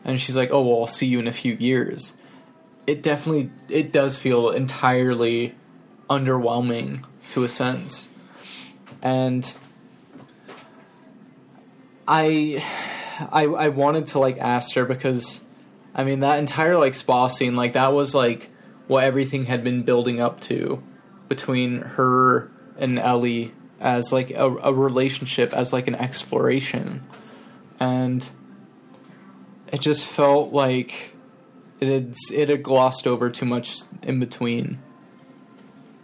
[0.04, 2.12] And she's like oh well I'll see you in a few years.
[2.86, 5.56] It definitely it does feel entirely
[6.08, 8.08] underwhelming to a sense.
[9.00, 9.52] And
[12.06, 12.64] I
[13.32, 15.42] I I wanted to like ask her because
[15.96, 18.51] I mean that entire like spa scene like that was like
[18.92, 20.82] what everything had been building up to
[21.26, 27.02] between her and Ellie as like a, a relationship as like an exploration.
[27.80, 28.28] And
[29.72, 31.14] it just felt like
[31.80, 34.78] it had it had glossed over too much in between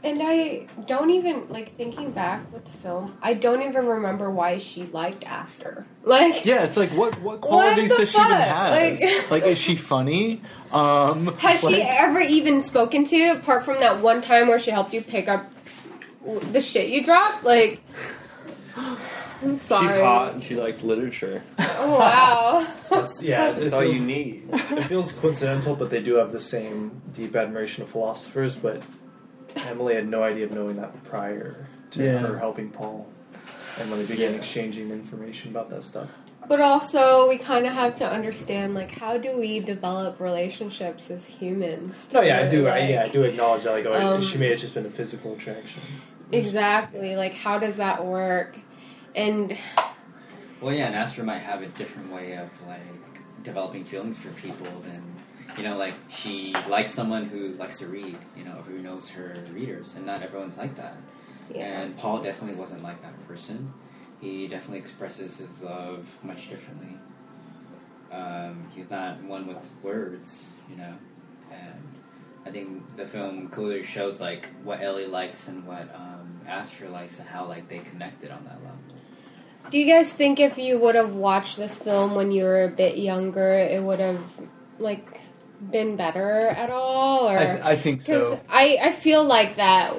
[0.05, 3.19] And I don't even like thinking back with the film.
[3.20, 5.87] I don't even remember why she liked Aster.
[6.05, 8.41] Like, yeah it's like what what qualities the does she even fuck?
[8.41, 10.41] has Like- like, is she funny
[10.73, 14.70] um has she ever even spoken to you apart from that one time where she
[14.70, 15.51] helped you pick up
[16.53, 17.43] the shit you dropped?
[17.43, 17.81] Like,
[18.77, 19.89] I'm sorry.
[19.89, 21.43] She's hot and she likes literature.
[21.59, 22.66] Oh wow.
[22.91, 24.49] That's, yeah, it That's all feels, you need.
[24.53, 28.55] it feels coincidental, but they do have the same deep admiration of philosophers.
[28.57, 28.83] But
[29.57, 32.19] Emily had no idea of knowing that prior to Yeah.
[32.19, 33.07] her helping Paul,
[33.81, 36.09] and when they began exchanging information about that stuff.
[36.49, 41.27] But also, we kind of have to understand, like, how do we develop relationships as
[41.27, 42.07] humans?
[42.15, 42.65] Oh yeah, I do.
[42.65, 43.73] Like, I, yeah, I do acknowledge that.
[43.73, 45.83] Like, oh, Um, she may have just been a physical attraction.
[46.33, 47.16] Exactly.
[47.16, 48.57] Like, how does that work?
[49.15, 49.57] And
[50.61, 52.81] Well, yeah, and Aster might have a different way of like
[53.43, 55.03] developing feelings for people than
[55.59, 59.35] you know, like she likes someone who likes to read, you know, who knows her
[59.52, 60.97] readers, and not everyone's like that.
[61.55, 63.74] yeah, And Paul definitely wasn't like that person.
[64.20, 66.97] He definitely expresses his love much differently.
[68.12, 70.94] Um, he's not one with words, you know,
[71.51, 71.82] and
[72.47, 77.18] I think the film clearly shows like what Ellie likes and what um, Aster likes
[77.18, 78.78] and how like they connected on that level.
[79.70, 82.68] do you guys think if you would have watched this film when you were a
[82.68, 84.22] bit younger, it would have
[84.78, 85.18] like
[85.70, 87.28] been better at all?
[87.28, 89.94] Or I, th- I think Because so I, I feel like that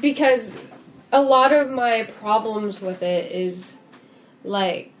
[0.00, 0.54] because
[1.12, 3.76] a lot of my problems with it is
[4.44, 4.92] like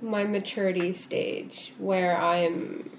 [0.00, 2.90] my maturity stage where I'm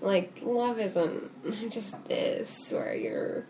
[0.00, 3.44] like love isn't just this where you're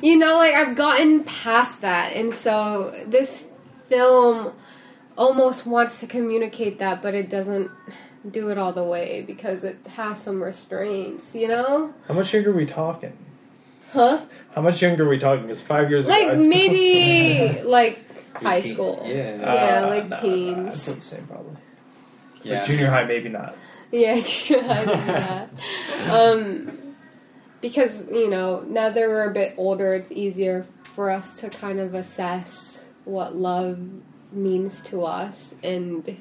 [0.00, 3.46] you know like I've gotten past that and so this
[3.88, 4.52] film
[5.16, 7.70] almost wants to communicate that but it doesn't
[8.30, 12.50] do it all the way because it has some restraints you know How much younger
[12.50, 13.16] are we talking?
[13.92, 14.20] huh
[14.54, 15.42] How much younger are we talking?
[15.46, 17.98] Because five years like I'd maybe like
[18.34, 19.02] high Teen- school.
[19.06, 19.36] Yeah.
[19.38, 20.88] Yeah, Uh, like no, no, teens.
[20.88, 21.56] I'd the same probably.
[22.42, 22.58] Yeah.
[22.60, 23.54] But junior high, maybe not.
[23.92, 24.60] Yeah, sure.
[24.62, 25.46] yeah.
[26.10, 26.96] Um,
[27.60, 31.78] because you know now that we're a bit older, it's easier for us to kind
[31.80, 33.78] of assess what love
[34.32, 36.16] means to us, and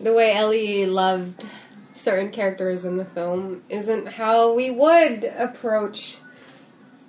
[0.00, 1.46] the way Ellie loved
[1.92, 6.18] certain characters in the film isn't how we would approach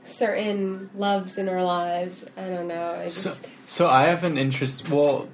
[0.04, 2.26] certain loves in our lives.
[2.38, 2.92] I don't know.
[3.00, 3.36] I just So,
[3.66, 4.90] so I have an interest.
[4.90, 5.28] Well,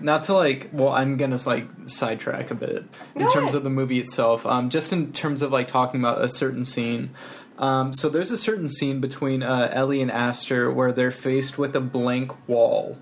[0.00, 0.70] not to like.
[0.72, 2.84] Well, I'm gonna like sidetrack a bit
[3.14, 3.54] in Go terms ahead.
[3.56, 4.44] of the movie itself.
[4.46, 7.10] Um, just in terms of like talking about a certain scene.
[7.56, 11.76] Um, so there's a certain scene between uh, Ellie and Aster where they're faced with
[11.76, 12.98] a blank wall,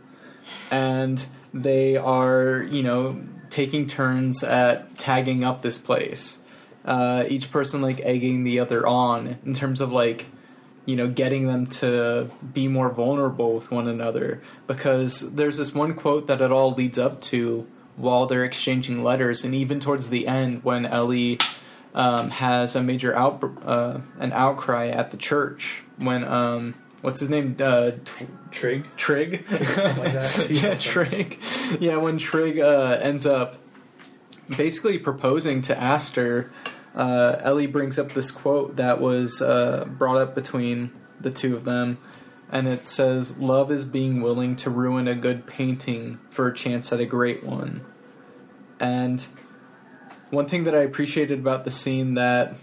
[0.71, 1.25] and
[1.55, 3.23] they are you know
[3.53, 6.39] taking turns at tagging up this place.
[6.85, 10.27] Uh, each person like egging the other on in terms of like
[10.85, 14.43] you know, getting them to be more vulnerable with one another.
[14.67, 17.67] Because there's this one quote that it all leads up to
[17.97, 21.39] while they're exchanging letters, and even towards the end when Ellie
[21.95, 27.29] um, has a major out uh, an outcry at the church when um, what's his
[27.29, 28.87] name uh, T- Trig.
[28.97, 30.47] Trig, Something like that.
[30.51, 30.75] yeah.
[30.77, 31.39] Trig,
[31.81, 33.59] yeah, when Trig uh, ends up
[34.57, 36.51] basically proposing to Aster,
[36.95, 41.65] uh, Ellie brings up this quote that was uh, brought up between the two of
[41.65, 41.99] them,
[42.51, 46.93] and it says, "Love is being willing to ruin a good painting for a chance
[46.93, 47.85] at a great one."
[48.81, 49.27] And
[50.31, 52.55] one thing that I appreciated about the scene that.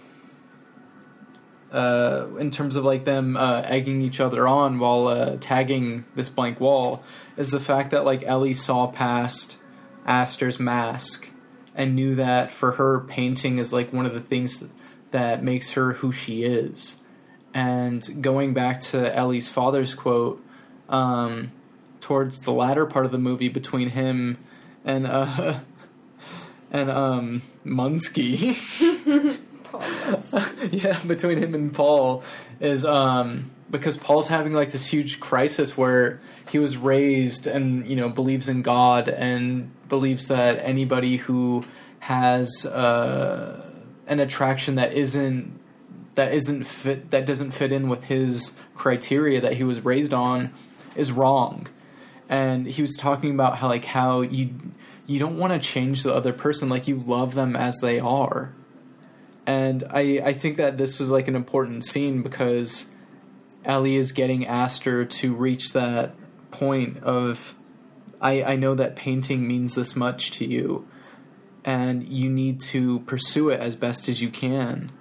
[1.72, 6.28] Uh, in terms of like them uh, egging each other on while uh, tagging this
[6.28, 7.04] blank wall,
[7.38, 9.58] is the fact that like Ellie saw past
[10.06, 11.30] Aster's mask
[11.76, 14.64] and knew that for her painting is like one of the things
[15.12, 16.98] that, makes her who she is.
[17.54, 20.44] And going back to Ellie's father's quote,
[20.88, 21.52] um,
[22.00, 24.38] towards the latter part of the movie between him
[24.86, 25.60] and uh
[26.72, 28.58] and um Munsky.
[30.72, 32.24] yeah, between him and Paul
[32.60, 37.96] is um because Paul's having like this huge crisis where he was raised and you
[37.96, 41.64] know believes in God and believes that anybody who
[42.00, 43.64] has uh,
[44.08, 45.60] an attraction that isn't
[46.16, 50.52] that isn't fit that doesn't fit in with his criteria that he was raised on
[50.96, 51.68] is wrong.
[52.30, 54.54] And he was talking about how like how you
[55.06, 58.54] you don't want to change the other person like you love them as they are.
[59.50, 62.92] And I I think that this was like an important scene because
[63.66, 66.14] Ellie is getting Aster to reach that
[66.52, 67.56] point of
[68.22, 70.88] I, I know that painting means this much to you
[71.66, 74.92] and you need to pursue it as best as you can.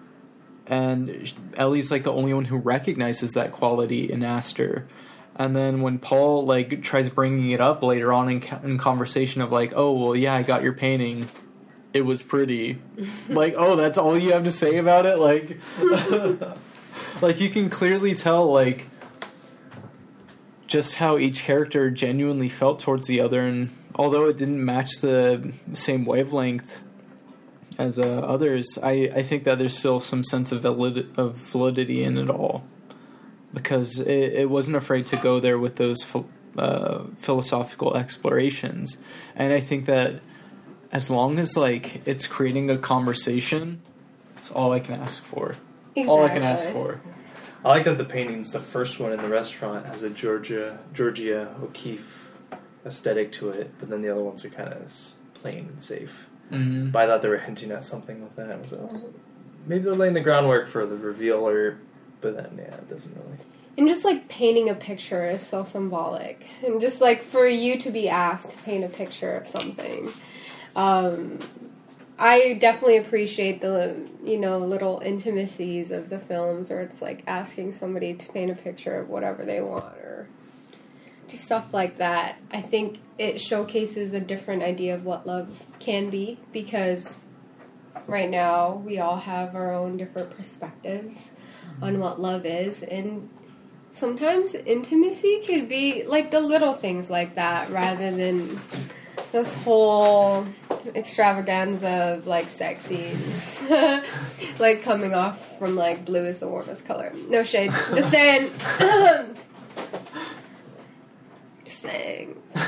[0.67, 4.89] And Ellie's like the only one who recognizes that quality in Aster.
[5.37, 9.53] And then when Paul like tries bringing it up later on in, in conversation of
[9.53, 11.29] like, oh well, yeah, I got your painting.
[11.93, 12.79] It was pretty.
[13.29, 15.19] like, oh, that's all you have to say about it.
[15.19, 15.59] Like,
[17.23, 18.87] like you can clearly tell like
[20.67, 25.53] just how each character genuinely felt towards the other, and although it didn't match the
[25.73, 26.83] same wavelength
[27.79, 32.03] as uh, others, I, I think that there's still some sense of, valid- of validity
[32.03, 32.65] in it all
[33.55, 36.05] because it, it wasn't afraid to go there with those
[36.59, 38.99] uh, philosophical explorations,
[39.35, 40.21] and I think that
[40.93, 43.81] as long as like it's creating a conversation,
[44.37, 45.57] it's all I can ask for.
[46.07, 47.01] All I can ask for.
[47.65, 51.55] I like that the painting's the first one in the restaurant has a Georgia Georgia
[51.63, 52.29] O'Keeffe
[52.87, 54.95] aesthetic to it, but then the other ones are kind of
[55.35, 56.27] plain and safe.
[56.51, 56.91] Mm-hmm.
[56.91, 58.51] But I thought they were hinting at something with that.
[58.51, 59.13] I was like, oh,
[59.67, 61.79] maybe they're laying the groundwork for the reveal, or
[62.21, 63.39] but then yeah, it doesn't really.
[63.77, 67.91] And just like painting a picture is so symbolic, and just like for you to
[67.91, 70.09] be asked to paint a picture of something,
[70.79, 71.41] um,
[72.21, 77.73] I definitely appreciate the you know little intimacies of the films, or it's like asking
[77.73, 80.29] somebody to paint a picture of whatever they want, or
[81.27, 82.37] just stuff like that.
[82.53, 87.19] I think it showcases a different idea of what love can be because
[88.07, 91.33] right now we all have our own different perspectives
[91.83, 93.29] on what love is, and
[93.91, 98.61] sometimes intimacy could be like the little things like that rather than
[99.33, 100.47] this whole
[100.95, 103.63] extravaganza of like sex scenes,
[104.59, 107.13] like coming off from like blue is the warmest color.
[107.29, 108.51] No shade, just saying.
[111.65, 112.37] just saying.
[112.55, 112.65] uh,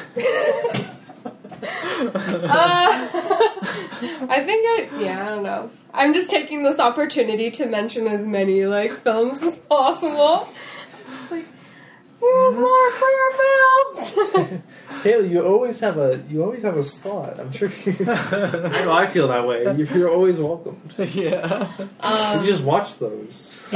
[4.28, 5.70] I think I yeah I don't know.
[5.92, 10.48] I'm just taking this opportunity to mention as many like films as possible.
[11.06, 11.46] Just like
[12.20, 14.62] there's more queer films.
[15.02, 17.40] Haley, you always have a you always have a spot.
[17.40, 17.70] I'm sure.
[17.84, 19.62] You, I I feel that way.
[19.62, 20.94] You're, you're always welcomed.
[20.98, 21.70] Yeah.
[22.00, 23.66] Um, you just watch those.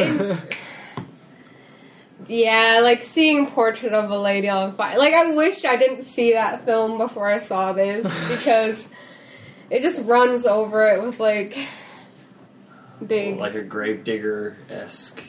[2.26, 4.98] yeah, like seeing Portrait of a Lady on Fire.
[4.98, 8.90] Like I wish I didn't see that film before I saw this because
[9.70, 11.56] it just runs over it with like
[13.06, 15.22] big like a gravedigger esque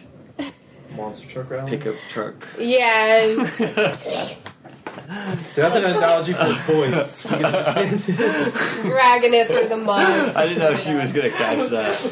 [0.95, 2.47] monster truck rally pickup truck.
[2.59, 4.35] Yeah.
[5.53, 7.25] So that's an analogy for boys.
[7.25, 8.01] We can understand.
[8.83, 10.35] dragging it through the mud.
[10.35, 12.09] I didn't know she was gonna catch that.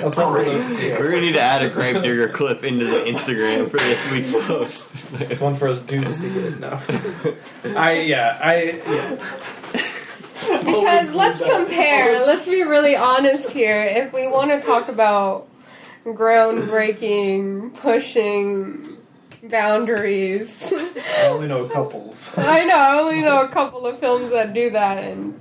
[0.00, 0.90] That's what we're going to do.
[0.98, 4.32] We're gonna need to add a Grave Digger clip into the Instagram for this week's
[4.46, 4.86] post.
[5.30, 6.80] It's one for us dudes to get now.
[7.78, 9.16] I yeah I yeah.
[10.64, 12.24] Because let's compare.
[12.26, 13.82] Let's be really honest here.
[13.82, 15.48] If we want to talk about
[16.04, 18.96] groundbreaking, pushing
[19.42, 22.30] boundaries, I only know couples.
[22.36, 22.76] I know.
[22.76, 25.38] I only know a couple of films that do that, and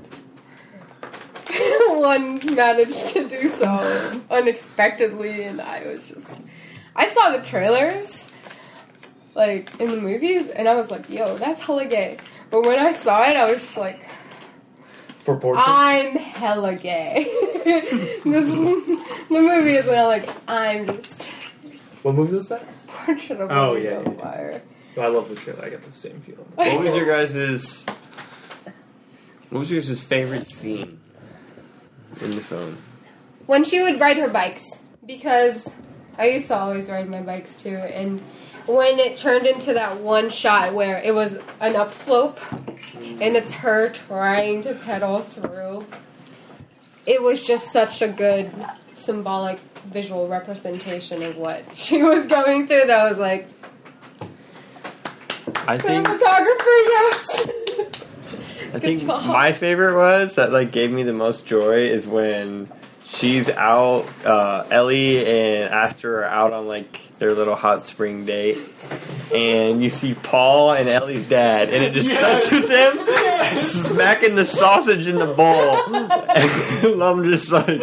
[1.87, 6.27] one managed to do so unexpectedly, and I was just.
[6.95, 8.27] I saw the trailers,
[9.35, 12.17] like in the movies, and I was like, "Yo, that's hella gay."
[12.51, 14.01] But when I saw it, I was just like,
[15.19, 15.63] For portrait.
[15.67, 17.23] I'm hella gay.
[17.65, 21.25] this, the movie is not like I'm just
[22.03, 22.65] what movie was that?
[22.87, 24.21] portrait of a Oh, Lady yeah, on yeah.
[24.21, 24.61] fire.
[24.97, 25.63] I love the trailer.
[25.65, 26.45] I get the same feeling.
[26.55, 27.85] What was your guys'
[29.49, 30.99] What was your guys' favorite scene
[32.21, 32.77] in the film?
[33.45, 34.65] When she would ride her bikes,
[35.05, 35.67] because
[36.17, 38.21] I used to always ride my bikes too, and
[38.69, 42.39] when it turned into that one shot where it was an upslope
[42.95, 45.85] and it's her trying to pedal through,
[47.05, 48.51] it was just such a good
[48.93, 53.47] symbolic visual representation of what she was going through that I was like,
[55.67, 57.47] I think cinematographer, yes!
[58.71, 59.25] I think job.
[59.25, 62.71] my favorite was that like gave me the most joy is when
[63.09, 68.57] she's out uh, Ellie and Aster are out on like their little hot spring date
[69.33, 74.45] and you see Paul and Ellie's dad and it just cuts with him smacking the
[74.45, 77.81] sausage in the bowl and I'm just like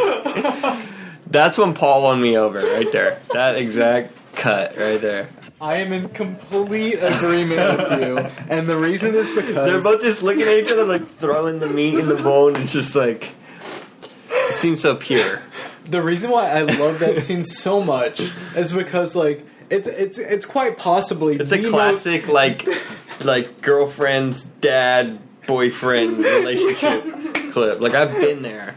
[1.28, 3.20] That's when Paul won me over right there.
[3.32, 5.28] That exact cut right there.
[5.61, 10.23] I am in complete agreement with you, and the reason is because They're both just
[10.23, 12.57] looking at each other, like throwing the meat in the bone.
[12.57, 13.32] It's just like
[14.57, 15.43] seems so pure.
[15.85, 18.20] the reason why I love that scene so much
[18.57, 22.66] is because like it's it's it's quite possibly It's a the most- classic like
[23.24, 27.05] like girlfriend's dad boyfriend relationship
[27.53, 27.81] clip.
[27.81, 28.77] Like I've been there.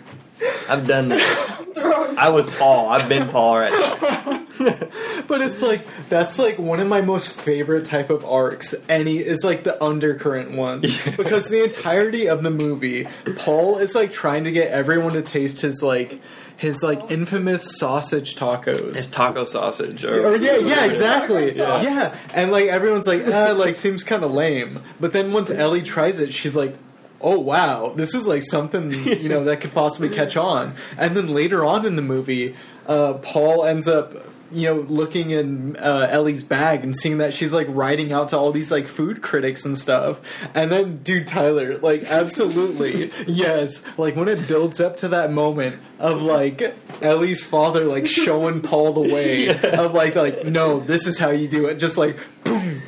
[0.70, 1.66] I've done that.
[2.18, 2.90] I was Paul.
[2.90, 4.39] I've been Paul right there.
[5.28, 8.76] but it's like that's like one of my most favorite type of arcs.
[8.88, 10.82] Any is like the undercurrent one
[11.18, 13.08] because the entirety of the movie,
[13.38, 16.20] Paul is like trying to get everyone to taste his like
[16.58, 18.98] his like infamous sausage tacos.
[18.98, 20.04] It's taco sausage.
[20.04, 21.56] Or Or, yeah, yeah, exactly.
[21.56, 21.82] Yeah.
[21.82, 22.16] Yeah.
[22.34, 24.84] and like everyone's like, ah, like seems kind of lame.
[25.00, 26.76] But then once Ellie tries it, she's like,
[27.22, 30.76] oh wow, this is like something you know that could possibly catch on.
[30.98, 32.56] And then later on in the movie,
[32.88, 34.26] uh, Paul ends up.
[34.52, 38.38] You know, looking in uh, Ellie's bag and seeing that she's like writing out to
[38.38, 40.20] all these like food critics and stuff,
[40.56, 45.78] and then dude Tyler, like absolutely yes, like when it builds up to that moment
[46.00, 51.20] of like Ellie's father like showing Paul the way of like like no, this is
[51.20, 52.82] how you do it, just like boom,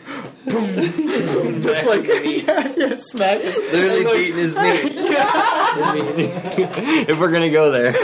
[0.45, 0.75] boom,
[1.61, 3.43] just like yeah, yeah, smack.
[3.43, 4.81] Literally And, like, beating his meat.
[7.07, 7.97] if we're gonna go there, No,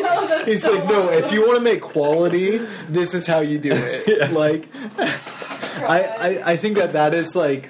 [0.45, 2.57] He's so like, no, if you want to make quality,
[2.89, 4.31] this is how you do it.
[4.31, 7.69] Like, I, I, I think that that is like,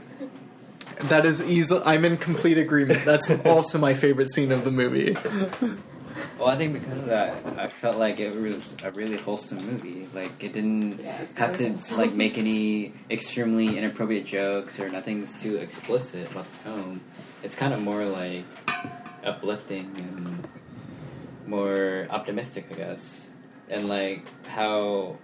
[1.03, 1.79] that is easy.
[1.85, 3.03] I'm in complete agreement.
[3.05, 5.15] That's also my favorite scene of the movie.
[6.37, 10.07] Well, I think because of that, I felt like it was a really wholesome movie.
[10.13, 11.97] Like it didn't Yeah, have to wholesome.
[11.97, 17.01] like make any extremely inappropriate jokes or nothing's too explicit about the film.
[17.43, 18.43] It's kind of more like
[19.23, 20.47] uplifting and
[21.51, 23.29] more optimistic, I guess.
[23.69, 25.17] And like how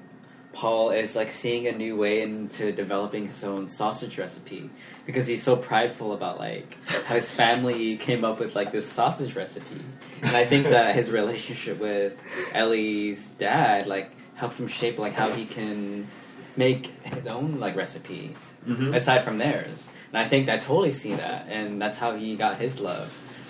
[0.53, 4.69] Paul is like seeing a new way into developing his own sausage recipe
[5.05, 9.35] because he's so prideful about like how his family came up with like this sausage
[9.35, 9.81] recipe.
[10.21, 12.17] And I think that his relationship with
[12.53, 16.07] Ellie's dad like helped him shape like how he can
[16.55, 18.35] make his own like recipe
[18.67, 18.93] Mhm.
[18.95, 19.89] aside from theirs.
[20.11, 23.07] And I think I totally see that, and that's how he got his love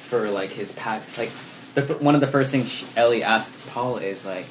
[0.09, 1.17] for like his past.
[1.17, 1.31] Like
[1.81, 4.45] the, one of the first things sh- Ellie asks Paul is like,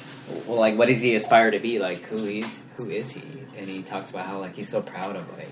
[0.47, 1.79] well, like what does he aspire to be?
[1.79, 3.21] Like who is who is he?
[3.57, 5.49] And he talks about how like he's so proud of like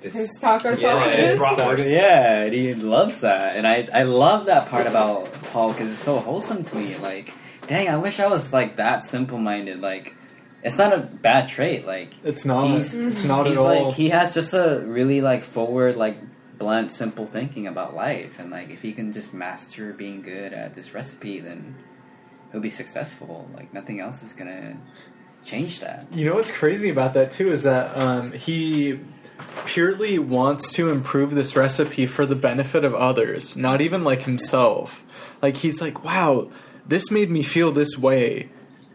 [0.00, 1.26] this His taco yeah, sausages.
[1.28, 1.90] his taco- Bratwurst.
[1.92, 5.98] yeah, and he loves that, and I I love that part about Paul because it's
[6.00, 6.96] so wholesome to me.
[6.96, 7.34] Like,
[7.66, 9.80] dang, I wish I was like that simple minded.
[9.80, 10.14] Like,
[10.62, 11.86] it's not a bad trait.
[11.86, 12.80] Like, It's not.
[12.80, 12.94] It's
[13.24, 13.86] not he's at all.
[13.88, 16.16] like he has just a really like forward like
[16.60, 20.74] blunt simple thinking about life and like if he can just master being good at
[20.74, 21.74] this recipe then
[22.52, 24.76] he'll be successful like nothing else is gonna
[25.42, 29.00] change that You know what's crazy about that too is that um, he
[29.64, 35.02] purely wants to improve this recipe for the benefit of others, not even like himself.
[35.40, 36.50] Like he's like, "Wow,
[36.86, 38.50] this made me feel this way."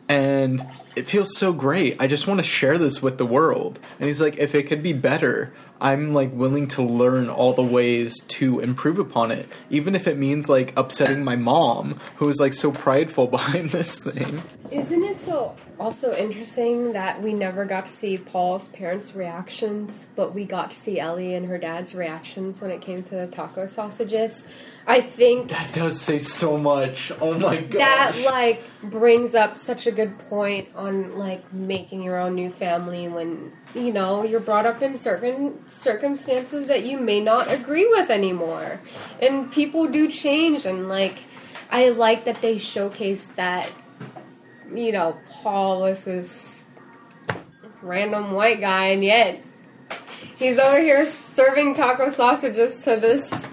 [0.07, 0.63] And
[0.95, 1.97] it feels so great.
[1.99, 3.79] I just want to share this with the world.
[3.99, 7.63] And he's like, if it could be better, I'm like willing to learn all the
[7.63, 12.39] ways to improve upon it, even if it means like upsetting my mom, who is
[12.39, 14.41] like so prideful behind this thing.
[14.71, 20.33] Isn't it so also interesting that we never got to see Paul's parents' reactions, but
[20.33, 23.67] we got to see Ellie and her dad's reactions when it came to the taco
[23.67, 24.45] sausages?
[24.87, 27.11] I think That does say so much.
[27.19, 27.79] Oh my gosh.
[27.79, 33.07] that like brings up such a good point on like making your own new family
[33.07, 38.09] when you know you're brought up in certain circumstances that you may not agree with
[38.09, 38.79] anymore
[39.21, 41.17] and people do change and like
[41.71, 43.69] i like that they showcase that
[44.75, 46.63] you know paul was this
[47.81, 49.41] random white guy and yet
[50.35, 53.47] he's over here serving taco sausages to this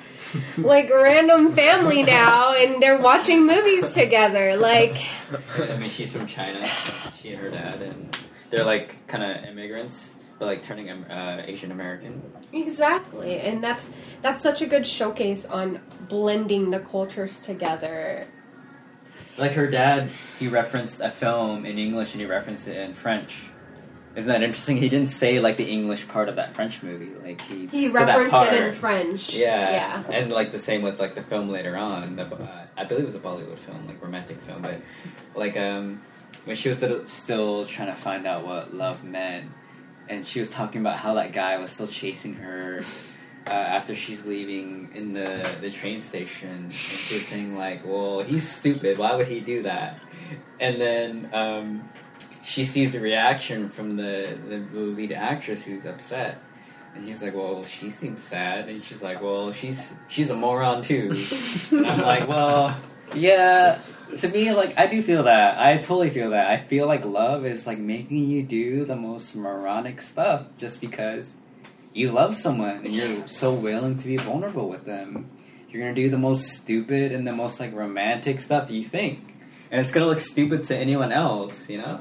[0.56, 4.96] like random family now and they're watching movies together like
[5.58, 6.68] I mean, she's from China.
[7.20, 8.16] She and her dad, and
[8.50, 12.22] they're like kind of immigrants, but like turning um, uh, Asian American.
[12.52, 13.90] exactly and that's
[14.20, 18.26] that's such a good showcase on blending the cultures together
[19.38, 23.46] Like her dad, he referenced a film in English and he referenced it in French.
[24.14, 24.76] Isn't that interesting?
[24.76, 27.12] He didn't say like the English part of that French movie.
[27.24, 31.00] Like he he that referenced it in french Yeah, yeah and like the same with
[31.00, 32.16] like the film later on.
[32.16, 34.82] The, uh, I believe it was a Bollywood film, like romantic film, but
[35.34, 36.02] like um,
[36.44, 39.50] when she was still, still trying to find out what love meant,
[40.08, 42.84] and she was talking about how that guy was still chasing her
[43.46, 48.48] uh, after she's leaving in the the train station, and she's saying like, "Well, he's
[48.48, 48.98] stupid.
[48.98, 50.00] Why would he do that?"
[50.60, 51.88] And then um,
[52.44, 56.42] she sees the reaction from the the lead actress who's upset.
[56.94, 60.82] And he's like, "Well, she seems sad," and she's like, "Well, she's she's a moron
[60.82, 61.10] too."
[61.70, 62.76] and I'm like, "Well,
[63.14, 63.80] yeah."
[64.18, 65.58] To me, like I do feel that.
[65.58, 66.50] I totally feel that.
[66.50, 71.36] I feel like love is like making you do the most moronic stuff just because
[71.94, 75.30] you love someone and you're so willing to be vulnerable with them.
[75.68, 79.34] You're gonna do the most stupid and the most like romantic stuff you think,
[79.70, 82.00] and it's gonna look stupid to anyone else, you know.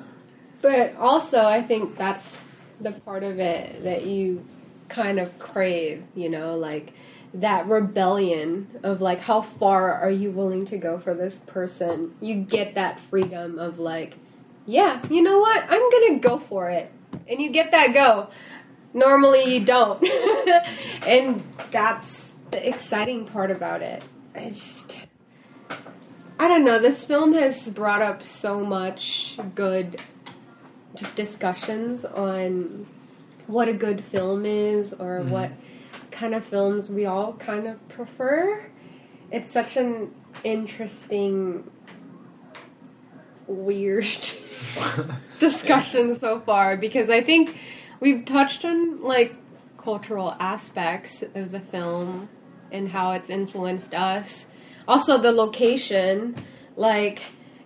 [0.61, 2.43] But also, I think that's
[2.79, 4.45] the part of it that you
[4.89, 6.93] kind of crave, you know, like
[7.33, 12.13] that rebellion of like how far are you willing to go for this person?
[12.19, 14.15] You get that freedom of like,
[14.65, 15.63] yeah, you know what?
[15.69, 16.91] I'm to go for it.
[17.27, 18.27] And you get that go.
[18.93, 20.03] Normally you don't.
[21.07, 24.03] and that's the exciting part about it.
[24.35, 24.99] I just
[26.39, 30.01] I don't know, this film has brought up so much good
[30.95, 32.87] just discussions on
[33.47, 35.29] what a good film is or Mhm.
[35.29, 35.51] what
[36.09, 38.65] kind of films we all kind of prefer.
[39.31, 40.11] It's such an
[40.43, 41.69] interesting,
[43.47, 44.07] weird
[45.39, 47.55] discussion so far because I think
[48.01, 49.35] we've touched on like
[49.77, 52.27] cultural aspects of the film
[52.71, 54.47] and how it's influenced us.
[54.87, 56.35] Also, the location,
[56.75, 57.21] like,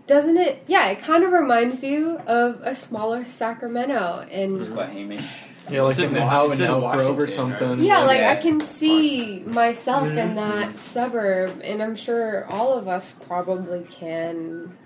[0.07, 0.63] doesn't it?
[0.67, 5.25] Yeah, it kind of reminds you of a smaller Sacramento, and Squahamish.
[5.69, 7.79] Yeah, like Is it in Wa- out is in it Elk Grove or something.
[7.79, 10.35] yeah, like I can see myself in Mhm.
[10.35, 14.77] that suburb, and I'm sure all of us probably can.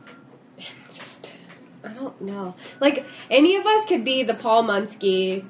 [1.84, 2.56] I don't know.
[2.80, 5.46] Like any of us could be the Paul Munsky,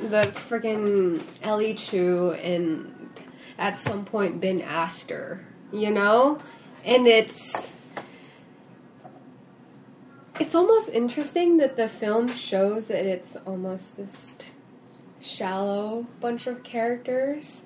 [0.00, 3.10] the freaking Ellie Chu, and
[3.58, 5.46] at some point Ben Aster.
[5.72, 6.40] You know,
[6.84, 7.74] and it's
[10.40, 14.34] it's almost interesting that the film shows that it's almost this
[15.20, 17.62] shallow bunch of characters.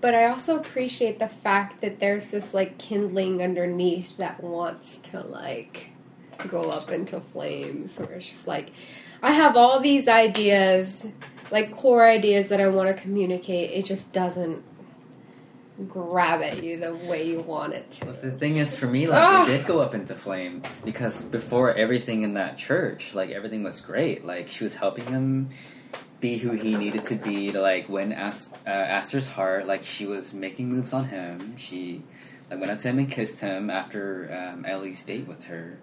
[0.00, 5.20] But I also appreciate the fact that there's this like kindling underneath that wants to
[5.20, 5.89] like
[6.48, 7.96] go up into flames.
[7.98, 8.70] Where it's just like,
[9.22, 11.06] I have all these ideas,
[11.50, 13.70] like core ideas that I want to communicate.
[13.72, 14.62] It just doesn't
[15.88, 18.06] grab at you the way you want it to.
[18.06, 19.44] But the thing is, for me, like Ah.
[19.44, 23.80] it did go up into flames because before everything in that church, like everything was
[23.80, 24.24] great.
[24.24, 25.50] Like she was helping him
[26.20, 29.66] be who he needed to be to like win Ast- uh, Aster's heart.
[29.66, 31.56] Like she was making moves on him.
[31.56, 32.02] She
[32.50, 35.78] like went up to him and kissed him after um, Ellie's date with her.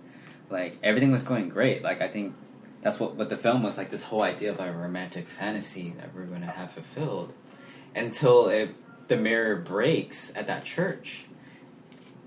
[0.50, 1.82] Like everything was going great.
[1.84, 2.34] Like I think
[2.82, 3.90] that's what what the film was like.
[3.90, 7.34] This whole idea of a romantic fantasy that we're going to have fulfilled
[7.96, 8.70] until it,
[9.08, 11.24] the mirror breaks at that church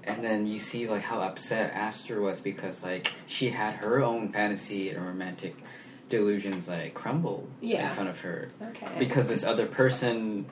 [0.03, 4.33] and then you see like how upset Aster was because like she had her own
[4.33, 5.55] fantasy and romantic
[6.09, 7.89] delusions like crumble Yeah.
[7.91, 8.89] in front of her Okay.
[8.99, 10.47] because this other person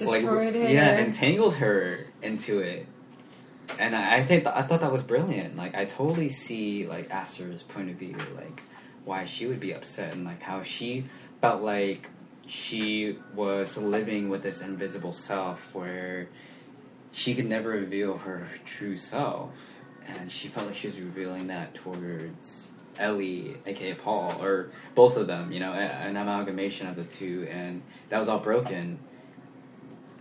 [0.00, 0.70] like Destroyed it.
[0.72, 2.86] yeah entangled her into it
[3.78, 5.56] and I, I think th- I thought that was brilliant.
[5.56, 8.62] Like I totally see like Aster's point of view like
[9.04, 11.04] why she would be upset and like how she
[11.40, 12.10] felt like
[12.46, 16.28] she was living with this invisible self where
[17.12, 19.50] she could never reveal her true self.
[20.06, 25.26] And she felt like she was revealing that towards Ellie, aka Paul, or both of
[25.26, 28.98] them, you know, an amalgamation of the two, and that was all broken.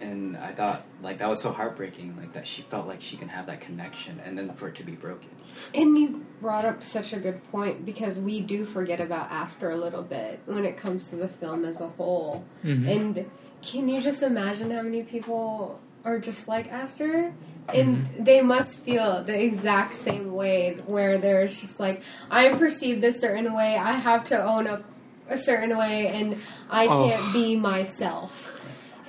[0.02, 3.30] And I thought, like, that was so heartbreaking, like, that she felt like she can
[3.30, 5.30] have that connection, and then for it to be broken.
[5.74, 9.78] And you brought up such a good point because we do forget about Aster a
[9.78, 12.44] little bit when it comes to the film as a whole.
[12.64, 12.88] Mhm.
[12.94, 13.26] And
[13.62, 17.34] can you just imagine how many people are just like Aster?
[17.74, 23.12] And they must feel the exact same way where there's just like, I'm perceived a
[23.14, 24.84] certain way, I have to own up
[25.30, 26.36] a certain way, and
[26.70, 27.08] I Oh.
[27.10, 28.52] can't be myself.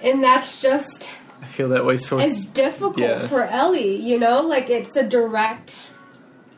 [0.07, 1.11] And that's just
[1.43, 3.27] I feel that way so it's difficult yeah.
[3.27, 4.41] for Ellie, you know?
[4.41, 5.75] Like it's a direct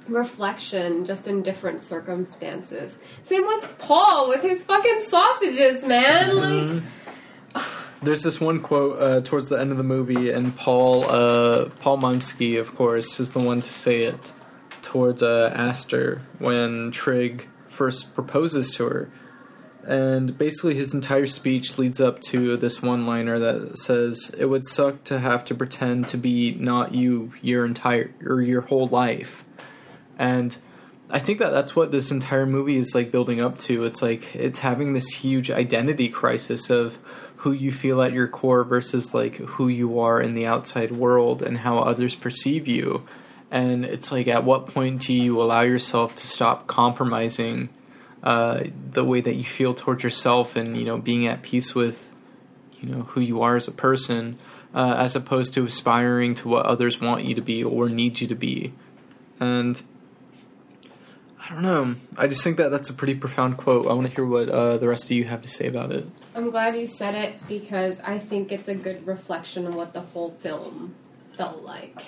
[0.06, 2.98] reflection just in different circumstances.
[3.22, 6.82] Same with Paul with his fucking sausages, man.
[7.54, 7.64] Like
[8.00, 11.98] There's this one quote uh, towards the end of the movie, and Paul uh, Paul
[11.98, 14.32] Munsky, of course, is the one to say it
[14.82, 19.10] towards uh, Aster when Trig first proposes to her.
[19.86, 24.66] And basically, his entire speech leads up to this one liner that says, It would
[24.66, 29.44] suck to have to pretend to be not you your entire or your whole life.
[30.18, 30.56] And
[31.10, 33.84] I think that that's what this entire movie is like building up to.
[33.84, 36.98] It's like it's having this huge identity crisis of
[37.36, 41.40] who you feel at your core versus like who you are in the outside world
[41.40, 43.06] and how others perceive you.
[43.50, 47.70] And it's like, at what point do you allow yourself to stop compromising
[48.22, 52.12] uh, the way that you feel towards yourself and you know being at peace with
[52.80, 54.38] you know who you are as a person,
[54.74, 58.26] uh, as opposed to aspiring to what others want you to be or need you
[58.28, 58.72] to be,
[59.40, 59.82] and.
[61.40, 61.96] I don't know.
[62.18, 63.86] I just think that that's a pretty profound quote.
[63.86, 66.06] I want to hear what uh, the rest of you have to say about it.
[66.34, 70.02] I'm glad you said it because I think it's a good reflection of what the
[70.02, 70.94] whole film
[71.30, 72.02] felt like.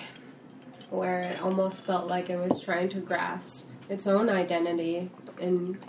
[0.91, 5.09] Where it almost felt like it was trying to grasp its own identity
[5.39, 5.79] and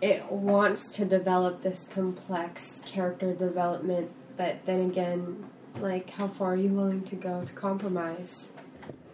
[0.00, 5.46] it wants to develop this complex character development, but then again,
[5.78, 8.50] like, how far are you willing to go to compromise?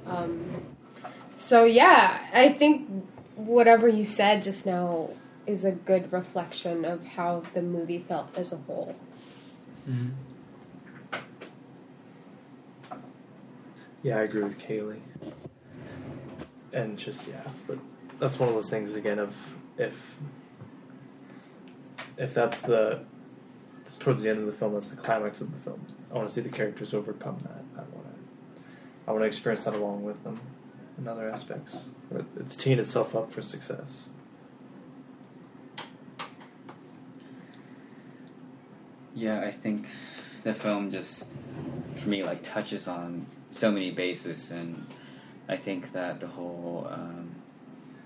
[0.06, 0.66] Um,
[1.36, 2.88] so, yeah, I think
[3.36, 5.10] whatever you said just now
[5.46, 8.94] is a good reflection of how the movie felt as a whole.
[9.88, 10.10] Mm-hmm.
[14.02, 15.00] Yeah, I agree with Kaylee.
[16.72, 17.78] And just yeah, but
[18.18, 19.34] that's one of those things again of
[19.78, 20.16] if
[22.16, 23.04] if that's the
[23.84, 25.86] it's towards the end of the film, that's the climax of the film.
[26.10, 27.64] I want to see the characters overcome that.
[27.76, 28.62] I want to
[29.06, 30.40] I want to experience that along with them
[30.98, 31.86] in other aspects.
[32.38, 34.08] It's teeing itself up for success.
[39.14, 39.86] Yeah, I think
[40.42, 41.26] the film just,
[41.94, 44.86] for me, like touches on so many bases, and
[45.48, 47.41] I think that the whole um,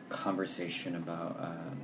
[0.09, 1.79] conversation about um,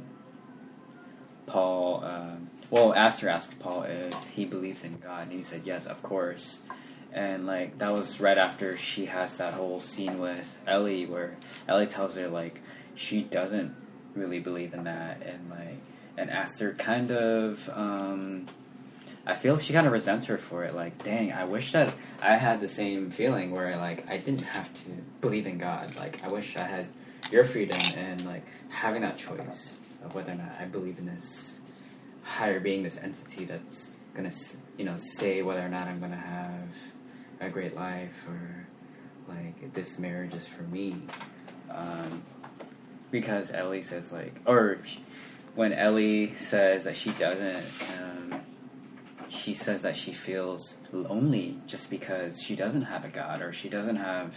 [1.47, 5.87] Paul, um, well, Aster asked Paul if he believes in God, and he said yes,
[5.87, 6.61] of course.
[7.13, 11.37] And like that was right after she has that whole scene with Ellie, where
[11.69, 12.63] Ellie tells her like
[12.95, 13.75] she doesn't
[14.15, 15.79] really believe in that, and like
[16.17, 17.69] and Aster kind of.
[17.75, 18.47] Um,
[19.25, 20.75] I feel she kind of resents her for it.
[20.75, 24.73] Like, dang, I wish that I had the same feeling where like I didn't have
[24.73, 24.91] to
[25.21, 25.95] believe in God.
[25.95, 26.89] Like, I wish I had
[27.31, 31.61] your freedom and like having that choice of whether or not I believe in this
[32.23, 34.31] higher being, this entity that's gonna,
[34.77, 36.69] you know, say whether or not I'm gonna have
[37.41, 38.67] a great life or
[39.29, 41.03] like this marriage is for me.
[41.71, 42.23] Um,
[43.11, 44.79] because Ellie says like, or
[45.55, 47.65] when Ellie says that she doesn't.
[48.01, 48.23] Um,
[49.29, 53.69] she says that she feels lonely just because she doesn't have a God or she
[53.69, 54.35] doesn't have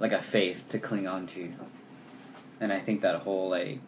[0.00, 1.52] like a faith to cling on to.
[2.60, 3.78] And I think that whole like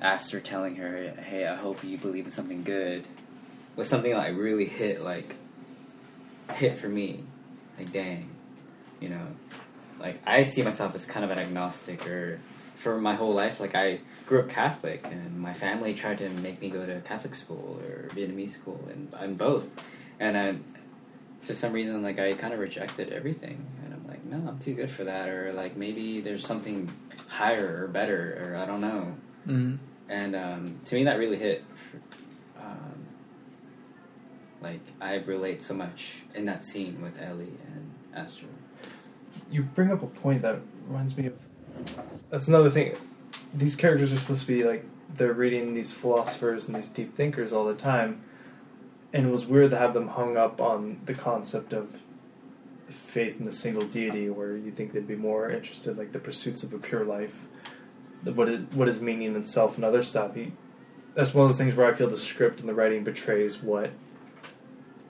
[0.00, 3.06] Aster telling her, "Hey, I hope you believe in something good,"
[3.76, 5.36] was something that like, really hit like
[6.54, 7.22] hit for me.
[7.78, 8.30] Like, dang,
[9.00, 9.26] you know,
[10.00, 12.40] like I see myself as kind of an agnostic or
[12.78, 16.60] for my whole life, like I grew up Catholic, and my family tried to make
[16.60, 19.68] me go to Catholic school or Vietnamese school, and I'm both.
[20.20, 20.64] And I'm,
[21.42, 23.94] for some reason, like I kind of rejected everything, and
[24.28, 26.92] no, I'm too good for that, or like maybe there's something
[27.28, 29.14] higher or better, or I don't know.
[29.46, 29.76] Mm-hmm.
[30.08, 31.64] And um, to me, that really hit.
[32.58, 33.06] Um,
[34.60, 38.46] like I relate so much in that scene with Ellie and Aster.
[39.50, 41.34] You bring up a point that reminds me of.
[42.30, 42.96] That's another thing
[43.54, 44.84] these characters are supposed to be like
[45.16, 48.22] they're reading these philosophers and these deep thinkers all the time,
[49.12, 51.96] and it was weird to have them hung up on the concept of
[52.88, 56.62] faith in a single deity, where you think they'd be more interested like the pursuits
[56.62, 57.46] of a pure life,
[58.24, 60.34] what is, what is meaning itself and other stuff.
[60.34, 60.52] He,
[61.14, 63.90] that's one of those things where I feel the script and the writing betrays what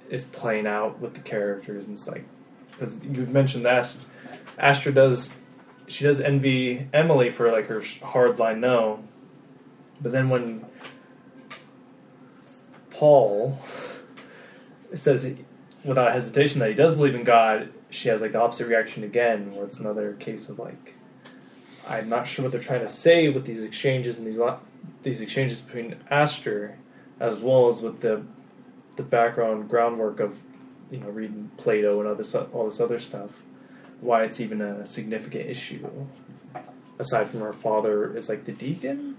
[0.09, 2.25] is playing out with the characters, and it's like
[2.71, 3.95] because you mentioned that
[4.59, 5.35] Aster does
[5.87, 9.05] she does envy Emily for like her hard line no,
[10.01, 10.65] but then when
[12.91, 13.59] Paul
[14.95, 15.37] says
[15.89, 19.55] without hesitation that he does believe in God, she has like the opposite reaction again,
[19.55, 20.95] where it's another case of like
[21.89, 24.39] I'm not sure what they're trying to say with these exchanges and these
[25.03, 26.77] these exchanges between Aster,
[27.19, 28.23] as well as with the
[28.97, 30.39] the background groundwork of
[30.91, 33.31] you know reading Plato and other all this other stuff
[34.01, 35.89] why it's even a significant issue.
[36.99, 39.17] Aside from her father is like the deacon.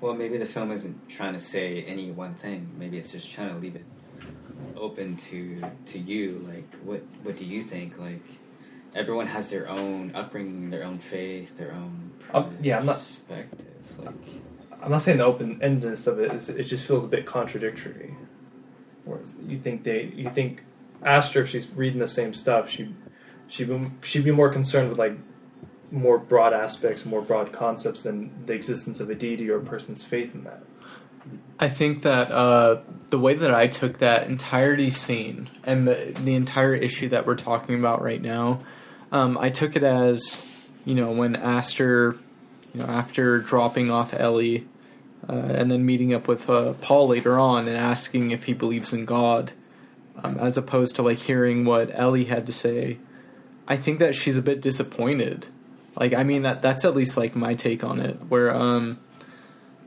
[0.00, 2.70] Well, maybe the film isn't trying to say any one thing.
[2.78, 3.84] Maybe it's just trying to leave it
[4.76, 6.44] open to to you.
[6.48, 7.98] Like, what what do you think?
[7.98, 8.24] Like,
[8.94, 12.78] everyone has their own upbringing, their own faith, their own uh, yeah.
[12.78, 13.66] I'm not perspective.
[13.98, 14.14] Like,
[14.82, 16.48] I'm not saying the open endedness of it is.
[16.48, 18.16] It just feels a bit contradictory.
[19.04, 20.62] Where you think they, you think
[21.02, 22.94] Aster, if she's reading the same stuff, she
[23.48, 25.16] she'd be, she'd be more concerned with like
[25.90, 30.02] more broad aspects, more broad concepts than the existence of a deity or a person's
[30.02, 30.62] faith in that.
[31.58, 32.80] I think that uh,
[33.10, 37.36] the way that I took that entirety scene and the the entire issue that we're
[37.36, 38.62] talking about right now,
[39.12, 40.44] um, I took it as,
[40.84, 42.16] you know, when Aster,
[42.74, 44.66] you know, after dropping off Ellie,
[45.28, 48.92] uh, and then meeting up with uh, Paul later on and asking if he believes
[48.92, 49.52] in God,
[50.22, 52.98] um, as opposed to like hearing what Ellie had to say.
[53.68, 55.46] I think that she's a bit disappointed.
[55.94, 58.98] Like, I mean that that's at least like my take on it, where um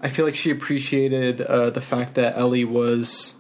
[0.06, 3.34] I feel like she appreciated uh, the fact that Ellie was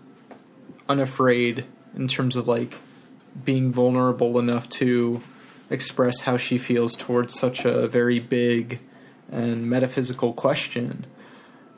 [0.89, 1.63] unafraid
[1.95, 2.73] in terms of like
[3.43, 5.21] being vulnerable enough to
[5.69, 8.79] express how she feels towards such a very big
[9.31, 11.05] and metaphysical question,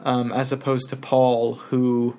[0.06, 2.16] um, as opposed to Paul, who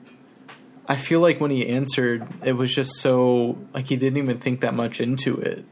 [0.86, 4.60] I feel like when he answered, it was just so like he didn't even think
[4.60, 5.64] that much into it,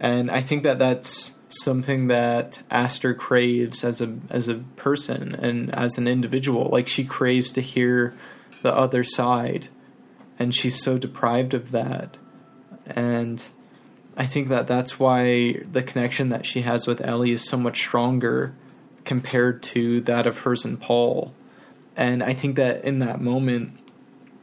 [0.00, 5.74] and I think that that's something that Aster craves as a as a person and
[5.74, 6.68] as an individual.
[6.70, 8.14] Like she craves to hear
[8.62, 9.68] the other side,
[10.38, 12.16] and she's so deprived of that.
[12.84, 13.46] And
[14.16, 17.78] I think that that's why the connection that she has with Ellie is so much
[17.78, 18.54] stronger
[19.04, 21.34] compared to that of hers and Paul.
[21.96, 23.78] And I think that in that moment,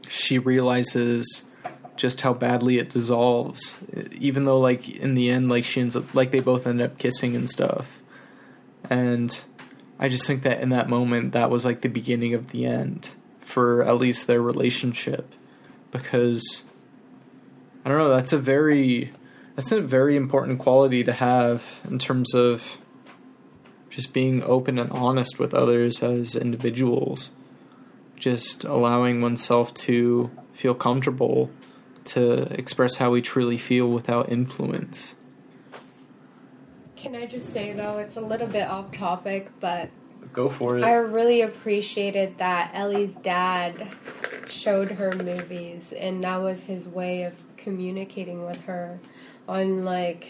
[0.07, 1.45] she realizes
[1.95, 3.75] just how badly it dissolves.
[4.19, 6.97] Even though, like in the end, like she ends up like they both end up
[6.97, 8.01] kissing and stuff.
[8.89, 9.41] And
[9.99, 13.11] I just think that in that moment, that was like the beginning of the end
[13.41, 15.33] for at least their relationship,
[15.91, 16.63] because
[17.85, 18.09] I don't know.
[18.09, 19.11] That's a very
[19.55, 22.79] that's a very important quality to have in terms of
[23.89, 27.29] just being open and honest with others as individuals
[28.23, 31.51] just allowing oneself to feel comfortable
[32.05, 35.15] to express how we truly feel without influence.
[36.95, 39.89] Can I just say though, it's a little bit off topic, but
[40.31, 40.83] Go for it.
[40.83, 43.89] I really appreciated that Ellie's dad
[44.49, 48.99] showed her movies, and that was his way of communicating with her
[49.47, 50.27] on like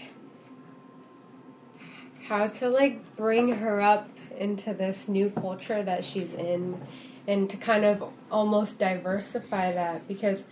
[2.28, 6.82] how to like bring her up into this new culture that she's in
[7.28, 10.46] and to kind of almost diversify that because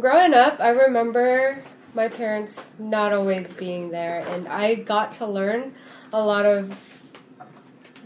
[0.00, 1.62] growing up I remember
[1.94, 5.74] my parents not always being there and I got to learn
[6.12, 6.76] a lot of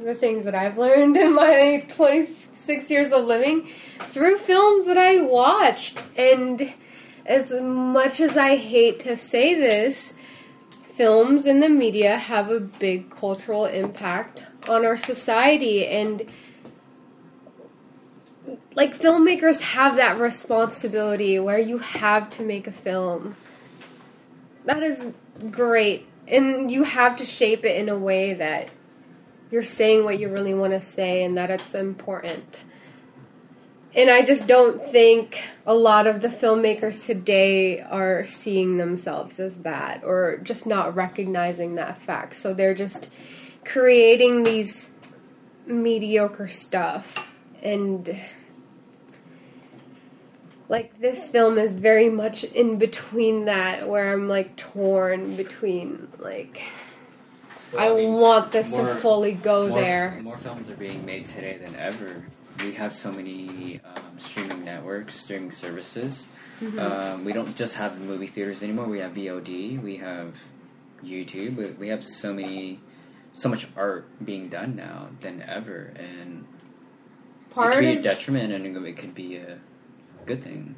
[0.00, 3.68] the things that I've learned in my 26 years of living
[4.10, 5.98] through films that I watched.
[6.16, 6.72] And
[7.24, 10.14] as much as I hate to say this,
[10.96, 15.86] films and the media have a big cultural impact on our society.
[15.86, 16.28] And
[18.74, 23.36] like filmmakers have that responsibility where you have to make a film.
[24.64, 25.16] That is
[25.50, 26.08] great.
[26.26, 28.68] And you have to shape it in a way that
[29.50, 32.60] you're saying what you really want to say and that it's important.
[33.94, 39.56] And I just don't think a lot of the filmmakers today are seeing themselves as
[39.58, 42.34] that or just not recognizing that fact.
[42.36, 43.10] So they're just
[43.64, 44.92] creating these
[45.66, 47.31] mediocre stuff
[47.62, 48.18] and
[50.68, 56.62] like this film is very much in between that where I'm like torn between like
[57.72, 60.20] Well, I, I mean, want this more- to fully go more, there.
[60.22, 62.24] More films are being made today than ever.
[62.58, 66.28] We have so many um, streaming networks, streaming services.
[66.60, 66.78] Mm-hmm.
[66.78, 68.86] Um, we don't just have movie theaters anymore.
[68.86, 69.82] We have VOD.
[69.82, 70.36] We have
[71.04, 71.56] YouTube.
[71.56, 72.78] We, we have so many,
[73.32, 76.46] so much art being done now than ever, and
[77.56, 79.58] it could be a detriment, and it could be a
[80.26, 80.74] good thing.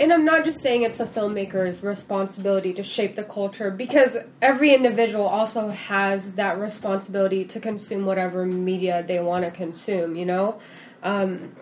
[0.00, 4.72] And I'm not just saying it's the filmmaker's responsibility to shape the culture because every
[4.72, 10.60] individual also has that responsibility to consume whatever media they want to consume, you know?
[11.02, 11.56] Um,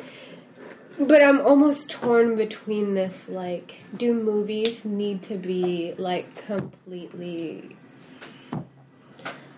[0.98, 7.76] but I'm almost torn between this like, do movies need to be like completely.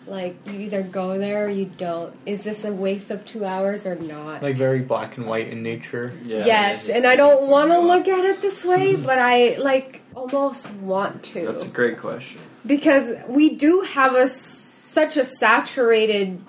[0.08, 2.14] Like, you either go there or you don't.
[2.24, 4.42] Is this a waste of two hours or not?
[4.42, 6.12] Like very black and white in nature.
[6.24, 10.00] Yeah, yes, and I don't want to look at it this way, but I like
[10.14, 12.40] almost want to That's a great question.
[12.66, 16.40] because we do have a such a saturated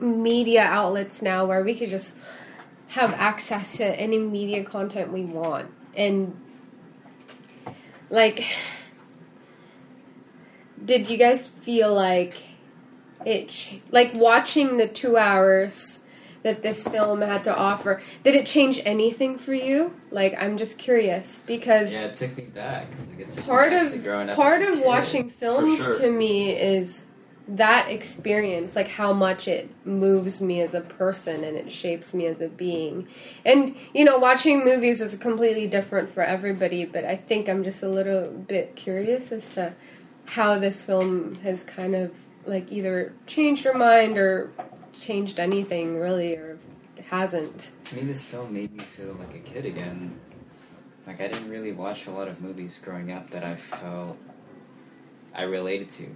[0.00, 2.14] media outlets now where we could just
[2.88, 6.36] have access to any media content we want and
[8.10, 8.44] like
[10.84, 12.34] did you guys feel like
[13.26, 16.00] it like watching the 2 hours
[16.42, 20.78] that this film had to offer did it change anything for you like i'm just
[20.78, 22.86] curious because Yeah, it took me back.
[23.18, 25.98] Like, took me part back to of growing up part of watching films sure.
[25.98, 27.02] to me is
[27.48, 32.26] that experience, like how much it moves me as a person and it shapes me
[32.26, 33.06] as a being.
[33.44, 37.82] And, you know, watching movies is completely different for everybody, but I think I'm just
[37.82, 39.74] a little bit curious as to
[40.26, 42.10] how this film has kind of
[42.46, 44.50] like either changed your mind or
[45.00, 46.58] changed anything really or
[47.08, 47.70] hasn't.
[47.86, 50.18] To me, this film made me feel like a kid again.
[51.06, 54.16] Like I didn't really watch a lot of movies growing up that I felt
[55.34, 56.14] I related to.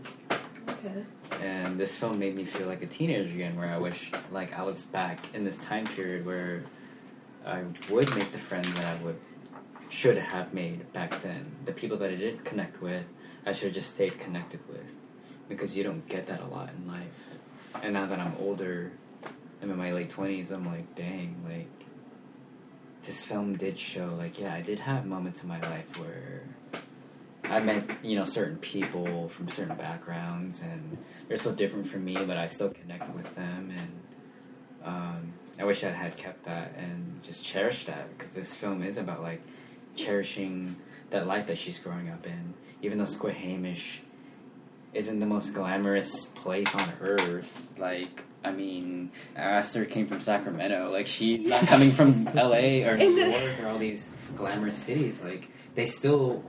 [0.68, 1.04] Okay.
[1.40, 4.62] And this film made me feel like a teenager again, where I wish like I
[4.62, 6.64] was back in this time period where
[7.44, 9.18] I would make the friends that I would
[9.90, 11.50] should have made back then.
[11.64, 13.04] The people that I did connect with,
[13.44, 14.94] I should have just stayed connected with,
[15.50, 17.26] because you don't get that a lot in life.
[17.82, 18.92] And now that I'm older,
[19.60, 21.68] I'm in my late twenties, I'm like, dang, like
[23.02, 26.42] this film did show like yeah, I did have moments in my life where
[27.44, 30.96] I met you know certain people from certain backgrounds, and
[31.28, 34.00] they're so different from me, but I still connect with them, and
[34.84, 38.96] um, I wish I had kept that and just cherished that because this film is
[38.96, 39.42] about like
[39.96, 40.76] cherishing
[41.10, 44.02] that life that she's growing up in, even though Squahamish
[44.92, 47.68] isn't the most glamorous place on earth.
[47.78, 50.90] Like, I mean, Esther came from Sacramento.
[50.90, 52.82] Like, she's not coming from L.A.
[52.84, 55.22] or New York or all these glamorous cities.
[55.22, 56.42] Like, they still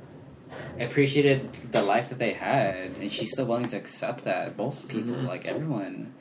[0.79, 4.57] appreciated the life that they had, and she's still willing to accept that.
[4.57, 5.27] Both people, Mhm.
[5.27, 6.13] like everyone.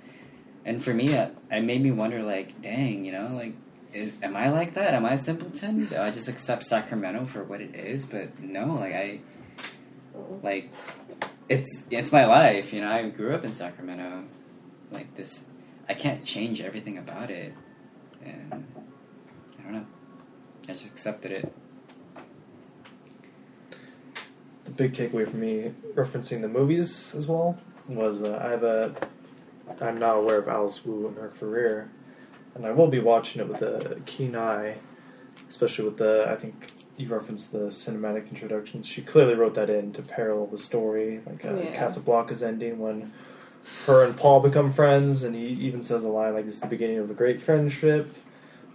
[0.65, 3.55] And for me, it, it made me wonder, like, dang, you know, like,
[3.95, 4.95] is, am I like that?
[4.95, 5.87] Am I a simpleton?
[5.87, 8.07] Do I just accept Sacramento for what it is?
[8.07, 9.21] But no, like I,
[10.43, 10.71] like,
[11.51, 12.73] it's it's my life.
[12.73, 14.25] You know, I grew up in Sacramento.
[14.91, 15.45] Like this,
[15.89, 17.53] I can't change everything about it,
[18.25, 18.65] and
[19.59, 19.87] I don't know.
[20.65, 21.53] I just accepted it.
[24.71, 27.59] the big takeaway for me, referencing the movies as well,
[27.89, 28.95] was uh, I have a.
[29.81, 31.91] I'm not aware of Alice Wu and her career,
[32.55, 34.77] and I will be watching it with a keen eye,
[35.49, 36.27] especially with the.
[36.29, 36.67] I think
[37.01, 38.87] you referenced the cinematic introductions.
[38.87, 41.75] She clearly wrote that in to parallel the story, like uh, Yeah.
[41.77, 43.13] Casablanca's ending when
[43.87, 46.67] her and Paul become friends, and he even says a line like, "This is the
[46.67, 48.15] beginning of a great friendship."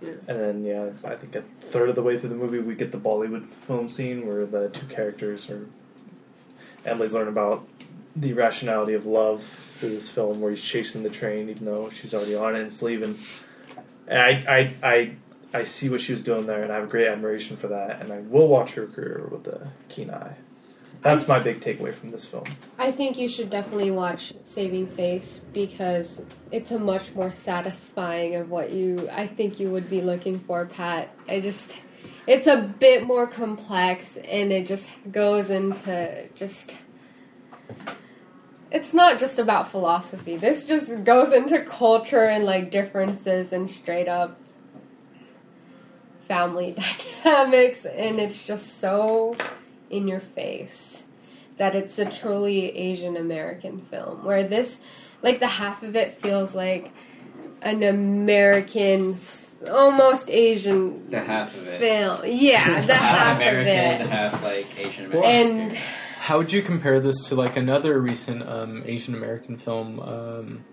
[0.02, 0.14] Yeah.
[0.28, 2.92] And then, yeah, I think a third of the way through the movie, we get
[2.92, 5.68] the Bollywood film scene where the two characters are.
[6.86, 7.68] Emily's learning about
[8.16, 9.44] the rationality of love
[9.76, 12.68] through this film, where he's chasing the train, even though she's already on it and
[12.68, 13.18] it's leaving.
[14.08, 14.30] And I,
[14.84, 15.16] I, I,
[15.56, 18.02] I see what she was doing there, and I have great admiration for that.
[18.02, 20.36] And I will watch her career with a keen eye.
[21.02, 22.44] That's my big takeaway from this film.
[22.78, 28.50] I think you should definitely watch Saving Face because it's a much more satisfying of
[28.50, 31.16] what you I think you would be looking for, Pat.
[31.30, 31.78] I just
[32.26, 36.74] it's a bit more complex and it just goes into just
[38.72, 40.38] it's not just about philosophy.
[40.38, 44.40] This just goes into culture and like differences and straight up
[46.28, 46.76] family
[47.24, 49.36] dynamics and it's just so
[49.90, 51.04] in your face
[51.58, 54.80] that it's a truly Asian American film where this
[55.22, 56.92] like the half of it feels like
[57.62, 59.16] an American
[59.72, 61.80] almost Asian The half of it.
[61.80, 62.20] film.
[62.26, 64.10] Yeah, the half of American, it.
[64.10, 65.62] half like Asian American.
[65.62, 65.78] And.
[66.20, 70.00] How would you compare this to like another recent um, Asian American film?
[70.00, 70.66] Um,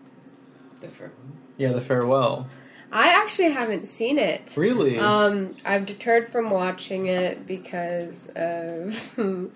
[0.80, 1.12] different.
[1.58, 2.48] yeah, The Farewell.
[2.92, 4.54] I actually haven't seen it.
[4.56, 4.98] Really?
[4.98, 9.18] Um, I've deterred from watching it because of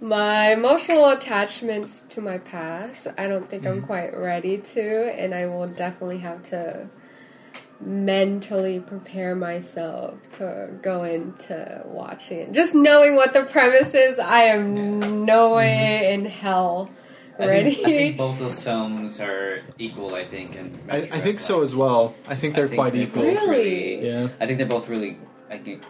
[0.00, 3.06] my emotional attachments to my past.
[3.16, 3.86] I don't think I'm Mhm.
[3.86, 6.88] quite ready to, and I will definitely have to
[7.80, 12.52] mentally prepare myself to go into watching it.
[12.52, 16.90] Just knowing what the premise is, I am no way in hell
[17.38, 20.14] I think, I think both those films are equal.
[20.14, 22.14] I think, and I, I think so as well.
[22.28, 23.22] I think they're quite they're equal.
[23.24, 24.06] both Really?
[24.06, 24.28] Yeah.
[24.40, 25.18] I think they're both really,
[25.50, 25.82] I think,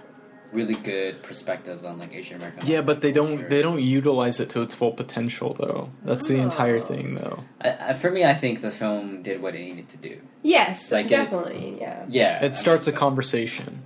[0.52, 2.66] really good perspectives on like Asian American.
[2.66, 3.48] Yeah, but they for don't sure.
[3.48, 5.90] they don't utilize it to its full potential though.
[6.04, 6.80] That's the entire Oh.
[6.80, 7.42] thing though.
[7.60, 10.20] I, I, for me, I think the film did what it needed to do.
[10.42, 11.76] yes, Like it- definitely.
[11.80, 12.04] Yeah.
[12.08, 13.82] Yeah, I It starts a mean, conversation.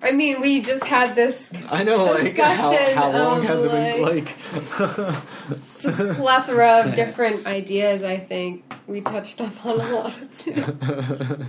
[0.00, 3.70] I mean, we just had this I know, like how, how long of, has it
[3.72, 4.36] been like-
[4.78, 5.16] like?
[5.80, 8.02] just plethora of different ideas.
[8.04, 11.48] I think we touched up on a lot of things.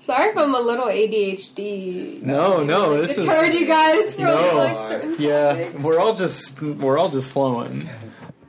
[0.00, 2.22] Sorry if I'm a little ADHD.
[2.22, 4.54] No, no, Like, this is- deterred you guys from No.
[4.56, 5.84] like certain yeah, topics.
[5.84, 7.88] we're all just we're all just flowing.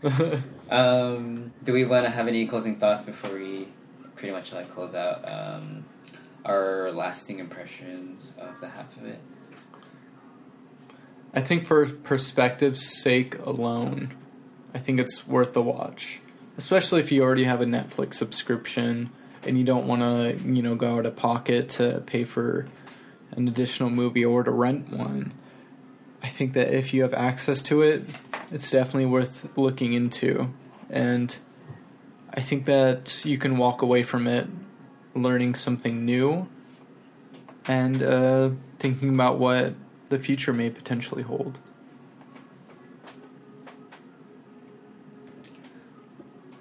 [0.72, 3.68] Um, do we want to have any closing thoughts before we
[4.16, 5.84] pretty much like close out um,
[6.46, 9.20] our lasting impressions of the half of it?
[11.34, 14.16] I think for perspective's sake alone,
[14.74, 16.20] I think it's worth the watch.
[16.60, 19.10] especially if you already have a Netflix subscription
[19.46, 22.68] and you don't want to, you know, go out of pocket to pay for
[23.32, 25.32] an additional movie or to rent one.
[26.22, 28.10] I think that if you have access to it,
[28.52, 30.54] it's definitely worth looking into.
[30.90, 31.34] And
[32.34, 34.50] I think that you can walk away from it
[35.16, 36.48] learning something new
[37.68, 38.50] and uh,
[38.80, 39.74] thinking about what
[40.10, 41.60] the future may potentially hold.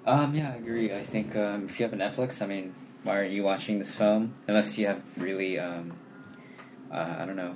[0.05, 0.93] Um, yeah, I agree.
[0.93, 2.73] I think um, if you have a Netflix, I mean,
[3.03, 4.33] why aren't you watching this film?
[4.47, 5.93] Unless you have really, um,
[6.91, 7.55] uh, I don't know,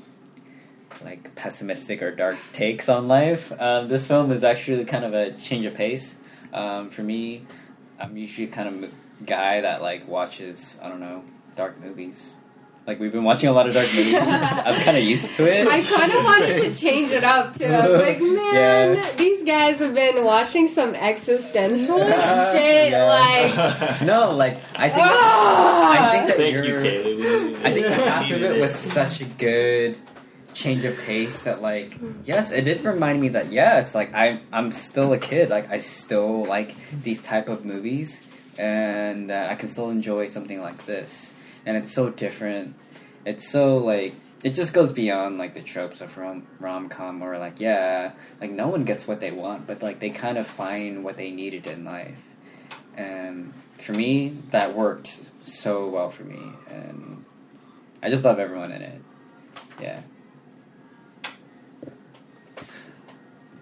[1.03, 3.51] like pessimistic or dark takes on life.
[3.59, 6.15] Um, this film is actually kind of a change of pace.
[6.53, 7.45] Um, for me,
[7.99, 8.91] I'm usually kind of
[9.25, 11.23] guy that like watches, I don't know,
[11.55, 12.33] dark movies.
[12.85, 14.13] Like we've been watching a lot of dark movies.
[14.19, 15.67] I'm kind of used to it.
[15.67, 17.63] I kind of wanted to change it up too.
[17.65, 19.11] I was like, man, Yeah.
[19.15, 21.97] these guys have been watching some existential
[22.51, 22.91] shit.
[22.91, 23.05] Yeah.
[23.07, 25.91] Like, no, like I think ah!
[25.91, 26.81] I think that Thank you, you're.
[26.81, 27.55] Kaylee.
[27.65, 29.97] I think the half of it was such a good
[30.53, 34.71] change of pace that like yes it did remind me that yes like I I'm
[34.71, 38.21] still a kid like I still like these type of movies
[38.57, 41.33] and that I can still enjoy something like this.
[41.65, 42.75] And it's so different.
[43.25, 47.37] It's so like it just goes beyond like the tropes of rom rom com or
[47.37, 48.11] like yeah
[48.41, 51.31] like no one gets what they want but like they kind of find what they
[51.31, 52.17] needed in life.
[52.95, 56.51] And for me that worked so well for me.
[56.69, 57.23] And
[58.01, 59.01] I just love everyone in it.
[59.81, 60.01] Yeah.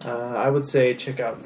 [0.03, 1.43] Uh, I would say check out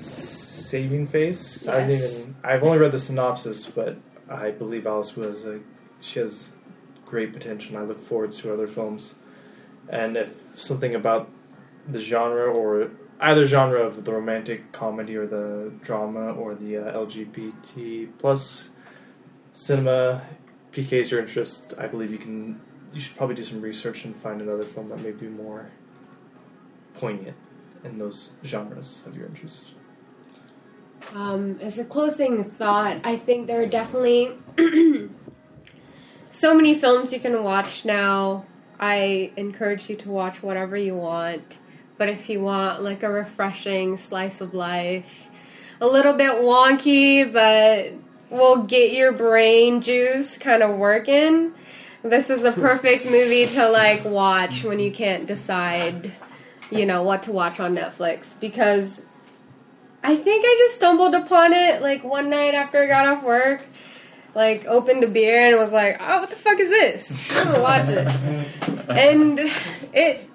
[0.70, 1.68] Saving Face.
[1.68, 2.22] I didn't Yes.
[2.24, 2.36] even.
[2.44, 3.98] I've only read the synopsis, but
[4.30, 5.60] I believe Alice was a.
[6.02, 6.50] She has
[7.06, 9.16] great potential, and I look forward to other films.
[9.90, 11.30] And if something about
[11.88, 12.90] the genre or
[13.22, 18.70] either genre of the romantic comedy or the drama or the uh, LGBT plus
[19.54, 20.24] cinema
[20.72, 22.60] piques your interest, I believe you can.
[22.94, 25.68] You should probably do some research and find another film that may be more
[26.94, 27.36] poignant
[27.84, 29.72] in those genres of your interest.
[31.14, 34.34] Um, as a closing thought, I think there are definitely
[36.30, 38.46] so many films you can watch now.
[38.80, 41.58] I encourage you to watch whatever you want.
[41.98, 45.30] But if you want like a refreshing slice of life,
[45.80, 47.94] a little bit wonky, but
[48.30, 51.54] will get your brain juice kind of working,
[52.04, 56.12] this is the perfect movie to like watch when you can't decide,
[56.70, 59.02] you know, what to watch on Netflix because
[60.06, 63.66] I think I just stumbled upon it like one night after I got off work.
[64.36, 67.36] Like opened a beer and was like, "Oh, what the fuck is this?
[67.36, 68.08] I'm gonna watch it."
[68.88, 69.40] And
[69.94, 70.30] it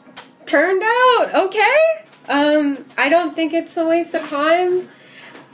[0.45, 1.83] turned out okay.
[2.29, 4.89] Um, I don't think it's a waste of time.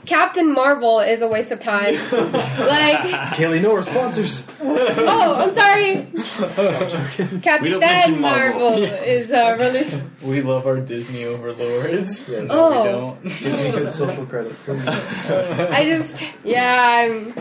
[0.07, 1.93] Captain Marvel is a waste of time.
[2.11, 3.01] like,
[3.35, 4.47] Kaylee, no, our sponsors.
[4.61, 7.41] oh, I'm sorry.
[7.41, 8.83] Captain mention Marvel, Marvel.
[8.83, 9.85] is uh, really.
[10.21, 12.27] We love our Disney overlords.
[12.27, 12.47] Yes.
[12.49, 13.17] Oh.
[13.21, 14.87] Give me good social credit, please.
[14.87, 17.33] I just yeah, I'm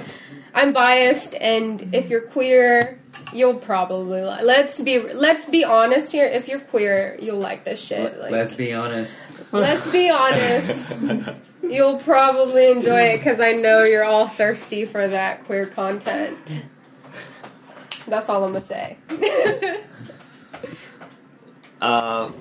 [0.54, 2.98] I'm biased and if you're queer,
[3.32, 7.80] you'll probably li- let's be let's be honest here, if you're queer, you'll like this
[7.80, 8.18] shit.
[8.18, 9.16] Like let's be honest
[9.52, 10.92] let's be honest.
[11.70, 16.64] You'll probably enjoy it cuz I know you're all thirsty for that queer content.
[18.06, 18.98] That's all I'm to say.
[21.80, 22.34] Um,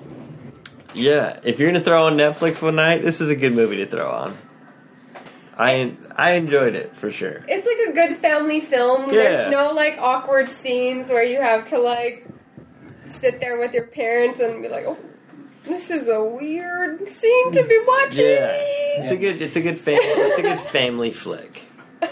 [0.94, 3.86] yeah, if you're gonna throw on Netflix one night, this is a good movie to
[3.86, 4.38] throw on.
[5.58, 7.44] I I enjoyed it for sure.
[7.48, 9.08] it's like a good family film.
[9.08, 9.12] Yeah.
[9.12, 12.26] There's no like awkward scenes where you have to like
[13.04, 14.98] sit there with your parents and be like, "Oh,
[15.66, 18.56] this is a weird scene to be watching." Yeah,
[19.02, 21.62] it's a good it's a good fam- it's a good family flick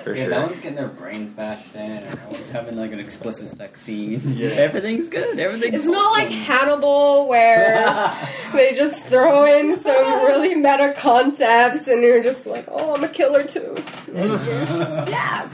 [0.02, 0.30] for yeah, sure.
[0.30, 3.82] no one's getting their brains bashed in or no one's having like an explicit sex
[3.82, 4.48] scene Yeah.
[4.48, 6.38] everything's good everything's It's not like awesome.
[6.40, 8.16] Hannibal where
[8.54, 13.08] they just throw in some really meta concepts and you're just like, "Oh, I'm a
[13.08, 13.76] killer too."
[14.08, 15.48] And you're just- yeah.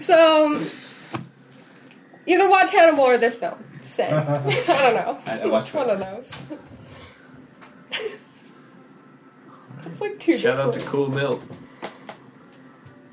[0.00, 0.60] So
[2.26, 3.62] either watch Hannibal or this film.
[3.84, 4.08] Say.
[4.10, 5.22] I don't know.
[5.26, 6.28] I- I watch one of those.
[9.86, 11.42] It's like two Shout out to Cool Milk.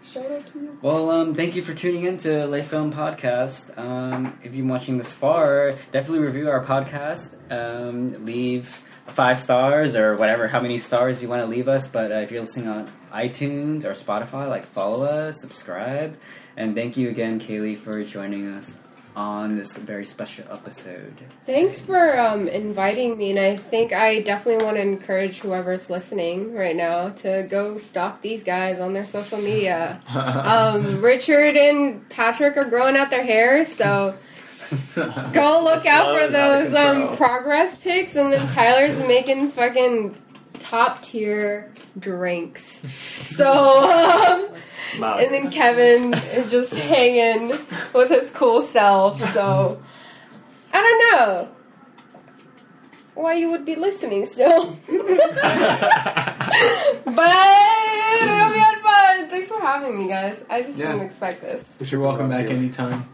[0.03, 0.77] Shout out to you.
[0.81, 4.97] well um thank you for tuning in to Life film podcast um if you're watching
[4.97, 8.67] this far definitely review our podcast um leave
[9.07, 12.31] five stars or whatever how many stars you want to leave us but uh, if
[12.31, 16.17] you're listening on itunes or spotify like follow us subscribe
[16.55, 18.77] and thank you again kaylee for joining us
[19.17, 21.15] on this very special episode.
[21.47, 26.53] Thanks for um, inviting me, and I think I definitely want to encourage whoever's listening
[26.53, 29.99] right now to go stalk these guys on their social media.
[30.15, 34.15] um, Richard and Patrick are growing out their hair, so
[34.95, 39.49] go look out for flow's out of those um, progress pics, and then Tyler's making
[39.49, 40.15] fucking
[40.59, 42.81] top tier drinks.
[43.37, 44.47] So, um,
[45.19, 47.49] and then Kevin is just hanging
[47.93, 49.19] with his cool self.
[49.33, 49.79] So
[50.73, 51.49] I don't know
[53.13, 54.97] why you would be listening still, but
[57.05, 59.29] it'll be had fun.
[59.29, 60.43] Thanks for having me, guys.
[60.49, 60.93] I just Yeah.
[60.93, 61.91] didn't expect this.
[61.91, 63.07] You're welcome back anytime.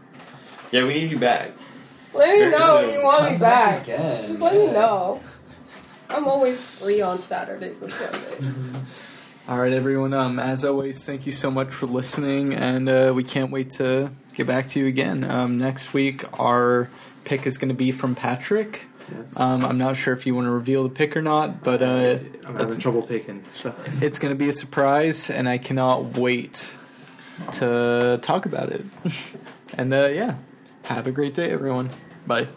[0.70, 1.50] yeah, we need you back.
[2.14, 3.82] Let me Very know when you want me back.
[3.82, 5.20] Again, Just let me know.
[6.08, 8.76] I'm always free on Saturdays and Sundays.
[9.48, 10.14] All right, everyone.
[10.14, 14.10] Um, as always, thank you so much for listening, and uh, we can't wait to
[14.34, 15.22] get back to you again.
[15.30, 16.88] Um, next week, our
[17.24, 18.82] pick is going to be from Patrick.
[19.12, 19.38] Yes.
[19.38, 21.86] Um, I'm not sure if you want to reveal the pick or not, but uh,
[21.86, 23.44] I'm it's, having trouble picking.
[23.52, 23.74] So.
[24.00, 26.78] it's going to be a surprise, and I cannot wait
[27.52, 28.86] to talk about it.
[29.76, 30.36] and uh, yeah,
[30.84, 31.90] have a great day, everyone.
[32.26, 32.48] Bye.